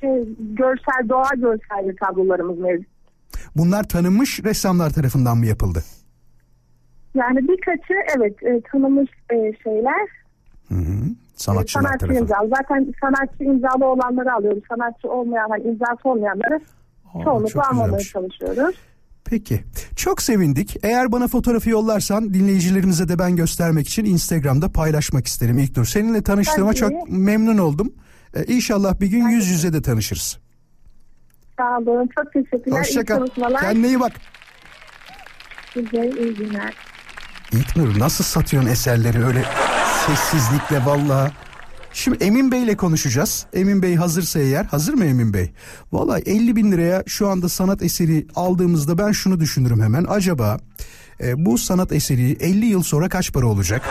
şey, 0.00 0.24
görsel, 0.38 1.08
doğa 1.08 1.30
görselli 1.36 1.96
tablolarımız 1.96 2.58
mevcut. 2.58 2.92
Bunlar 3.56 3.88
tanınmış 3.88 4.44
ressamlar 4.44 4.90
tarafından 4.90 5.38
mı 5.38 5.46
yapıldı? 5.46 5.84
Yani 7.14 7.38
birkaçı 7.48 7.94
evet 8.16 8.42
e, 8.42 8.60
tanınmış 8.72 9.10
e, 9.30 9.36
şeyler. 9.62 10.08
Sanatçılar 11.34 11.82
sanatçı 11.82 11.98
tarafından. 11.98 12.22
imzalı. 12.22 12.48
Zaten 12.48 12.92
sanatçı 13.00 13.44
imzalı 13.44 13.86
olanları 13.86 14.32
alıyoruz. 14.34 14.62
Sanatçı 14.68 15.08
olmayan, 15.10 15.48
hani 15.50 15.62
imzası 15.62 16.08
olmayanları 16.08 16.60
çok 17.12 17.24
çoğunlukla 17.24 17.68
almamaya 17.70 17.98
çalışıyoruz. 17.98 18.76
Peki. 19.24 19.60
Çok 19.96 20.22
sevindik. 20.22 20.76
Eğer 20.82 21.12
bana 21.12 21.28
fotoğrafı 21.28 21.70
yollarsan 21.70 22.34
dinleyicilerimize 22.34 23.08
de 23.08 23.18
ben 23.18 23.36
göstermek 23.36 23.88
için 23.88 24.04
Instagram'da 24.04 24.72
paylaşmak 24.72 25.26
isterim 25.26 25.58
İlknur. 25.58 25.84
Seninle 25.84 26.22
tanıştığıma 26.22 26.74
çok 26.74 26.92
memnun 27.08 27.58
oldum. 27.58 27.92
Ee, 28.34 28.44
inşallah 28.44 29.00
bir 29.00 29.06
gün 29.06 29.28
yüz 29.28 29.48
yüze 29.48 29.72
de 29.72 29.82
tanışırız. 29.82 30.38
Sağ 31.58 31.78
olun. 31.78 32.08
Çok 32.18 32.32
teşekkürler. 32.32 32.78
Hoşça 32.80 33.00
İyi 33.00 33.04
kal. 33.04 33.16
çalışmalar. 33.16 33.60
Kendine 33.60 33.86
iyi 33.86 34.00
bak. 34.00 34.12
Size 35.74 36.10
iyi 36.10 36.34
günler. 36.34 36.74
İlknur 37.52 37.98
nasıl 37.98 38.24
satıyorsun 38.24 38.70
eserleri 38.70 39.24
öyle 39.24 39.44
sessizlikle 40.06 40.84
valla. 40.86 41.30
Şimdi 41.92 42.24
Emin 42.24 42.52
Bey 42.52 42.62
ile 42.62 42.76
konuşacağız. 42.76 43.46
Emin 43.52 43.82
Bey 43.82 43.96
hazırsa 43.96 44.38
eğer. 44.40 44.64
Hazır 44.64 44.94
mı 44.94 45.04
Emin 45.04 45.34
Bey? 45.34 45.52
Valla 45.92 46.18
50 46.18 46.56
bin 46.56 46.72
liraya 46.72 47.02
şu 47.06 47.28
anda 47.28 47.48
sanat 47.48 47.82
eseri 47.82 48.26
aldığımızda 48.34 48.98
ben 48.98 49.12
şunu 49.12 49.40
düşünürüm 49.40 49.82
hemen. 49.82 50.04
Acaba 50.08 50.58
e, 51.20 51.46
bu 51.46 51.58
sanat 51.58 51.92
eseri 51.92 52.32
50 52.40 52.66
yıl 52.66 52.82
sonra 52.82 53.08
kaç 53.08 53.32
para 53.32 53.46
olacak? 53.46 53.82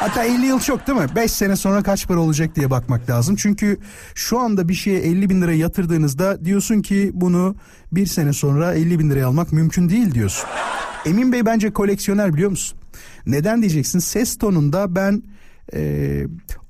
Hatta 0.00 0.24
50 0.24 0.46
yıl 0.46 0.60
çok 0.60 0.86
değil 0.86 0.98
mi? 0.98 1.06
5 1.16 1.30
sene 1.30 1.56
sonra 1.56 1.82
kaç 1.82 2.08
para 2.08 2.20
olacak 2.20 2.56
diye 2.56 2.70
bakmak 2.70 3.10
lazım. 3.10 3.36
Çünkü 3.36 3.78
şu 4.14 4.38
anda 4.38 4.68
bir 4.68 4.74
şeye 4.74 5.00
50 5.00 5.30
bin 5.30 5.42
lira 5.42 5.52
yatırdığınızda 5.52 6.44
diyorsun 6.44 6.82
ki 6.82 7.10
bunu 7.14 7.56
bir 7.92 8.06
sene 8.06 8.32
sonra 8.32 8.74
50 8.74 8.98
bin 8.98 9.10
liraya 9.10 9.26
almak 9.26 9.52
mümkün 9.52 9.88
değil 9.88 10.14
diyorsun. 10.14 10.48
Emin 11.06 11.32
Bey 11.32 11.46
bence 11.46 11.72
koleksiyoner 11.72 12.34
biliyor 12.34 12.50
musun? 12.50 12.78
Neden 13.26 13.60
diyeceksin? 13.62 13.98
Ses 13.98 14.38
tonunda 14.38 14.94
ben 14.96 15.22
e, 15.74 16.22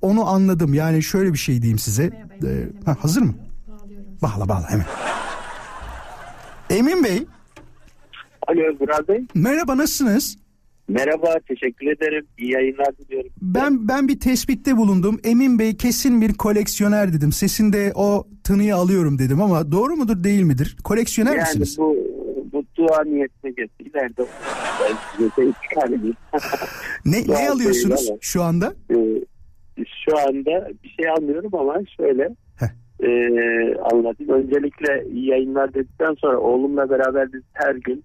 onu 0.02 0.26
anladım. 0.28 0.74
Yani 0.74 1.02
şöyle 1.02 1.32
bir 1.32 1.38
şey 1.38 1.62
diyeyim 1.62 1.78
size. 1.78 2.04
E, 2.04 2.50
ha, 2.84 2.96
hazır 3.00 3.22
mı? 3.22 3.34
Bağla 4.22 4.48
bağla 4.48 4.70
hemen. 4.70 4.86
Emin 6.70 7.04
Bey 7.04 7.26
Alo 8.48 8.78
Burak 8.80 9.08
Bey. 9.08 9.24
merhaba 9.34 9.76
nasılsınız? 9.76 10.36
Merhaba 10.88 11.34
teşekkür 11.48 11.86
ederim. 11.86 12.26
İyi 12.38 12.52
yayınlar 12.52 12.98
diliyorum. 12.98 13.30
Ben 13.42 13.88
ben 13.88 14.08
bir 14.08 14.20
tespitte 14.20 14.76
bulundum. 14.76 15.20
Emin 15.24 15.58
Bey 15.58 15.76
kesin 15.76 16.20
bir 16.20 16.34
koleksiyoner 16.34 17.12
dedim. 17.12 17.32
Sesinde 17.32 17.92
o 17.94 18.26
tınıyı 18.44 18.76
alıyorum 18.76 19.18
dedim 19.18 19.42
ama 19.42 19.72
doğru 19.72 19.96
mudur 19.96 20.24
değil 20.24 20.42
midir? 20.42 20.76
Koleksiyoner 20.84 21.36
yani 21.36 21.42
misiniz? 21.48 21.78
bu 21.78 21.96
bu 22.54 22.64
dua 22.76 23.04
niyetine 23.04 23.50
geçti. 23.50 23.84
İleride 23.84 24.22
Ne, 27.04 27.16
ne 27.28 27.50
alıyorsunuz 27.50 28.08
ama. 28.08 28.18
şu 28.20 28.42
anda? 28.42 28.74
Ee, 28.90 28.94
şu 30.06 30.18
anda 30.18 30.68
bir 30.84 30.88
şey 30.88 31.08
almıyorum 31.10 31.54
ama 31.54 31.76
şöyle 31.96 32.28
e, 33.00 33.08
anlatayım. 33.78 34.32
Öncelikle 34.32 35.04
yayınlar 35.12 35.74
dedikten 35.74 36.14
sonra 36.14 36.38
oğlumla 36.38 36.90
beraber 36.90 37.32
biz 37.32 37.42
her 37.52 37.74
gün 37.74 38.04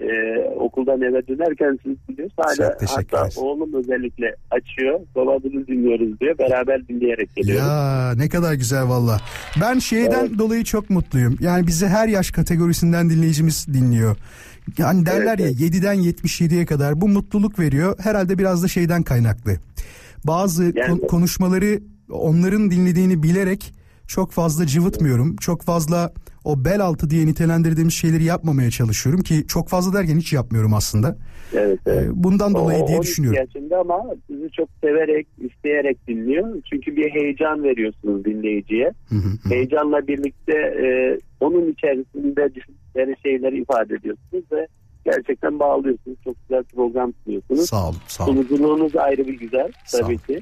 e, 0.00 0.40
okuldan 0.56 1.02
eve 1.02 1.26
dönerken 1.28 1.78
siz 1.82 1.96
biliyorsunuz 2.08 2.48
hala 2.58 2.76
hatta 2.96 3.40
oğlum 3.40 3.74
özellikle 3.74 4.34
açıyor. 4.50 5.00
Baba 5.14 5.42
bunu 5.42 5.66
dinliyoruz 5.66 6.20
diyor. 6.20 6.38
Beraber 6.38 6.88
dinleyerek 6.88 7.34
geliyoruz. 7.36 7.66
Ya 7.66 8.12
ne 8.16 8.28
kadar 8.28 8.54
güzel 8.54 8.88
valla. 8.88 9.20
Ben 9.60 9.78
şeyden 9.78 10.38
dolayı 10.38 10.64
çok 10.64 10.90
mutluyum. 10.90 11.36
Yani 11.40 11.66
bizi 11.66 11.86
her 11.86 12.08
yaş 12.08 12.30
kategorisinden 12.30 13.10
dinleyicimiz 13.10 13.66
dinliyor. 13.74 14.16
Yani 14.78 15.06
derler 15.06 15.38
ya 15.38 15.50
7'den 15.50 15.96
77'ye 15.96 16.66
kadar 16.66 17.00
bu 17.00 17.08
mutluluk 17.08 17.58
veriyor. 17.58 17.96
Herhalde 18.02 18.38
biraz 18.38 18.62
da 18.62 18.68
şeyden 18.68 19.02
kaynaklı. 19.02 19.52
Bazı 20.24 20.72
kon- 20.86 21.06
konuşmaları 21.08 21.80
onların 22.10 22.70
dinlediğini 22.70 23.22
bilerek 23.22 23.72
çok 24.06 24.32
fazla 24.32 24.66
cıvıtmıyorum. 24.66 25.36
Çok 25.36 25.62
fazla 25.62 26.12
o 26.44 26.64
bel 26.64 26.80
altı 26.80 27.10
diye 27.10 27.26
nitelendirdiğimiz 27.26 27.94
şeyleri 27.94 28.24
yapmamaya 28.24 28.70
çalışıyorum 28.70 29.22
ki 29.22 29.46
çok 29.48 29.68
fazla 29.68 29.98
derken 29.98 30.16
hiç 30.16 30.32
yapmıyorum 30.32 30.74
aslında. 30.74 31.16
Evet, 31.54 31.78
evet. 31.86 32.02
Ee, 32.04 32.10
Bundan 32.12 32.54
dolayı 32.54 32.82
O- 32.82 32.86
diye 32.88 32.96
12 32.98 33.08
düşünüyorum. 33.08 33.38
yaşında 33.46 33.78
ama 33.78 34.04
sizi 34.26 34.50
çok 34.50 34.68
severek, 34.84 35.26
isteyerek 35.38 36.08
dinliyor. 36.08 36.62
Çünkü 36.70 36.96
bir 36.96 37.10
heyecan 37.10 37.62
veriyorsunuz 37.64 38.24
dinleyiciye. 38.24 38.92
Heyecanla 39.48 40.06
birlikte 40.06 40.52
e, 40.52 41.18
onun 41.40 41.72
içerisinde 41.72 42.54
düşündükleri 42.54 43.14
şeyleri 43.22 43.60
ifade 43.62 43.94
ediyorsunuz 43.94 44.44
ve 44.52 44.66
gerçekten 45.04 45.58
bağlıyorsunuz. 45.58 46.18
Çok 46.24 46.34
güzel 46.48 46.64
program 46.64 47.12
sunuyorsunuz. 47.24 47.66
Sağ 47.68 47.88
olun, 47.88 47.96
sağ 48.06 48.24
olun. 48.26 48.32
Sunuculuğunuz 48.34 48.96
ayrı 48.96 49.26
bir 49.26 49.38
güzel 49.38 49.72
tabii 49.92 50.18
ki. 50.18 50.40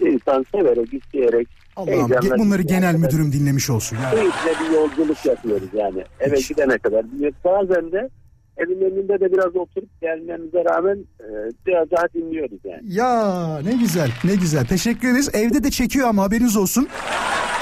İnsan 0.00 0.44
severek, 0.54 0.94
isteyerek. 0.94 1.48
Allah'ım 1.76 1.92
heyecanla 1.92 2.38
bunları 2.38 2.62
dinleyen 2.62 2.80
genel 2.80 2.94
müdürüm 2.94 3.32
dinlemiş 3.32 3.70
olsun. 3.70 3.96
Yani. 4.02 4.14
Keyifle 4.14 4.64
bir 4.64 4.74
yolculuk 4.74 5.26
yapıyoruz 5.26 5.68
yani. 5.72 6.04
Eve 6.20 6.36
gidene 6.48 6.78
kadar 6.78 7.10
dinliyoruz. 7.10 7.38
Bazen 7.44 7.92
de 7.92 8.08
evin 8.56 8.80
önünde 8.80 9.20
de 9.20 9.32
biraz 9.32 9.56
oturup 9.56 10.00
gelmemize 10.00 10.64
rağmen 10.64 10.98
e, 11.20 11.26
biraz 11.66 11.90
daha 11.90 12.04
dinliyoruz 12.14 12.58
yani. 12.64 12.80
Ya 12.84 13.60
ne 13.64 13.72
güzel 13.72 14.10
ne 14.24 14.34
güzel 14.34 14.66
teşekkür 14.66 15.08
ederiz. 15.08 15.30
Evde 15.34 15.64
de 15.64 15.70
çekiyor 15.70 16.08
ama 16.08 16.22
haberiniz 16.22 16.56
olsun. 16.56 16.88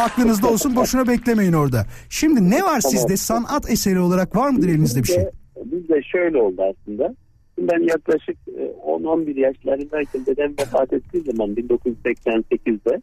Aklınızda 0.00 0.48
olsun 0.48 0.76
boşuna 0.76 1.08
beklemeyin 1.08 1.52
orada. 1.52 1.86
Şimdi 2.08 2.50
ne 2.50 2.62
var 2.62 2.80
sizde 2.80 3.16
sanat 3.16 3.70
eseri 3.70 4.00
olarak 4.00 4.36
var 4.36 4.50
mıdır 4.50 4.68
elinizde 4.68 5.02
bir 5.02 5.08
şey? 5.08 5.24
Bizde 5.64 6.02
şöyle 6.02 6.38
oldu 6.42 6.62
aslında. 6.62 7.14
Ben 7.58 7.88
yaklaşık 7.88 8.36
e, 8.48 8.62
10-11 8.86 9.40
yaşlarındayken 9.40 10.26
dedem 10.26 10.50
vefat 10.58 10.92
ettiği 10.92 11.22
zaman 11.22 11.50
1988'de 11.50 13.00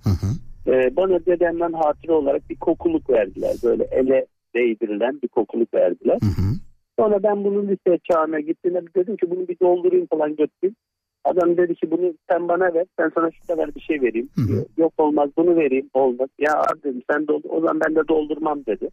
e, 0.68 0.96
bana 0.96 1.26
dedemden 1.26 1.74
hatıra 1.74 2.14
olarak 2.14 2.50
bir 2.50 2.56
kokuluk 2.56 3.10
verdiler. 3.10 3.56
Böyle 3.64 3.84
ele 3.84 4.26
değdirilen 4.56 5.22
bir 5.24 5.28
kokuluk 5.28 5.74
verdiler. 5.74 6.18
Sonra 7.00 7.24
ben 7.24 7.44
bunun 7.44 7.68
lise 7.68 8.00
çağına 8.12 8.40
gittiğimde 8.40 8.82
dedim 8.96 9.18
ki 9.18 9.30
bunu 9.30 9.48
bir 9.48 9.60
doldurayım 9.60 10.06
falan 10.06 10.30
götüreyim. 10.30 10.76
Adam 11.24 11.58
dedi 11.58 11.76
ki 11.76 11.92
bunu 11.92 12.14
sen 12.30 12.48
bana 12.48 12.74
ver 12.74 12.86
ben 13.00 13.12
sana 13.16 13.32
şu 13.32 13.48
kadar 13.48 13.76
bir 13.76 13.82
şey 13.82 14.02
vereyim. 14.02 14.30
Yok 14.78 14.94
olmaz 14.98 15.30
bunu 15.38 15.56
vereyim 15.56 15.90
olmaz. 15.94 16.30
Ya 16.40 16.54
abi 16.54 16.84
dedim 16.84 17.02
sen 17.12 17.28
doldur 17.28 17.50
o 17.50 17.60
zaman 17.60 17.80
ben 17.88 17.96
de 17.96 18.08
doldurmam 18.08 18.66
dedi. 18.66 18.90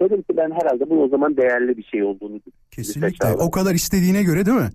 Dedim 0.00 0.22
ki 0.22 0.36
ben 0.36 0.50
herhalde 0.50 0.90
bu 0.90 1.02
o 1.02 1.08
zaman 1.08 1.36
değerli 1.36 1.76
bir 1.76 1.82
şey 1.82 2.02
olduğunu 2.02 2.40
Kesinlikle 2.70 3.26
o 3.40 3.50
kadar 3.50 3.74
istediğine 3.74 4.22
göre 4.22 4.46
değil 4.46 4.56
mi? 4.56 4.70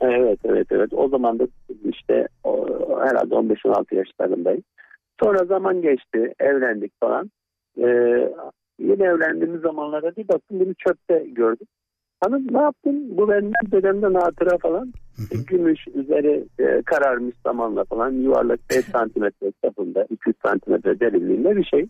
Evet 0.00 0.38
evet 0.44 0.66
evet. 0.70 0.92
O 0.92 1.08
zaman 1.08 1.38
da 1.38 1.46
işte 1.84 2.28
o, 2.44 2.66
herhalde 3.00 3.34
15-16 3.34 3.94
yaşlarındayım. 3.94 4.62
Sonra 5.22 5.44
zaman 5.44 5.82
geçti. 5.82 6.34
Evlendik 6.40 7.00
falan. 7.00 7.30
Ee, 7.78 8.32
yeni 8.78 9.02
evlendiğimiz 9.02 9.60
zamanlarda 9.60 10.16
bir 10.16 10.28
baktım 10.28 10.60
bunu 10.60 10.74
çöpte 10.74 11.24
gördüm. 11.28 11.66
Hanım 12.24 12.46
ne 12.50 12.60
yaptın? 12.60 13.16
Bu 13.16 13.28
benden 13.28 13.52
dedemden 13.72 14.14
hatıra 14.14 14.58
falan. 14.58 14.92
Gümüş 15.46 15.88
üzeri 15.94 16.44
e, 16.58 16.82
kararmış 16.82 17.34
zamanla 17.46 17.84
falan 17.84 18.10
yuvarlak 18.10 18.60
5 18.70 18.84
santimetre 18.84 19.52
çapında 19.64 20.06
200 20.10 20.36
santimetre 20.44 21.00
derinliğinde 21.00 21.56
bir 21.56 21.64
şey. 21.64 21.86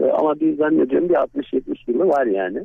E, 0.00 0.04
ama 0.04 0.40
bir 0.40 0.56
zannediyorum 0.56 1.08
bir 1.08 1.14
60-70 1.14 1.90
yılı 1.90 2.08
var 2.08 2.26
yani. 2.26 2.62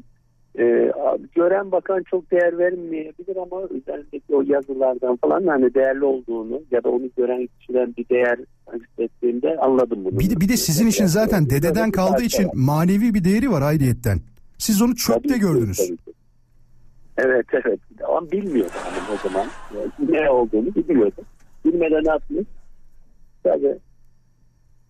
Ee, 0.59 0.91
gören 1.35 1.71
bakan 1.71 2.03
çok 2.03 2.31
değer 2.31 2.57
vermeyebilir 2.57 3.35
ama 3.35 3.61
üzerindeki 3.71 4.35
o 4.35 4.41
yazılardan 4.41 5.15
falan 5.15 5.47
hani 5.47 5.73
değerli 5.73 6.05
olduğunu 6.05 6.61
ya 6.71 6.83
da 6.83 6.89
onu 6.89 7.09
gören 7.17 7.47
kişiden 7.59 7.95
bir 7.97 8.09
değer 8.09 8.37
hissettiğimde 8.73 9.57
anladım 9.57 10.05
bunu. 10.05 10.19
Bir 10.19 10.29
de, 10.29 10.41
bir 10.41 10.49
de 10.49 10.57
sizin 10.57 10.87
için 10.87 11.05
zaten 11.05 11.49
dededen 11.49 11.91
kaldığı 11.91 12.23
için 12.23 12.49
manevi 12.53 13.13
bir 13.13 13.23
değeri 13.23 13.51
var 13.51 13.61
ayrıyetten. 13.61 14.19
Siz 14.57 14.81
onu 14.81 14.95
çöpte 14.95 15.29
Tabii 15.29 15.39
gördünüz. 15.39 15.77
tabii. 15.77 15.97
Evet 17.17 17.45
evet 17.53 17.79
ama 18.07 18.31
bilmiyordum 18.31 18.73
hani 18.83 19.17
o 19.17 19.27
zaman 19.29 19.47
Yani 19.75 20.21
ne 20.21 20.29
olduğunu 20.29 20.75
bilmiyordum. 20.75 21.25
Bilmeden 21.65 22.03
ne 22.03 22.09
yapmış? 22.09 22.47
Tabii. 23.43 23.77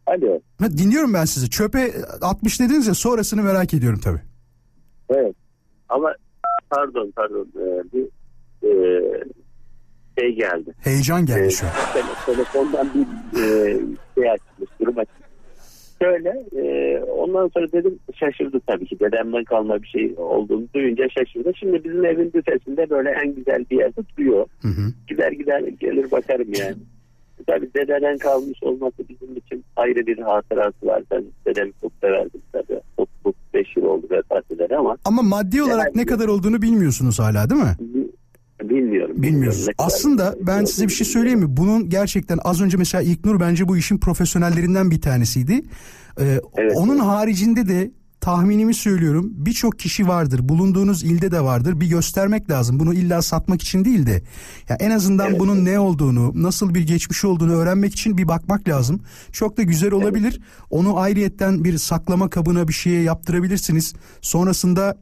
Alo. 0.08 0.40
Ha, 0.60 0.72
dinliyorum 0.72 1.14
ben 1.14 1.26
sizi. 1.26 1.50
Çöpe 1.50 1.92
atmış 2.22 2.60
dediniz 2.60 2.88
ya 2.88 2.94
sonrasını 2.94 3.44
merak 3.44 3.74
ediyorum 3.74 4.00
tabii. 4.04 4.22
Evet. 5.10 5.36
Ama 5.90 6.14
pardon 6.70 7.14
pardon 7.16 7.48
ee, 7.56 7.84
bir 7.94 8.08
ee, 8.64 9.24
şey 10.20 10.36
geldi. 10.36 10.74
Heyecan 10.80 11.26
geldi 11.26 11.52
şu 11.52 11.66
an. 11.66 11.72
tele- 11.94 12.26
telefondan 12.26 12.90
bir 12.94 13.08
ee, 13.42 13.78
şey 14.16 14.32
açmış 14.32 14.70
durum 14.82 14.98
açmış. 14.98 15.28
Şöyle 16.02 16.30
ee, 16.56 17.00
ondan 17.04 17.48
sonra 17.48 17.72
dedim 17.72 18.00
şaşırdı 18.16 18.60
tabii 18.68 18.86
ki 18.86 19.00
dedemden 19.00 19.44
kalma 19.44 19.82
bir 19.82 19.88
şey 19.88 20.14
olduğunu 20.18 20.68
duyunca 20.76 21.08
şaşırdı. 21.10 21.52
Şimdi 21.60 21.84
bizim 21.84 22.06
evin 22.06 22.34
büfesinde 22.34 22.90
böyle 22.90 23.10
en 23.10 23.36
güzel 23.36 23.66
bir 23.72 23.78
yerde 23.78 24.02
duruyor. 24.18 24.46
Gider 25.08 25.32
gider 25.32 25.60
gelir 25.60 26.12
bakarım 26.12 26.48
yani. 26.60 26.76
Tabii 27.48 27.70
dededen 27.74 28.18
kalmış 28.18 28.64
olması 28.64 28.96
bizim 29.10 29.38
için 29.38 29.64
ayrı 29.76 30.08
bir 30.08 30.18
hatırası 30.18 30.86
var. 30.86 31.04
Ben 31.12 31.24
dedemi 31.48 31.72
çok 31.82 31.92
severdim 32.02 32.42
tabii. 32.52 32.80
35 32.98 33.78
yıl 33.78 33.84
oldu 33.84 34.08
vefat 34.12 34.52
ederi 34.52 34.78
ama 34.78 34.98
Ama 35.06 35.22
maddi 35.22 35.64
olarak 35.64 35.96
ne 35.96 36.06
kadar 36.06 36.28
olduğunu 36.28 36.62
bilmiyorsunuz 36.62 37.20
hala 37.20 37.50
değil 37.50 37.62
mi? 37.62 37.76
bilmiyorum. 38.62 39.16
Bilmiyoruz. 39.22 39.68
Aslında 39.78 40.36
ben 40.42 40.66
size 40.66 40.88
bir 40.88 40.92
şey 40.94 41.08
söyleyeyim 41.08 41.40
mi? 41.40 41.58
Bunun 41.58 41.90
gerçekten 41.90 42.40
az 42.44 42.62
önce 42.62 42.78
mesela 42.78 43.02
İlknur 43.02 43.40
bence 43.40 43.68
bu 43.68 43.78
işin 43.78 43.98
profesyonellerinden 43.98 44.92
bir 44.92 45.02
tanesiydi. 45.02 45.62
Ee, 46.20 46.40
onun 46.76 47.00
haricinde 47.00 47.68
de 47.68 47.92
tahminimi 48.28 48.74
söylüyorum 48.74 49.30
birçok 49.34 49.80
kişi 49.80 50.08
vardır. 50.08 50.40
Bulunduğunuz 50.50 51.04
ilde 51.04 51.32
de 51.32 51.42
vardır. 51.42 51.80
Bir 51.82 51.88
göstermek 51.88 52.50
lazım. 52.50 52.80
Bunu 52.80 52.94
illa 52.94 53.22
satmak 53.22 53.62
için 53.62 53.86
değil 53.86 54.06
de 54.08 54.22
ya 54.70 54.78
en 54.80 54.92
azından 54.92 55.40
bunun 55.40 55.66
ne 55.66 55.80
olduğunu, 55.80 56.44
nasıl 56.44 56.76
bir 56.76 56.88
geçmişi 56.88 57.28
olduğunu 57.28 57.56
öğrenmek 57.56 57.94
için 57.94 58.18
bir 58.18 58.28
bakmak 58.28 58.68
lazım. 58.68 59.02
Çok 59.32 59.58
da 59.58 59.64
güzel 59.64 59.92
olabilir. 59.92 60.40
Onu 60.70 61.00
ayrıyetten 61.00 61.64
bir 61.64 61.78
saklama 61.78 62.30
kabına 62.30 62.68
bir 62.68 62.74
şeye 62.74 63.02
yaptırabilirsiniz. 63.02 63.94
Sonrasında 64.22 64.98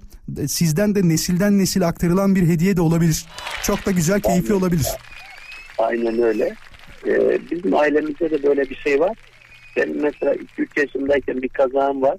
sizden 0.47 0.95
de 0.95 1.07
nesilden 1.07 1.57
nesil 1.59 1.87
aktarılan 1.87 2.35
bir 2.35 2.47
hediye 2.47 2.77
de 2.77 2.81
olabilir. 2.81 3.25
Çok 3.63 3.85
da 3.85 3.91
güzel, 3.91 4.21
keyifli 4.21 4.53
olabilir. 4.53 4.87
Aynen 5.77 6.21
öyle. 6.21 6.55
Ee, 7.07 7.39
bizim 7.51 7.75
ailemizde 7.75 8.31
de 8.31 8.43
böyle 8.43 8.69
bir 8.69 8.75
şey 8.75 8.99
var. 8.99 9.17
Benim 9.77 10.01
mesela 10.01 10.35
2-3 10.35 10.79
yaşındayken 10.79 11.41
bir 11.41 11.49
kazağım 11.49 12.01
var. 12.01 12.17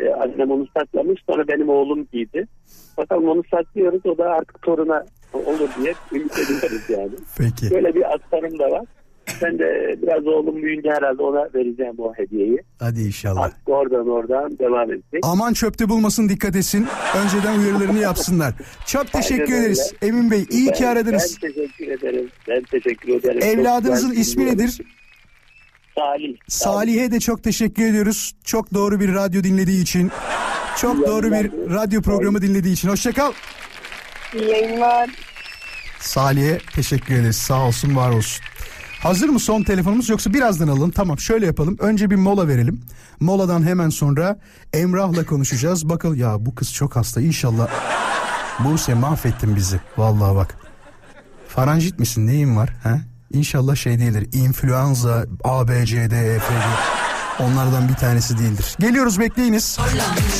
Ee, 0.00 0.08
annem 0.08 0.50
onu 0.50 0.66
saklamış. 0.76 1.20
Sonra 1.30 1.48
benim 1.48 1.68
oğlum 1.68 2.06
giydi. 2.12 2.46
Bakalım 2.96 3.28
onu 3.28 3.42
saklıyoruz. 3.50 4.06
O 4.06 4.18
da 4.18 4.24
artık 4.24 4.62
toruna 4.62 5.04
olur 5.32 5.68
diye 5.82 5.94
ümit 6.12 6.38
ediyoruz 6.38 6.82
yani. 6.88 7.10
Peki. 7.38 7.70
Böyle 7.74 7.94
bir 7.94 8.14
aktarım 8.14 8.58
da 8.58 8.70
var. 8.70 8.84
Ben 9.42 9.58
de 9.58 9.96
biraz 10.02 10.26
oğlum 10.26 10.56
büyüyünce 10.56 10.90
herhalde 10.90 11.22
ona 11.22 11.48
vereceğim 11.54 11.94
o 11.98 12.12
hediyeyi. 12.14 12.58
Hadi 12.78 13.00
inşallah. 13.02 13.40
Artık 13.42 13.68
oradan 13.68 14.08
oradan 14.08 14.58
devam 14.58 14.90
edecek. 14.92 15.20
Aman 15.22 15.52
çöpte 15.52 15.88
bulmasın 15.88 16.28
dikkat 16.28 16.56
etsin. 16.56 16.86
Önceden 17.24 17.58
uyarılarını 17.58 17.98
yapsınlar. 17.98 18.54
Çok 18.86 19.12
teşekkür 19.12 19.42
Aynen 19.42 19.54
öyle. 19.56 19.64
ederiz 19.64 19.94
Emin 20.02 20.30
Bey. 20.30 20.44
iyi 20.50 20.72
ki 20.72 20.82
Ben- 20.82 20.88
aradınız. 20.88 21.38
Ben 21.42 21.48
teşekkür 21.52 21.88
ederim. 21.88 22.28
Ben 22.48 22.62
teşekkür 22.62 23.08
ederim. 23.08 23.40
Çok 23.40 23.48
Evladınızın 23.48 24.08
güzel 24.10 24.20
ismi 24.22 24.46
nedir? 24.46 24.80
Salih. 25.98 26.36
Salih'e 26.48 27.10
de 27.10 27.20
çok 27.20 27.42
teşekkür 27.42 27.84
ediyoruz. 27.84 28.34
Çok 28.44 28.74
doğru 28.74 29.00
bir 29.00 29.14
radyo 29.14 29.44
dinlediği 29.44 29.82
için. 29.82 30.10
Çok 30.80 31.06
doğru 31.06 31.32
bir 31.32 31.52
radyo 31.74 32.02
programı 32.02 32.42
dinlediği 32.42 32.72
için. 32.72 32.88
Hoşçakal. 32.88 33.32
İyi 34.34 34.50
yayınlar. 34.50 35.10
Salih'e 36.00 36.58
teşekkür 36.58 37.14
ederiz. 37.14 37.36
Sağ 37.36 37.66
olsun, 37.66 37.96
var 37.96 38.10
olsun. 38.10 38.44
Hazır 39.00 39.28
mı 39.28 39.40
son 39.40 39.62
telefonumuz 39.62 40.08
yoksa 40.08 40.34
birazdan 40.34 40.68
alalım? 40.68 40.90
Tamam 40.90 41.18
şöyle 41.18 41.46
yapalım. 41.46 41.76
Önce 41.80 42.10
bir 42.10 42.16
mola 42.16 42.48
verelim. 42.48 42.80
Moladan 43.20 43.62
hemen 43.62 43.88
sonra 43.88 44.38
Emrah'la 44.72 45.26
konuşacağız. 45.26 45.88
Bakalım 45.88 46.16
ya 46.16 46.46
bu 46.46 46.54
kız 46.54 46.74
çok 46.74 46.96
hasta. 46.96 47.20
İnşallah 47.20 47.68
Buse 48.64 48.94
mahvettin 48.94 49.56
bizi. 49.56 49.80
Vallahi 49.96 50.36
bak. 50.36 50.56
Faranjit 51.48 51.98
misin? 51.98 52.26
Neyin 52.26 52.56
var? 52.56 52.68
Ha? 52.82 53.00
İnşallah 53.34 53.76
şey 53.76 53.98
değildir. 53.98 54.28
İnfluenza, 54.32 55.26
A, 55.44 55.68
B, 55.68 55.86
C, 55.86 56.10
D, 56.10 56.16
E, 56.16 56.38
F, 56.38 56.54
G. 56.54 56.64
Onlardan 57.44 57.88
bir 57.88 57.94
tanesi 57.94 58.38
değildir. 58.38 58.76
Geliyoruz 58.78 59.20
bekleyiniz. 59.20 59.78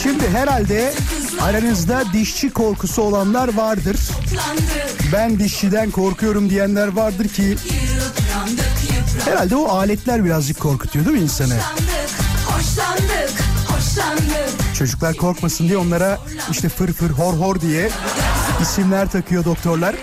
Şimdi 0.03 0.31
herhalde 0.31 0.95
aranızda 1.43 2.03
dişçi 2.13 2.51
korkusu 2.51 3.03
olanlar 3.03 3.55
vardır. 3.55 3.97
Ben 5.13 5.39
dişçiden 5.39 5.91
korkuyorum 5.91 6.51
diyenler 6.51 6.89
vardır 6.89 7.29
ki 7.29 7.57
herhalde 9.25 9.57
o 9.57 9.69
aletler 9.69 10.25
birazcık 10.25 10.61
korkutuyor 10.61 11.05
değil 11.05 11.17
mi 11.17 11.23
insanı? 11.23 11.57
Çocuklar 14.79 15.15
korkmasın 15.17 15.69
diye 15.69 15.77
onlara 15.79 16.19
işte 16.51 16.69
fır 16.69 16.93
fır 16.93 17.11
hor 17.11 17.35
hor 17.35 17.61
diye 17.61 17.91
isimler 18.63 19.11
takıyor 19.11 19.45
doktorlar. 19.45 19.97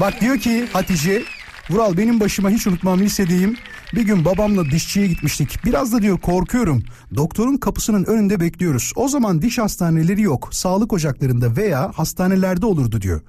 Bak 0.00 0.20
diyor 0.20 0.38
ki 0.38 0.68
Hatice, 0.72 1.22
Vural 1.70 1.96
benim 1.96 2.20
başıma 2.20 2.50
hiç 2.50 2.66
unutmam 2.66 3.00
lisedeyim. 3.00 3.56
Bir 3.94 4.02
gün 4.02 4.24
babamla 4.24 4.64
dişçiye 4.70 5.06
gitmiştik. 5.06 5.64
Biraz 5.64 5.92
da 5.92 6.02
diyor 6.02 6.18
korkuyorum. 6.18 6.82
Doktorun 7.16 7.56
kapısının 7.56 8.04
önünde 8.04 8.40
bekliyoruz. 8.40 8.92
O 8.96 9.08
zaman 9.08 9.42
diş 9.42 9.58
hastaneleri 9.58 10.22
yok. 10.22 10.48
Sağlık 10.52 10.92
ocaklarında 10.92 11.56
veya 11.56 11.92
hastanelerde 11.94 12.66
olurdu 12.66 13.00
diyor. 13.00 13.20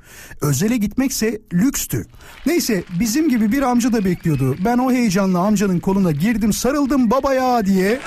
Özele 0.42 0.78
gitmekse 0.78 1.42
lükstü. 1.54 2.06
Neyse 2.46 2.84
bizim 3.00 3.30
gibi 3.30 3.52
bir 3.52 3.62
amca 3.62 3.94
da 3.94 4.06
bekliyordu. 4.06 4.56
Ben 4.66 4.78
o 4.78 4.92
heyecanla 4.92 5.40
amcanın 5.40 5.80
koluna 5.80 6.12
girdim 6.12 6.54
sarıldım 6.54 7.12
babaya 7.12 7.66
diye 7.66 8.00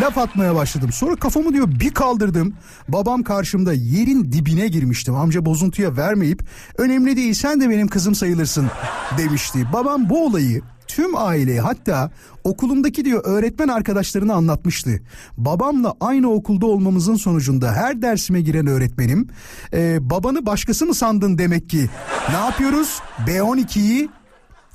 laf 0.00 0.18
atmaya 0.18 0.54
başladım. 0.54 0.92
Sonra 0.92 1.16
kafamı 1.16 1.52
diyor 1.52 1.68
bir 1.80 1.94
kaldırdım. 1.94 2.54
Babam 2.88 3.22
karşımda 3.22 3.72
yerin 3.72 4.32
dibine 4.32 4.68
girmiştim. 4.68 5.14
Amca 5.14 5.44
bozuntuya 5.46 5.96
vermeyip 5.96 6.42
önemli 6.78 7.16
değil 7.16 7.34
sen 7.34 7.60
de 7.60 7.70
benim 7.70 7.88
kızım 7.88 8.14
sayılırsın 8.14 8.70
demişti. 9.18 9.66
Babam 9.72 10.10
bu 10.10 10.26
olayı 10.26 10.62
tüm 10.96 11.16
aileye 11.16 11.60
hatta 11.60 12.10
okulumdaki 12.44 13.04
diyor 13.04 13.20
öğretmen 13.24 13.68
arkadaşlarına 13.68 14.34
anlatmıştı. 14.34 14.90
Babamla 15.36 15.94
aynı 16.00 16.30
okulda 16.32 16.66
olmamızın 16.66 17.14
sonucunda 17.16 17.72
her 17.72 18.02
dersime 18.02 18.40
giren 18.40 18.66
öğretmenim 18.66 19.28
"E, 19.72 20.10
babanı 20.10 20.46
başkası 20.46 20.86
mı 20.86 20.94
sandın 20.94 21.38
demek 21.38 21.70
ki 21.70 21.88
ne 22.28 22.34
yapıyoruz 22.36 22.98
B12'yi 23.26 24.08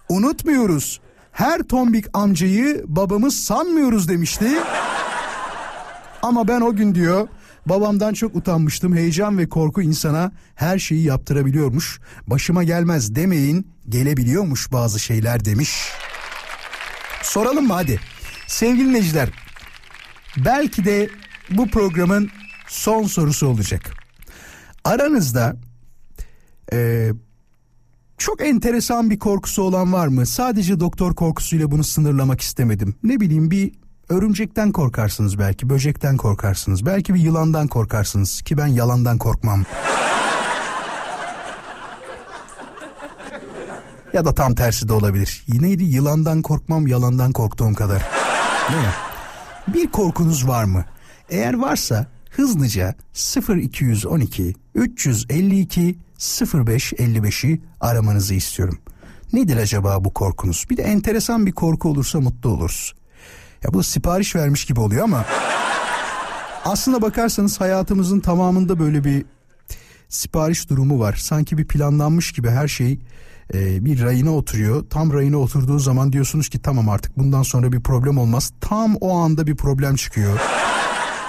unutmuyoruz. 0.09 0.99
Her 1.31 1.59
tombik 1.63 2.05
amcayı 2.13 2.83
babamız 2.87 3.33
sanmıyoruz 3.43 4.09
demişti. 4.09 4.47
Ama 6.21 6.47
ben 6.47 6.61
o 6.61 6.75
gün 6.75 6.95
diyor 6.95 7.27
babamdan 7.65 8.13
çok 8.13 8.35
utanmıştım. 8.35 8.95
Heyecan 8.95 9.37
ve 9.37 9.49
korku 9.49 9.81
insana 9.81 10.31
her 10.55 10.79
şeyi 10.79 11.03
yaptırabiliyormuş. 11.03 11.99
Başıma 12.27 12.63
gelmez 12.63 13.15
demeyin 13.15 13.67
gelebiliyormuş 13.89 14.71
bazı 14.71 14.99
şeyler 14.99 15.45
demiş. 15.45 15.91
Soralım 17.27 17.67
mı 17.67 17.73
hadi. 17.73 17.99
Sevgili 18.47 18.87
dinleyiciler 18.87 19.29
belki 20.37 20.85
de 20.85 21.09
bu 21.49 21.67
programın 21.67 22.29
son 22.67 23.03
sorusu 23.03 23.47
olacak. 23.47 23.93
Aranızda 24.83 25.55
e, 26.73 27.09
çok 28.17 28.41
enteresan 28.41 29.09
bir 29.09 29.19
korkusu 29.19 29.61
olan 29.61 29.93
var 29.93 30.07
mı? 30.07 30.25
Sadece 30.25 30.79
doktor 30.79 31.15
korkusuyla 31.15 31.71
bunu 31.71 31.83
sınırlamak 31.83 32.41
istemedim. 32.41 32.95
Ne 33.03 33.19
bileyim 33.19 33.51
bir 33.51 33.71
örümcekten 34.09 34.71
korkarsınız 34.71 35.39
belki, 35.39 35.69
böcekten 35.69 36.17
korkarsınız. 36.17 36.85
Belki 36.85 37.13
bir 37.13 37.19
yılandan 37.19 37.67
korkarsınız 37.67 38.41
ki 38.41 38.57
ben 38.57 38.67
yalandan 38.67 39.17
korkmam. 39.17 39.63
Ya 44.13 44.25
da 44.25 44.35
tam 44.35 44.55
tersi 44.55 44.87
de 44.87 44.93
olabilir. 44.93 45.43
Yineydi 45.47 45.83
yılandan 45.83 46.41
korkmam, 46.41 46.87
yalandan 46.87 47.31
korktuğum 47.31 47.73
kadar. 47.73 48.01
Değil 48.69 48.81
mi? 48.81 48.93
Bir 49.67 49.91
korkunuz 49.91 50.47
var 50.47 50.63
mı? 50.63 50.85
Eğer 51.29 51.53
varsa 51.53 52.05
hızlıca 52.29 52.95
0212 53.49 54.55
352 54.75 55.97
0555'i 56.19 57.61
aramanızı 57.81 58.33
istiyorum. 58.33 58.79
Nedir 59.33 59.57
acaba 59.57 60.05
bu 60.05 60.13
korkunuz? 60.13 60.65
Bir 60.69 60.77
de 60.77 60.83
enteresan 60.83 61.45
bir 61.45 61.51
korku 61.51 61.89
olursa 61.89 62.19
mutlu 62.19 62.49
oluruz. 62.49 62.93
Ya 63.63 63.73
bu 63.73 63.83
sipariş 63.83 64.35
vermiş 64.35 64.65
gibi 64.65 64.79
oluyor 64.79 65.03
ama 65.03 65.25
aslına 66.65 67.01
bakarsanız 67.01 67.61
hayatımızın 67.61 68.19
tamamında 68.19 68.79
böyle 68.79 69.03
bir 69.03 69.25
sipariş 70.09 70.69
durumu 70.69 70.99
var. 70.99 71.13
Sanki 71.13 71.57
bir 71.57 71.67
planlanmış 71.67 72.31
gibi 72.31 72.49
her 72.49 72.67
şey 72.67 72.99
e, 73.53 73.85
bir 73.85 74.01
rayına 74.01 74.35
oturuyor. 74.35 74.85
Tam 74.89 75.13
rayına 75.13 75.37
oturduğu 75.37 75.79
zaman 75.79 76.13
diyorsunuz 76.13 76.49
ki 76.49 76.59
tamam 76.59 76.89
artık 76.89 77.17
bundan 77.17 77.43
sonra 77.43 77.71
bir 77.71 77.79
problem 77.79 78.17
olmaz. 78.17 78.51
Tam 78.61 78.95
o 78.95 79.17
anda 79.17 79.47
bir 79.47 79.55
problem 79.55 79.95
çıkıyor. 79.95 80.39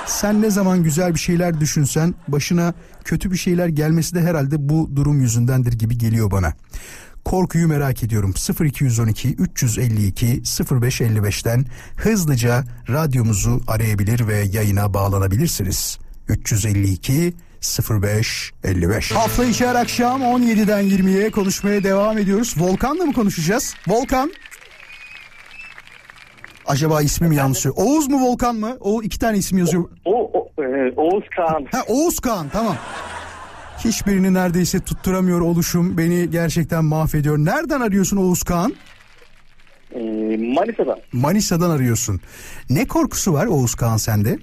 Sen 0.07 0.43
ne 0.43 0.51
zaman 0.51 0.83
güzel 0.83 1.14
bir 1.14 1.19
şeyler 1.19 1.61
düşünsen 1.61 2.14
başına 2.29 2.75
kötü 3.05 3.31
bir 3.31 3.37
şeyler 3.37 3.69
gelmesi 3.69 4.14
de 4.14 4.21
herhalde 4.21 4.69
bu 4.69 4.91
durum 4.97 5.21
yüzündendir 5.21 5.73
gibi 5.73 5.99
geliyor 5.99 6.31
bana. 6.31 6.53
Korkuyu 7.25 7.69
merak 7.69 8.03
ediyorum. 8.03 8.35
0212 8.61 9.35
352 9.35 10.43
0555'ten 10.43 11.64
hızlıca 11.97 12.64
radyomuzu 12.89 13.61
arayabilir 13.66 14.27
ve 14.27 14.37
yayına 14.37 14.95
bağlanabilirsiniz. 14.95 15.99
352 16.29 17.35
05 17.63 18.53
55. 18.65 19.13
Hafta 19.13 19.45
içi 19.45 19.67
her 19.67 19.75
akşam 19.75 20.23
17'den 20.23 20.85
20'ye 20.85 21.31
konuşmaya 21.31 21.83
devam 21.85 22.19
ediyoruz. 22.19 22.55
Volkan'la 22.59 23.05
mı 23.05 23.13
konuşacağız? 23.13 23.75
Volkan. 23.89 24.33
Acaba 26.67 27.03
ismim 27.03 27.33
yanlış 27.33 27.59
söylüyor. 27.59 27.87
Oğuz 27.87 28.09
mu 28.09 28.21
Volkan 28.27 28.57
mı? 28.57 28.77
O 28.81 29.03
iki 29.03 29.19
tane 29.19 29.39
isim 29.39 29.59
yazıyor. 29.59 29.85
O, 30.05 30.31
o 30.35 30.63
e, 30.63 30.93
Oğuz 30.97 31.25
Kağan. 31.37 31.67
Ha 31.73 31.83
Oğuz 31.89 32.21
Kağan 32.21 32.49
tamam. 32.49 32.77
Hiçbirini 33.85 34.35
neredeyse 34.35 34.81
tutturamıyor 34.81 35.41
oluşum 35.41 35.99
beni 35.99 36.31
gerçekten 36.31 36.85
mahvediyor. 36.85 37.39
Nereden 37.39 37.81
arıyorsun 37.81 38.17
Oğuz 38.17 38.43
Kağan? 38.43 38.75
E, 39.95 39.99
Manisa'dan. 40.37 40.99
Manisa'dan 41.13 41.71
arıyorsun. 41.71 42.21
Ne 42.71 42.87
korkusu 42.87 43.33
var 43.33 43.47
Oğuz 43.47 43.75
Kağan 43.75 43.97
sende? 43.97 44.39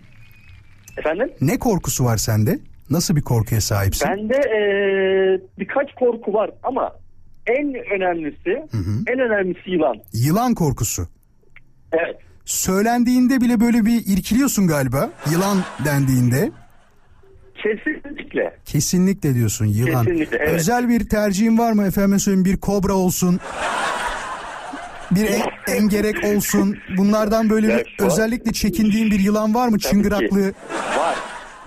Efendim? 0.97 1.31
Ne 1.41 1.59
korkusu 1.59 2.05
var 2.05 2.17
sende? 2.17 2.59
Nasıl 2.89 3.15
bir 3.15 3.21
korkuya 3.21 3.61
sahipsin? 3.61 4.07
Bende 4.09 4.35
e, 4.35 4.59
birkaç 5.59 5.95
korku 5.99 6.33
var 6.33 6.51
ama 6.63 6.91
en 7.47 7.73
önemlisi 7.95 8.63
en 9.07 9.19
önemlisi 9.19 9.69
yılan. 9.71 9.95
Yılan 10.13 10.55
korkusu. 10.55 11.07
Evet. 11.91 12.15
Söylendiğinde 12.45 13.41
bile 13.41 13.59
böyle 13.59 13.85
bir 13.85 14.03
irkiliyorsun 14.05 14.67
galiba. 14.67 15.09
Yılan 15.31 15.57
dendiğinde. 15.85 16.51
Kesinlikle. 17.55 18.57
Kesinlikle 18.65 19.33
diyorsun 19.33 19.65
yılan. 19.65 20.05
Kesinlikle, 20.05 20.37
evet. 20.37 20.49
Özel 20.53 20.89
bir 20.89 21.09
tercihin 21.09 21.57
var 21.57 21.71
mı 21.71 21.87
efendim 21.87 22.19
söyleyeyim 22.19 22.45
bir 22.45 22.57
kobra 22.57 22.93
olsun. 22.93 23.39
Bir 25.11 25.25
en- 25.27 25.41
engerek 25.75 26.23
olsun. 26.25 26.77
Bunlardan 26.97 27.49
böyle 27.49 27.67
bir 27.77 27.95
özellikle 27.99 28.53
çekindiğin 28.53 29.11
bir 29.11 29.19
yılan 29.19 29.53
var 29.55 29.67
mı? 29.67 29.71
Tabii 29.71 29.81
Çıngıraklı. 29.91 30.27
ki. 30.51 30.57
Var. 30.97 31.15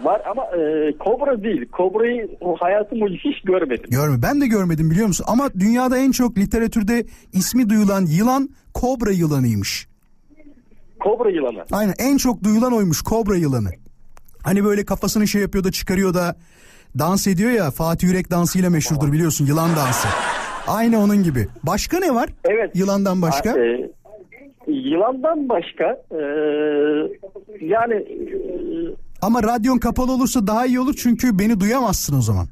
Var 0.02 0.22
ama 0.30 0.44
e, 0.44 0.92
kobra 0.98 1.42
değil. 1.42 1.68
Kobrayı 1.68 2.28
hayatım 2.60 3.00
boyunca 3.00 3.18
hiç 3.24 3.40
görmedim. 3.44 3.86
Görme. 3.90 4.22
Ben 4.22 4.40
de 4.40 4.46
görmedim 4.46 4.90
biliyor 4.90 5.06
musun? 5.06 5.24
Ama 5.28 5.50
dünyada 5.60 5.98
en 5.98 6.10
çok 6.10 6.38
literatürde 6.38 7.04
ismi 7.32 7.68
duyulan 7.70 8.06
yılan 8.06 8.48
kobra 8.74 9.10
yılanıymış. 9.10 9.88
Kobra 11.00 11.30
yılanı. 11.30 11.64
Aynen 11.72 11.94
en 11.98 12.16
çok 12.16 12.44
duyulan 12.44 12.72
oymuş 12.72 13.02
kobra 13.02 13.36
yılanı. 13.36 13.68
Hani 14.42 14.64
böyle 14.64 14.84
kafasını 14.84 15.28
şey 15.28 15.42
yapıyor 15.42 15.64
da 15.64 15.72
çıkarıyor 15.72 16.14
da 16.14 16.36
dans 16.98 17.26
ediyor 17.26 17.50
ya 17.50 17.70
Fatih 17.70 18.08
Yürek 18.08 18.30
dansıyla 18.30 18.70
meşhurdur 18.70 19.12
biliyorsun 19.12 19.46
yılan 19.46 19.70
dansı. 19.76 20.08
Aynı 20.66 20.98
onun 20.98 21.22
gibi. 21.22 21.46
Başka 21.62 21.98
ne 21.98 22.14
var? 22.14 22.28
Evet. 22.44 22.76
Yılandan 22.76 23.22
başka? 23.22 23.50
E, 23.50 23.90
yılandan 24.66 25.48
başka 25.48 25.84
e, 26.10 26.22
yani 27.60 27.94
e, 27.94 28.28
Ama 29.22 29.42
radyon 29.42 29.78
kapalı 29.78 30.12
olursa 30.12 30.46
daha 30.46 30.66
iyi 30.66 30.80
olur 30.80 30.94
çünkü 30.98 31.38
beni 31.38 31.60
duyamazsın 31.60 32.18
o 32.18 32.22
zaman. 32.22 32.46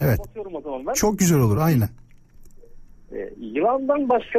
Evet. 0.00 0.16
kapatıyorum 0.16 0.54
o 0.54 0.60
zaman 0.60 0.86
ben. 0.86 0.92
Çok 0.92 1.18
güzel 1.18 1.38
olur 1.38 1.56
aynen. 1.56 1.88
E, 3.12 3.30
yılandan 3.40 4.08
başka 4.08 4.38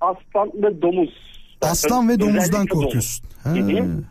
aslan 0.00 0.52
ve 0.62 0.82
domuz. 0.82 1.10
Aslan 1.62 2.08
ve 2.08 2.20
domuzdan 2.20 2.66
korkuyorsun. 2.66 3.26
domuz. 3.44 3.72
Hı. 3.78 4.04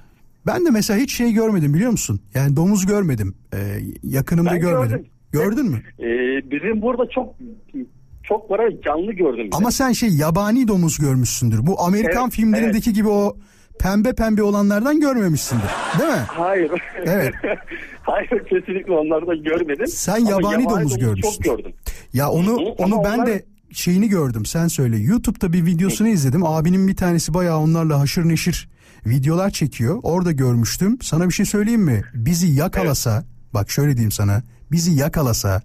Ben 0.47 0.65
de 0.65 0.69
mesela 0.69 0.99
hiç 0.99 1.13
şey 1.13 1.31
görmedim 1.33 1.73
biliyor 1.73 1.91
musun? 1.91 2.19
Yani 2.33 2.55
domuz 2.55 2.85
görmedim. 2.85 3.35
Ee, 3.53 3.57
yakınımda 4.03 4.51
Ben 4.51 4.59
görmedim. 4.59 4.89
gördüm. 4.97 5.11
Gördün 5.31 5.65
mü? 5.65 5.81
E, 5.99 6.07
bizim 6.51 6.81
burada 6.81 7.09
çok 7.09 7.35
çok 8.23 8.51
var 8.51 8.71
canlı 8.85 9.13
gördüm. 9.13 9.49
Ama 9.51 9.71
sen 9.71 9.91
şey 9.91 10.09
yabani 10.09 10.67
domuz 10.67 10.97
görmüşsündür. 10.97 11.67
Bu 11.67 11.81
Amerikan 11.81 12.23
Evet, 12.23 12.33
filmlerindeki 12.33 12.93
gibi 12.93 13.07
o 13.09 13.37
pembe 13.79 14.13
pembe 14.13 14.43
olanlardan 14.43 14.99
görmemişsindir. 14.99 15.69
Değil 15.99 16.09
mi? 16.11 16.23
Hayır. 16.27 16.71
Evet. 17.05 17.33
Hayır 18.01 18.29
kesinlikle 18.49 18.91
onları 18.93 19.27
da 19.27 19.35
görmedim. 19.35 19.87
Sen 19.87 20.21
Ama 20.21 20.29
yabani 20.29 20.63
domuz 20.63 20.75
domuzu 20.79 20.99
görmüşsün. 20.99 21.43
Çok 21.43 21.57
gördüm. 21.57 21.73
Ya 22.13 22.29
onu 22.29 22.47
Hı 22.47 22.51
hı, 22.51 22.55
onu 22.57 22.95
ama 22.95 23.03
ben 23.03 23.13
onlar- 23.17 23.27
de 23.27 23.45
şeyini 23.71 24.09
gördüm. 24.09 24.45
Sen 24.45 24.67
söyle. 24.67 24.97
YouTube'da 24.97 25.53
bir 25.53 25.65
videosunu 25.65 26.07
izledim. 26.07 26.45
Abinin 26.45 26.87
bir 26.87 26.95
tanesi 26.95 27.33
bayağı 27.33 27.57
onlarla 27.57 27.99
haşır 27.99 28.25
neşir 28.29 28.69
videolar 29.05 29.49
çekiyor. 29.49 29.99
Orada 30.03 30.31
görmüştüm. 30.31 30.97
Sana 31.01 31.27
bir 31.29 31.33
şey 31.33 31.45
söyleyeyim 31.45 31.81
mi? 31.81 32.01
Bizi 32.13 32.47
yakalasa, 32.47 33.23
bak 33.53 33.69
şöyle 33.71 33.91
diyeyim 33.91 34.11
sana. 34.11 34.43
Bizi 34.71 34.91
yakalasa 34.91 35.61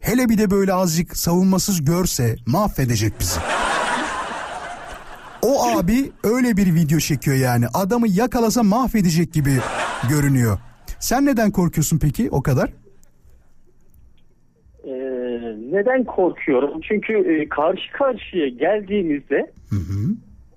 hele 0.00 0.28
bir 0.28 0.38
de 0.38 0.50
böyle 0.50 0.72
azıcık 0.72 1.16
savunmasız 1.16 1.84
görse 1.84 2.36
mahvedecek 2.46 3.20
bizi. 3.20 3.40
O 5.42 5.76
abi 5.78 6.12
öyle 6.24 6.56
bir 6.56 6.74
video 6.74 6.98
çekiyor 6.98 7.36
yani. 7.36 7.64
Adamı 7.74 8.08
yakalasa 8.08 8.62
mahvedecek 8.62 9.32
gibi 9.32 9.50
görünüyor. 10.10 10.58
Sen 10.98 11.26
neden 11.26 11.50
korkuyorsun 11.50 11.98
peki 11.98 12.28
o 12.30 12.42
kadar? 12.42 12.70
Ee, 14.84 14.90
neden 15.72 16.04
korkuyorum? 16.04 16.80
Çünkü 16.88 17.12
e, 17.12 17.48
karşı 17.48 17.92
karşıya 17.92 18.48
geldiğimizde 18.48 19.52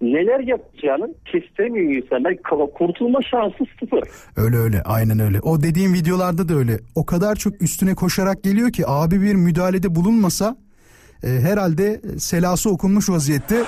neler 0.01 0.39
yapacağını 0.39 1.13
kestiremiyor 1.25 2.03
insanlar. 2.03 2.35
Kurtulma 2.77 3.21
şansı 3.21 3.63
sıfır. 3.79 3.99
Öyle 4.37 4.57
öyle 4.57 4.81
aynen 4.81 5.19
öyle. 5.19 5.39
O 5.39 5.63
dediğim 5.63 5.93
videolarda 5.93 6.49
da 6.49 6.53
öyle. 6.53 6.79
O 6.95 7.05
kadar 7.05 7.35
çok 7.35 7.61
üstüne 7.61 7.95
koşarak 7.95 8.43
geliyor 8.43 8.71
ki 8.71 8.83
abi 8.87 9.21
bir 9.21 9.35
müdahalede 9.35 9.95
bulunmasa 9.95 10.57
e, 11.23 11.27
herhalde 11.27 12.01
selası 12.17 12.69
okunmuş 12.69 13.09
vaziyette 13.09 13.63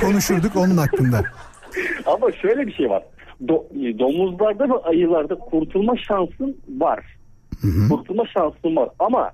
konuşurduk 0.00 0.56
onun 0.56 0.76
hakkında. 0.76 1.22
Ama 2.06 2.32
şöyle 2.32 2.66
bir 2.66 2.72
şey 2.72 2.90
var. 2.90 3.02
Do- 3.44 3.88
e, 3.88 3.98
domuzlarda 3.98 4.68
ve 4.68 4.74
ayılarda 4.84 5.34
kurtulma 5.34 5.94
şansın 6.08 6.56
var. 6.78 7.00
Kurtulma 7.90 8.24
şansın 8.34 8.76
var. 8.76 8.88
Ama 8.98 9.32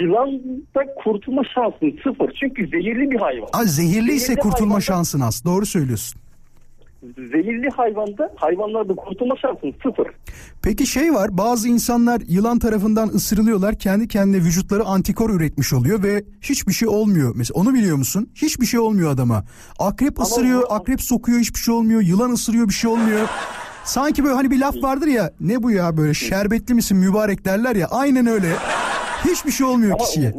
yılanda 0.00 0.94
kurtulma 1.04 1.42
şansın 1.54 1.98
sıfır. 2.04 2.32
Çünkü 2.40 2.66
zehirli 2.68 3.10
bir 3.10 3.18
hayvan. 3.20 3.48
Aa, 3.52 3.64
zehirli 3.64 4.12
ise 4.12 4.26
Zehirli 4.26 4.40
kurtulma 4.40 4.74
hayvanda- 4.74 4.80
şansın 4.84 5.20
az. 5.20 5.44
Doğru 5.44 5.66
söylüyorsun. 5.66 6.20
Zehirli 7.16 7.68
hayvanda 7.68 8.32
hayvanlarda 8.36 8.94
kurtulma 8.94 9.34
şansın 9.36 9.74
sıfır. 9.82 10.06
Peki 10.62 10.86
şey 10.86 11.14
var 11.14 11.28
bazı 11.38 11.68
insanlar 11.68 12.22
yılan 12.28 12.58
tarafından 12.58 13.08
ısırılıyorlar 13.08 13.78
kendi 13.78 14.08
kendine 14.08 14.40
vücutları 14.42 14.84
antikor 14.84 15.30
üretmiş 15.30 15.72
oluyor 15.72 16.02
ve 16.02 16.24
hiçbir 16.40 16.72
şey 16.72 16.88
olmuyor. 16.88 17.32
Mesela 17.36 17.60
onu 17.60 17.74
biliyor 17.74 17.96
musun? 17.96 18.30
Hiçbir 18.34 18.66
şey 18.66 18.80
olmuyor 18.80 19.10
adama. 19.10 19.44
Akrep 19.78 20.20
ısırıyor, 20.20 20.62
akrep 20.70 21.00
sokuyor 21.00 21.38
hiçbir 21.38 21.58
şey 21.60 21.74
olmuyor. 21.74 22.00
Yılan 22.02 22.30
ısırıyor 22.30 22.68
bir 22.68 22.74
şey 22.74 22.90
olmuyor. 22.90 23.28
Sanki 23.84 24.24
böyle 24.24 24.34
hani 24.34 24.50
bir 24.50 24.58
laf 24.60 24.74
vardır 24.82 25.06
ya 25.06 25.30
ne 25.40 25.62
bu 25.62 25.70
ya 25.70 25.96
böyle 25.96 26.14
şerbetli 26.14 26.74
misin 26.74 26.96
mübarek 26.98 27.44
derler 27.44 27.76
ya 27.76 27.86
aynen 27.90 28.26
öyle. 28.26 28.48
Hiçbir 29.24 29.50
şey 29.50 29.66
olmuyor 29.66 29.92
Ama 29.92 30.04
kişiye. 30.04 30.28
e, 30.28 30.32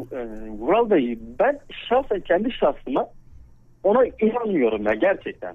Vural 0.59 0.89
Bey 0.89 1.19
ben 1.39 1.59
şahsen 1.89 2.19
kendi 2.19 2.51
şahsıma 2.51 3.07
ona 3.83 4.05
inanmıyorum 4.05 4.85
ya 4.85 4.93
gerçekten. 4.93 5.53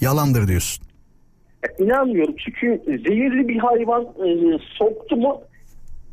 Yalandır 0.00 0.48
diyorsun. 0.48 0.84
Ya, 1.64 1.86
İnanmıyorum 1.86 2.34
çünkü 2.44 2.82
zehirli 2.86 3.48
bir 3.48 3.58
hayvan 3.58 4.02
e, 4.02 4.58
soktu 4.78 5.16
mu 5.16 5.40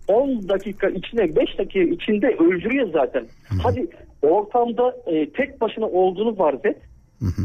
10 0.07 0.49
dakika 0.49 0.89
içinde 0.89 1.35
5 1.35 1.57
dakika 1.57 1.79
içinde 1.79 2.27
öldürüyor 2.27 2.89
zaten. 2.93 3.25
Hadi 3.63 3.87
ortamda 4.21 4.95
e, 5.07 5.29
tek 5.31 5.61
başına 5.61 5.85
olduğunu 5.85 6.35
farz 6.35 6.65
et. 6.65 6.77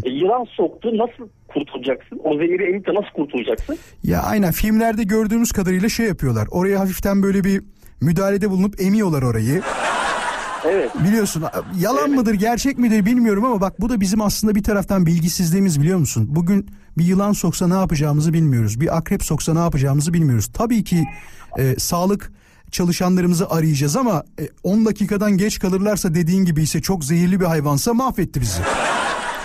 E, 0.04 0.10
yılan 0.10 0.44
soktu 0.44 0.98
nasıl 0.98 1.28
kurtulacaksın? 1.48 2.20
O 2.24 2.36
zehiri 2.36 2.68
emip 2.68 2.86
de 2.86 2.94
nasıl 2.94 3.10
kurtulacaksın? 3.14 3.78
Ya 4.02 4.22
aynen 4.22 4.52
filmlerde 4.52 5.02
gördüğümüz 5.02 5.52
kadarıyla 5.52 5.88
şey 5.88 6.06
yapıyorlar. 6.06 6.48
Oraya 6.50 6.80
hafiften 6.80 7.22
böyle 7.22 7.44
bir 7.44 7.62
müdahalede 8.00 8.50
bulunup 8.50 8.80
emiyorlar 8.80 9.22
orayı. 9.22 9.62
Evet. 10.70 10.90
Biliyorsun 11.04 11.44
yalan 11.78 12.10
mıdır 12.10 12.34
gerçek 12.34 12.78
midir 12.78 13.06
bilmiyorum 13.06 13.44
ama 13.44 13.60
bak 13.60 13.80
bu 13.80 13.88
da 13.88 14.00
bizim 14.00 14.20
aslında 14.20 14.54
bir 14.54 14.62
taraftan 14.62 15.06
bilgisizliğimiz 15.06 15.80
biliyor 15.80 15.98
musun? 15.98 16.26
Bugün 16.28 16.70
bir 16.98 17.04
yılan 17.04 17.32
soksa 17.32 17.68
ne 17.68 17.74
yapacağımızı 17.74 18.32
bilmiyoruz. 18.32 18.80
Bir 18.80 18.96
akrep 18.96 19.22
soksa 19.22 19.54
ne 19.54 19.58
yapacağımızı 19.58 20.12
bilmiyoruz. 20.12 20.50
Tabii 20.54 20.84
ki 20.84 21.04
e, 21.58 21.76
sağlık 21.78 22.32
çalışanlarımızı 22.70 23.50
arayacağız 23.50 23.96
ama 23.96 24.24
e, 24.40 24.48
10 24.62 24.86
dakikadan 24.86 25.36
geç 25.36 25.58
kalırlarsa 25.58 26.14
dediğin 26.14 26.44
gibi 26.44 26.62
ise 26.62 26.82
çok 26.82 27.04
zehirli 27.04 27.40
bir 27.40 27.44
hayvansa 27.44 27.94
mahvetti 27.94 28.40
bizi. 28.40 28.62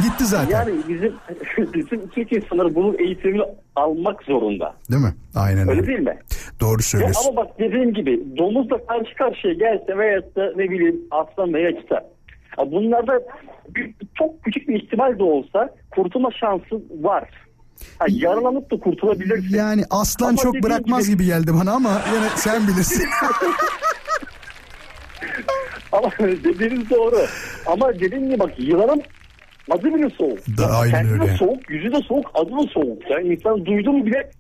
Gitti 0.02 0.26
zaten. 0.26 0.52
Yani 0.52 0.82
bizim 0.90 1.14
bizim 1.74 2.08
Türkiye 2.10 2.42
sınırı 2.42 2.76
bunun 2.76 2.98
eğitimini 3.00 3.42
almak 3.76 4.24
zorunda. 4.24 4.76
Değil 4.92 5.02
mi? 5.04 5.14
Aynen 5.36 5.70
Öyle 5.70 5.82
öyle. 5.82 5.88
değil 5.88 6.00
mi? 6.00 6.18
Doğru 6.60 6.78
Ya 6.80 6.84
söylüyorsun. 6.84 7.30
ama 7.30 7.38
bak 7.46 7.60
dediğim 7.60 7.94
gibi 7.94 8.24
domuzla 8.38 8.86
karşı 8.86 9.16
karşıya 9.16 9.54
gelse 9.54 9.98
veyahut 9.98 10.36
da 10.36 10.54
ne 10.56 10.70
bileyim 10.70 11.02
aslan 11.12 11.54
veya 11.54 11.82
çita. 11.82 11.96
Ya 12.60 12.72
Bunlarda 12.72 13.22
bir, 13.76 13.94
çok 14.16 14.44
küçük 14.44 14.68
bir 14.70 14.84
ihtimal 14.84 15.20
de 15.20 15.24
olsa 15.24 15.70
kurtulma 15.92 16.30
şansı 16.40 16.82
var. 17.02 17.30
Ha, 18.00 18.06
yaralanıp 18.10 18.72
da 18.72 18.80
kurtulabilirsin. 18.80 19.58
Yani 19.58 19.84
aslan 19.90 20.28
Ama 20.30 20.38
çok 20.38 20.54
bırakmaz 20.64 21.10
gibi 21.10 21.26
geldi 21.26 21.52
bana 21.62 21.72
ama 21.72 22.02
yine 22.16 22.28
sen 22.36 22.68
bilirsin. 22.68 23.08
Ama 25.92 26.10
dediğiniz 26.20 26.90
doğru. 26.90 27.16
Ama 27.66 27.94
dediğim 27.94 28.26
gibi 28.30 28.40
bak 28.40 28.60
yılanın 28.60 29.02
adı 29.72 29.84
bile 29.96 30.10
soğuk. 30.18 30.58
Da, 30.58 30.68
aynen 30.78 31.06
de 31.10 31.12
öyle. 31.12 31.38
soğuk, 31.38 31.70
yüzü 31.70 31.92
de 31.92 32.00
soğuk, 32.08 32.26
adı 32.34 32.52
da 32.52 32.68
soğuk. 32.74 33.12
Yani 33.12 33.34
insan 33.34 33.66
duydu 33.66 33.92
mu 33.92 34.06
bile 34.06 34.32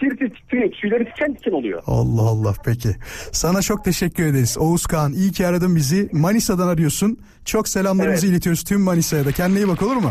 tir 0.00 0.10
titriyor. 0.10 0.70
Tüyleri 0.72 1.04
tiken 1.04 1.34
tiken 1.34 1.52
oluyor. 1.52 1.82
Allah 1.86 2.22
Allah 2.22 2.54
peki. 2.64 2.88
Sana 3.32 3.62
çok 3.62 3.84
teşekkür 3.84 4.26
ederiz. 4.26 4.58
Oğuz 4.58 4.86
Kağan 4.86 5.12
iyi 5.12 5.32
ki 5.32 5.46
aradın 5.46 5.76
bizi. 5.76 6.08
Manisa'dan 6.12 6.68
arıyorsun. 6.68 7.18
Çok 7.44 7.68
selamlarımızı 7.68 8.26
Evet. 8.26 8.32
iletiyoruz 8.34 8.64
tüm 8.64 8.80
Manisa'ya 8.80 9.24
da. 9.24 9.32
Kendine 9.32 9.58
iyi 9.58 9.68
bak 9.68 9.82
olur 9.82 9.96
mu? 9.96 10.10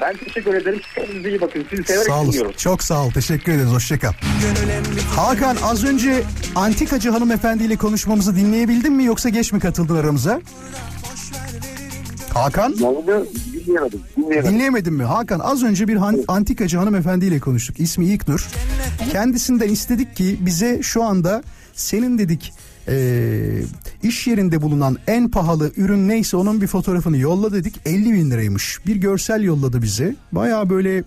Ben 0.00 0.16
teşekkür 0.16 0.54
ederim. 0.54 0.80
Kendinize 0.94 1.28
iyi 1.28 1.40
bakın. 1.40 1.66
Sizi 1.70 1.84
severek 1.84 2.06
Sağ 2.06 2.24
dinliyorum. 2.24 2.52
Çok 2.56 2.82
sağ 2.82 3.04
ol. 3.04 3.10
Teşekkür 3.10 3.52
ederiz. 3.52 3.70
Hoşçakal. 3.72 4.12
Hakan 5.16 5.56
az 5.64 5.84
önce 5.84 6.22
antikacı 6.54 7.10
hanımefendiyle 7.10 7.76
konuşmamızı 7.76 8.36
dinleyebildin 8.36 8.92
mi 8.92 9.04
yoksa 9.04 9.28
geç 9.28 9.52
mi 9.52 9.60
katıldın 9.60 9.96
aramıza? 9.96 10.40
Hakan? 12.34 12.74
Dinleyemedim. 13.66 14.00
Dinleyemedim. 14.16 14.52
Dinleyemedin 14.54 14.92
mi? 14.94 15.02
Hakan 15.04 15.38
az 15.40 15.62
önce 15.62 15.88
bir 15.88 15.96
han- 15.96 16.24
antikacı 16.28 16.78
hanımefendiyle 16.78 17.40
konuştuk. 17.40 17.80
İsmi 17.80 18.06
İlknur. 18.06 18.48
Kendisinden 19.12 19.68
istedik 19.68 20.16
ki 20.16 20.36
bize 20.40 20.82
şu 20.82 21.02
anda 21.02 21.42
senin 21.74 22.18
dedik 22.18 22.52
eee, 22.88 23.62
iş 24.02 24.26
yerinde 24.26 24.62
bulunan 24.62 24.96
en 25.06 25.30
pahalı 25.30 25.72
ürün 25.76 26.08
neyse 26.08 26.36
onun 26.36 26.60
bir 26.60 26.66
fotoğrafını 26.66 27.18
yolla 27.18 27.52
dedik. 27.52 27.80
50 27.86 28.12
bin 28.12 28.30
liraymış. 28.30 28.78
Bir 28.86 28.96
görsel 28.96 29.42
yolladı 29.42 29.82
bize. 29.82 30.16
Baya 30.32 30.70
böyle 30.70 31.04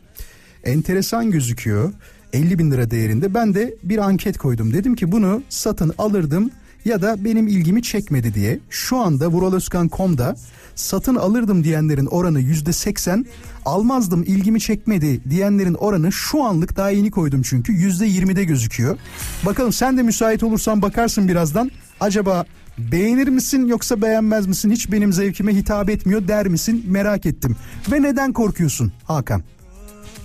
enteresan 0.64 1.32
gözüküyor. 1.32 1.92
50 2.34 2.60
bin 2.60 2.72
lira 2.72 2.92
değerinde. 2.92 3.34
Ben 3.34 3.54
de 3.54 3.76
bir 3.84 3.98
anket 3.98 4.38
koydum. 4.38 4.74
Dedim 4.74 4.96
ki 4.96 5.12
bunu 5.12 5.42
satın 5.50 5.94
alırdım 5.98 6.52
ya 6.86 7.02
da 7.02 7.24
benim 7.26 7.48
ilgimi 7.48 7.84
çekmedi 7.84 8.34
diye. 8.34 8.60
Şu 8.70 8.98
anda 8.98 9.28
vuraloskan.com'da 9.28 10.36
satın 10.78 11.16
alırdım 11.16 11.64
diyenlerin 11.64 12.06
oranı 12.06 12.40
yüzde 12.40 12.74
80, 12.74 13.26
almazdım 13.66 14.24
ilgimi 14.24 14.60
çekmedi 14.60 15.30
diyenlerin 15.30 15.74
oranı 15.74 16.12
şu 16.12 16.44
anlık 16.44 16.78
daha 16.78 16.90
yeni 16.90 17.12
koydum 17.12 17.42
çünkü 17.42 17.74
yüzde 17.74 18.08
20'de 18.08 18.44
gözüküyor. 18.44 18.98
Bakalım 19.46 19.72
sen 19.72 19.98
de 19.98 20.04
müsait 20.04 20.44
olursan 20.44 20.82
bakarsın 20.82 21.28
birazdan. 21.28 21.72
Acaba 22.00 22.46
beğenir 22.78 23.28
misin 23.28 23.68
yoksa 23.68 24.02
beğenmez 24.02 24.48
misin? 24.48 24.72
Hiç 24.72 24.92
benim 24.92 25.14
zevkime 25.14 25.56
hitap 25.56 25.90
etmiyor 25.90 26.28
der 26.28 26.48
misin? 26.48 26.86
Merak 26.88 27.26
ettim. 27.26 27.56
Ve 27.92 28.02
neden 28.02 28.34
korkuyorsun 28.34 28.92
Hakan? 29.04 29.42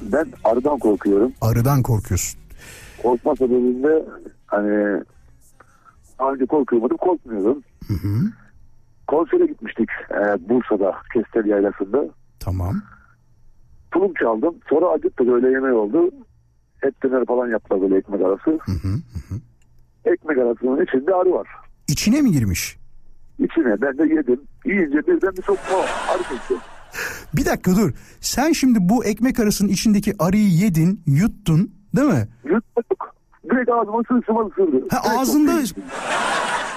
Ben 0.03 0.26
arıdan 0.44 0.78
korkuyorum. 0.78 1.32
Arıdan 1.40 1.82
korkuyorsun. 1.82 2.40
Korkma 3.03 3.36
sebebinde 3.36 4.05
hani 4.46 5.03
daha 6.18 6.32
önce 6.32 6.46
korkuyordum 6.46 6.96
korkmuyordum. 6.96 7.62
Konsere 9.12 9.46
gitmiştik 9.46 9.88
e, 10.10 10.48
Bursa'da 10.48 10.94
Kestel 11.14 11.46
Yaylası'nda. 11.46 12.04
Tamam. 12.40 12.82
Tulum 13.90 14.14
çaldım. 14.14 14.54
Sonra 14.68 14.86
acıktı 14.86 15.34
öyle 15.34 15.50
yemeği 15.50 15.74
oldu. 15.74 16.10
Et 16.82 17.02
döner 17.02 17.26
falan 17.26 17.48
yaptılar 17.48 17.80
böyle 17.82 17.96
ekmek 17.96 18.20
arası. 18.20 18.58
Ekmek 20.04 20.38
arasının 20.38 20.84
içinde 20.84 21.14
arı 21.14 21.32
var. 21.32 21.48
İçine 21.88 22.22
mi 22.22 22.32
girmiş? 22.32 22.78
İçine 23.38 23.82
ben 23.82 23.98
de 23.98 24.14
yedim. 24.14 24.40
Yiyince 24.66 25.06
birden 25.06 25.36
bir 25.36 25.42
sokma 25.42 25.76
arı 26.12 26.22
çekti. 26.22 26.54
Bir 27.34 27.46
dakika 27.46 27.76
dur. 27.76 27.92
Sen 28.20 28.52
şimdi 28.52 28.78
bu 28.80 29.04
ekmek 29.04 29.40
arasının 29.40 29.68
içindeki 29.68 30.14
arıyı 30.18 30.48
yedin, 30.48 31.00
yuttun 31.06 31.72
değil 31.96 32.08
mi? 32.08 32.28
Yutmadık. 32.44 33.04
Direkt 33.50 33.70
ağzıma 33.70 34.02
sırtıma 34.08 34.46
ısırdı. 34.46 34.88
Ha, 34.90 35.00
ağzında... 35.20 35.52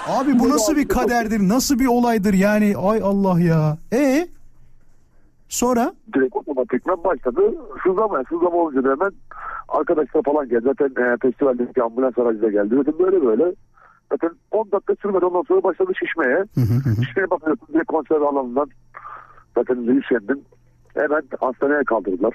Abi 0.08 0.40
bu 0.40 0.50
nasıl 0.50 0.76
bir 0.76 0.88
kaderdir, 0.88 1.40
nasıl 1.50 1.80
bir 1.80 1.88
olaydır 1.88 2.34
yani 2.34 2.74
ay 2.78 3.02
Allah 3.04 3.40
ya. 3.40 3.78
E 3.94 4.28
sonra? 5.50 5.94
Direkt 6.14 6.36
otomatikman 6.36 7.04
başladı. 7.04 7.42
Sızlamaya 7.84 8.24
sızlama 8.30 8.56
olunca 8.56 8.84
da 8.84 8.92
hemen 8.92 9.12
arkadaşlar 9.68 10.24
falan 10.24 10.50
geldi. 10.50 10.64
Zaten 10.64 11.04
e, 11.04 11.18
festivaldeki 11.22 11.84
ambulans 11.84 12.18
aracı 12.18 12.42
da 12.42 12.50
geldi. 12.50 12.72
Dedim 12.78 12.94
böyle 13.00 13.26
böyle. 13.26 13.56
Zaten 14.12 14.30
10 14.52 14.72
dakika 14.72 14.96
sürmedi 15.02 15.26
ondan 15.26 15.44
sonra 15.48 15.64
başladı 15.64 15.92
şişmeye. 16.00 16.46
Şişmeye 17.06 17.30
bakıyorsun 17.30 17.68
direkt 17.74 17.88
konser 17.88 18.16
alanından. 18.16 18.70
Zaten 19.56 19.76
üşendim. 19.76 20.42
Hemen 20.94 21.24
hastaneye 21.40 21.84
kaldırdılar. 21.84 22.34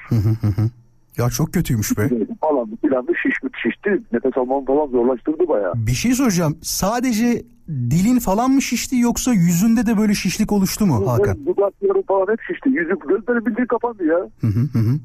Ya 1.19 1.31
çok 1.31 1.53
kötüymüş 1.53 1.99
be. 1.99 2.09
Falan 2.41 2.77
planlı 2.77 3.15
şişmiş 3.17 3.53
şişti. 3.63 4.03
Nefes 4.13 4.37
almamı 4.37 4.65
falan 4.67 4.87
zorlaştırdı 4.87 5.49
bayağı. 5.49 5.73
Bir 5.77 5.93
şey 5.93 6.13
soracağım. 6.13 6.59
Sadece 6.63 7.43
dilin 7.69 8.19
falan 8.19 8.51
mı 8.51 8.63
şişti 8.63 8.97
yoksa 8.97 9.33
yüzünde 9.33 9.87
de 9.87 9.99
böyle 9.99 10.15
şişlik 10.15 10.53
oluştu 10.53 10.87
mu 10.87 11.09
Hakan? 11.09 11.47
Dudaklarım 11.47 12.03
falan 12.03 12.33
hep 12.33 12.41
şişti. 12.43 12.69
Yüzüm 12.69 12.99
gözlerim 12.99 13.47
bildiğin 13.47 13.67
kapandı 13.67 14.05
ya. 14.05 14.19
Hı 14.41 14.47
hı 14.47 14.61
hı 14.73 14.79
hı. 14.79 14.99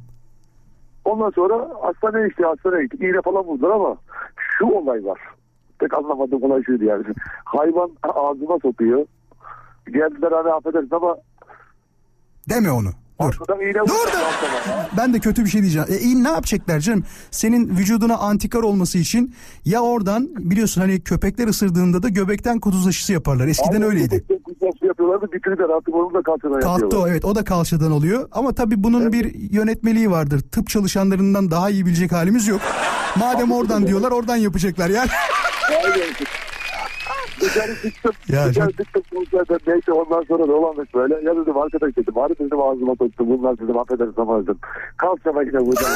Ondan 1.05 1.29
sonra 1.29 1.69
hastaneye 1.81 2.27
işte 2.29 2.43
hastaneye 2.43 2.83
gittik. 2.83 3.01
İğne 3.01 3.21
falan 3.21 3.43
vurdular 3.45 3.71
ama 3.71 3.97
şu 4.57 4.65
olay 4.65 5.05
var. 5.05 5.19
Tek 5.79 5.93
anlamadığım 5.93 6.43
olay 6.43 6.63
şuydu 6.63 6.83
yani. 6.83 7.03
Hayvan 7.45 7.91
ağzıma 8.03 8.57
sokuyor. 8.61 9.05
Geldiler 9.87 10.31
hani 10.31 10.51
affedersin 10.51 10.95
ama 10.95 11.15
Deme 12.49 12.71
onu. 12.71 12.89
Dur. 13.21 13.33
iğne 13.61 13.81
vurdular. 13.81 14.35
Ben 14.97 15.13
de 15.13 15.19
kötü 15.19 15.45
bir 15.45 15.49
şey 15.49 15.61
diyeceğim. 15.61 15.87
E 15.91 15.97
iyi 15.97 16.23
ne 16.23 16.29
yapacaklar 16.29 16.79
canım? 16.79 17.03
Senin 17.31 17.69
vücuduna 17.77 18.17
antikar 18.17 18.59
olması 18.63 18.97
için 18.97 19.35
ya 19.65 19.81
oradan 19.81 20.29
biliyorsun 20.37 20.81
hani 20.81 21.01
köpekler 21.01 21.47
ısırdığında 21.47 22.03
da 22.03 22.09
göbekten 22.09 22.59
kuduz 22.59 22.87
aşısı 22.87 23.13
yaparlar. 23.13 23.47
Eskiden 23.47 23.81
öyleydi. 23.81 24.25
Kutlaşı 24.43 24.85
yapıyorlardı. 24.85 25.31
Bitirdiler 25.31 25.69
artık 25.69 25.95
onu 25.95 26.13
da 26.13 26.21
kalçadan 26.21 26.59
Kalktı 26.59 26.99
o 26.99 27.07
evet 27.07 27.25
o 27.25 27.35
da 27.35 27.43
kalçadan 27.43 27.91
oluyor. 27.91 28.29
Ama 28.31 28.53
tabii 28.53 28.83
bunun 28.83 29.13
bir 29.13 29.51
yönetmeliği 29.51 30.11
vardır. 30.11 30.39
Tıp 30.39 30.69
çalışanlarından 30.69 31.51
daha 31.51 31.69
iyi 31.69 31.85
bilecek 31.85 32.11
halimiz 32.11 32.47
yok. 32.47 32.61
Madem 33.15 33.51
oradan 33.51 33.87
diyorlar 33.87 34.11
oradan 34.11 34.35
yapacaklar 34.35 34.89
yani. 34.89 35.09
Ya 38.29 38.53
çok- 38.53 38.71
konserden. 39.13 39.59
Neyse 39.67 39.91
ondan 39.91 40.23
sonra 40.23 40.47
dolandık 40.47 40.93
böyle. 40.93 41.13
Ya 41.13 41.35
dedim 41.35 41.57
arkadaş 41.57 41.97
dedim. 41.97 42.13
Harbi 42.15 42.33
dedim 42.39 42.61
ağzıma 42.61 42.95
soktu. 42.95 43.27
Bunlar 43.27 43.57
dedim 43.59 43.77
affedersin 43.77 44.21
ama 44.21 44.43
dedim. 44.43 44.57
Kalçama 44.97 45.43
yine 45.43 45.57
vuracağım. 45.59 45.93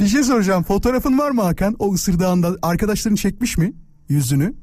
Bir 0.00 0.06
şey 0.06 0.22
soracağım. 0.22 0.62
Fotoğrafın 0.62 1.18
var 1.18 1.30
mı 1.30 1.42
Hakan? 1.42 1.76
O 1.78 1.92
ısırdığında 1.92 2.48
arkadaşların 2.62 3.16
çekmiş 3.16 3.58
mi 3.58 3.72
yüzünü? 4.08 4.54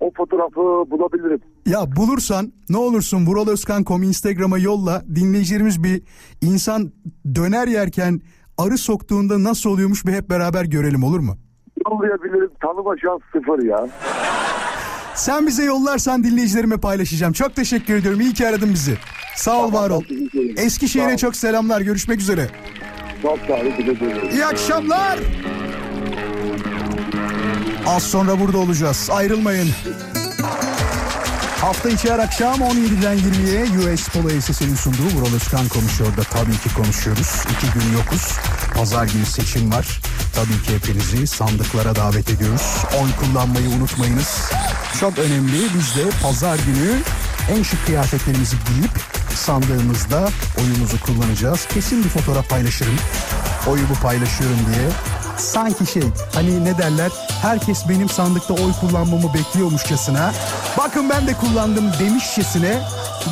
o 0.00 0.10
fotoğrafı 0.16 0.90
bulabilirim. 0.90 1.40
Ya 1.66 1.96
bulursan 1.96 2.52
ne 2.68 2.76
olursun 2.76 3.26
vuraloskan.com 3.26 4.02
Instagram'a 4.02 4.58
yolla. 4.58 5.02
Dinleyicilerimiz 5.14 5.82
bir 5.84 6.02
insan 6.42 6.92
döner 7.34 7.68
yerken 7.68 8.20
arı 8.58 8.78
soktuğunda 8.78 9.42
nasıl 9.42 9.70
oluyormuş 9.70 10.06
bir 10.06 10.12
hep 10.12 10.30
beraber 10.30 10.64
görelim 10.64 11.02
olur 11.02 11.20
mu? 11.20 11.38
Yollayabilirim. 11.86 12.50
Tanıma 12.62 12.94
şans 13.02 13.20
sıfır 13.32 13.62
ya. 13.62 13.86
Sen 15.14 15.46
bize 15.46 15.64
yollarsan 15.64 16.24
dinleyicilerime 16.24 16.76
paylaşacağım. 16.76 17.32
Çok 17.32 17.56
teşekkür 17.56 17.94
ediyorum. 17.96 18.20
İyi 18.20 18.34
ki 18.34 18.48
aradın 18.48 18.72
bizi. 18.72 18.96
Sağ 19.36 19.64
ol 19.64 19.72
var 19.72 19.90
ol. 19.90 20.02
Eskişehir'e 20.56 21.16
çok 21.16 21.36
selamlar. 21.36 21.80
Görüşmek 21.80 22.20
üzere. 22.20 22.46
Çok 23.22 23.38
sağ 23.48 23.54
olun. 23.54 24.30
İyi 24.32 24.46
akşamlar. 24.46 25.18
Az 27.86 28.02
sonra 28.02 28.40
burada 28.40 28.58
olacağız. 28.58 29.08
Ayrılmayın. 29.12 29.68
Hafta 31.60 31.88
içi 31.88 32.12
her 32.12 32.18
akşam 32.18 32.54
17'den 32.54 33.18
20'ye 33.18 33.62
US 33.64 34.08
Polo 34.08 34.28
SS'nin 34.40 34.74
sunduğu 34.74 35.16
Vural 35.16 35.34
Özkan 35.34 35.68
konuşuyor 35.68 36.16
da 36.16 36.22
tabii 36.22 36.58
ki 36.58 36.74
konuşuyoruz. 36.74 37.28
İki 37.52 37.78
gün 37.78 37.92
yokuz. 37.92 38.32
Pazar 38.74 39.04
günü 39.04 39.26
seçim 39.26 39.72
var. 39.72 40.00
Tabii 40.34 40.62
ki 40.62 40.74
hepinizi 40.74 41.26
sandıklara 41.26 41.96
davet 41.96 42.30
ediyoruz. 42.30 42.76
Oy 43.02 43.08
kullanmayı 43.20 43.68
unutmayınız. 43.68 44.50
Çok 45.00 45.18
önemli. 45.18 45.58
Biz 45.74 45.96
de 45.96 46.10
pazar 46.22 46.58
günü 46.58 46.98
en 47.50 47.62
şık 47.62 47.86
kıyafetlerimizi 47.86 48.56
giyip 48.56 48.90
sandığımızda 49.34 50.28
oyumuzu 50.60 51.00
kullanacağız. 51.00 51.66
Kesin 51.74 52.04
bir 52.04 52.08
fotoğraf 52.08 52.48
paylaşırım. 52.50 52.96
Oyumu 53.66 53.94
paylaşıyorum 54.02 54.58
diye. 54.74 54.88
Sanki 55.40 55.92
şey 55.92 56.02
hani 56.34 56.64
ne 56.64 56.78
derler 56.78 57.10
herkes 57.42 57.88
benim 57.88 58.08
sandıkta 58.08 58.54
oy 58.54 58.72
kullanmamı 58.80 59.34
bekliyormuşçasına 59.34 60.32
bakın 60.78 61.10
ben 61.10 61.26
de 61.26 61.34
kullandım 61.34 61.84
demişçesine 62.00 62.82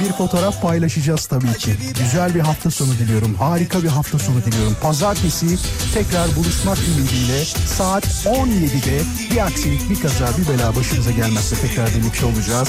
bir 0.00 0.12
fotoğraf 0.12 0.62
paylaşacağız 0.62 1.26
tabii 1.26 1.54
ki. 1.54 1.76
Güzel 1.98 2.34
bir 2.34 2.40
hafta 2.40 2.70
sonu 2.70 2.92
diliyorum. 2.92 3.34
Harika 3.34 3.82
bir 3.82 3.88
hafta 3.88 4.18
sonu 4.18 4.44
diliyorum. 4.44 4.76
Pazartesi 4.82 5.58
tekrar 5.94 6.36
buluşmak 6.36 6.78
ümidiyle 6.78 7.44
saat 7.76 8.04
17'de 8.04 9.02
bir 9.30 9.46
aksilik, 9.46 9.90
bir 9.90 10.00
kaza, 10.00 10.28
bir 10.38 10.48
bela 10.48 10.76
başımıza 10.76 11.10
gelmezse 11.10 11.56
tekrar 11.56 11.88
birlikte 11.88 12.26
olacağız. 12.26 12.68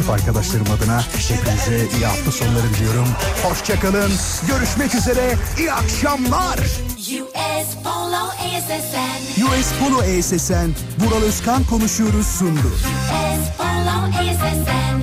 Ekip 0.00 0.10
arkadaşlarım 0.10 0.66
adına 0.76 1.02
hepinize 1.28 1.96
iyi 1.96 2.06
hafta 2.06 2.32
sonları 2.32 2.74
diliyorum. 2.74 3.08
Hoşçakalın. 3.42 4.12
Görüşmek 4.48 4.94
üzere. 4.94 5.36
İyi 5.58 5.72
akşamlar. 5.72 6.58
US 6.58 7.68
Polo 7.84 8.26
ASSN. 8.26 9.42
US 9.44 9.66
Polo 9.80 10.02
ESSN, 10.02 10.70
Vural 10.98 11.22
Özkan 11.22 11.64
konuşuyoruz 11.64 12.26
sundu. 12.26 12.68
US 12.68 13.56
Polo 13.58 14.20
ASSN. 14.20 14.90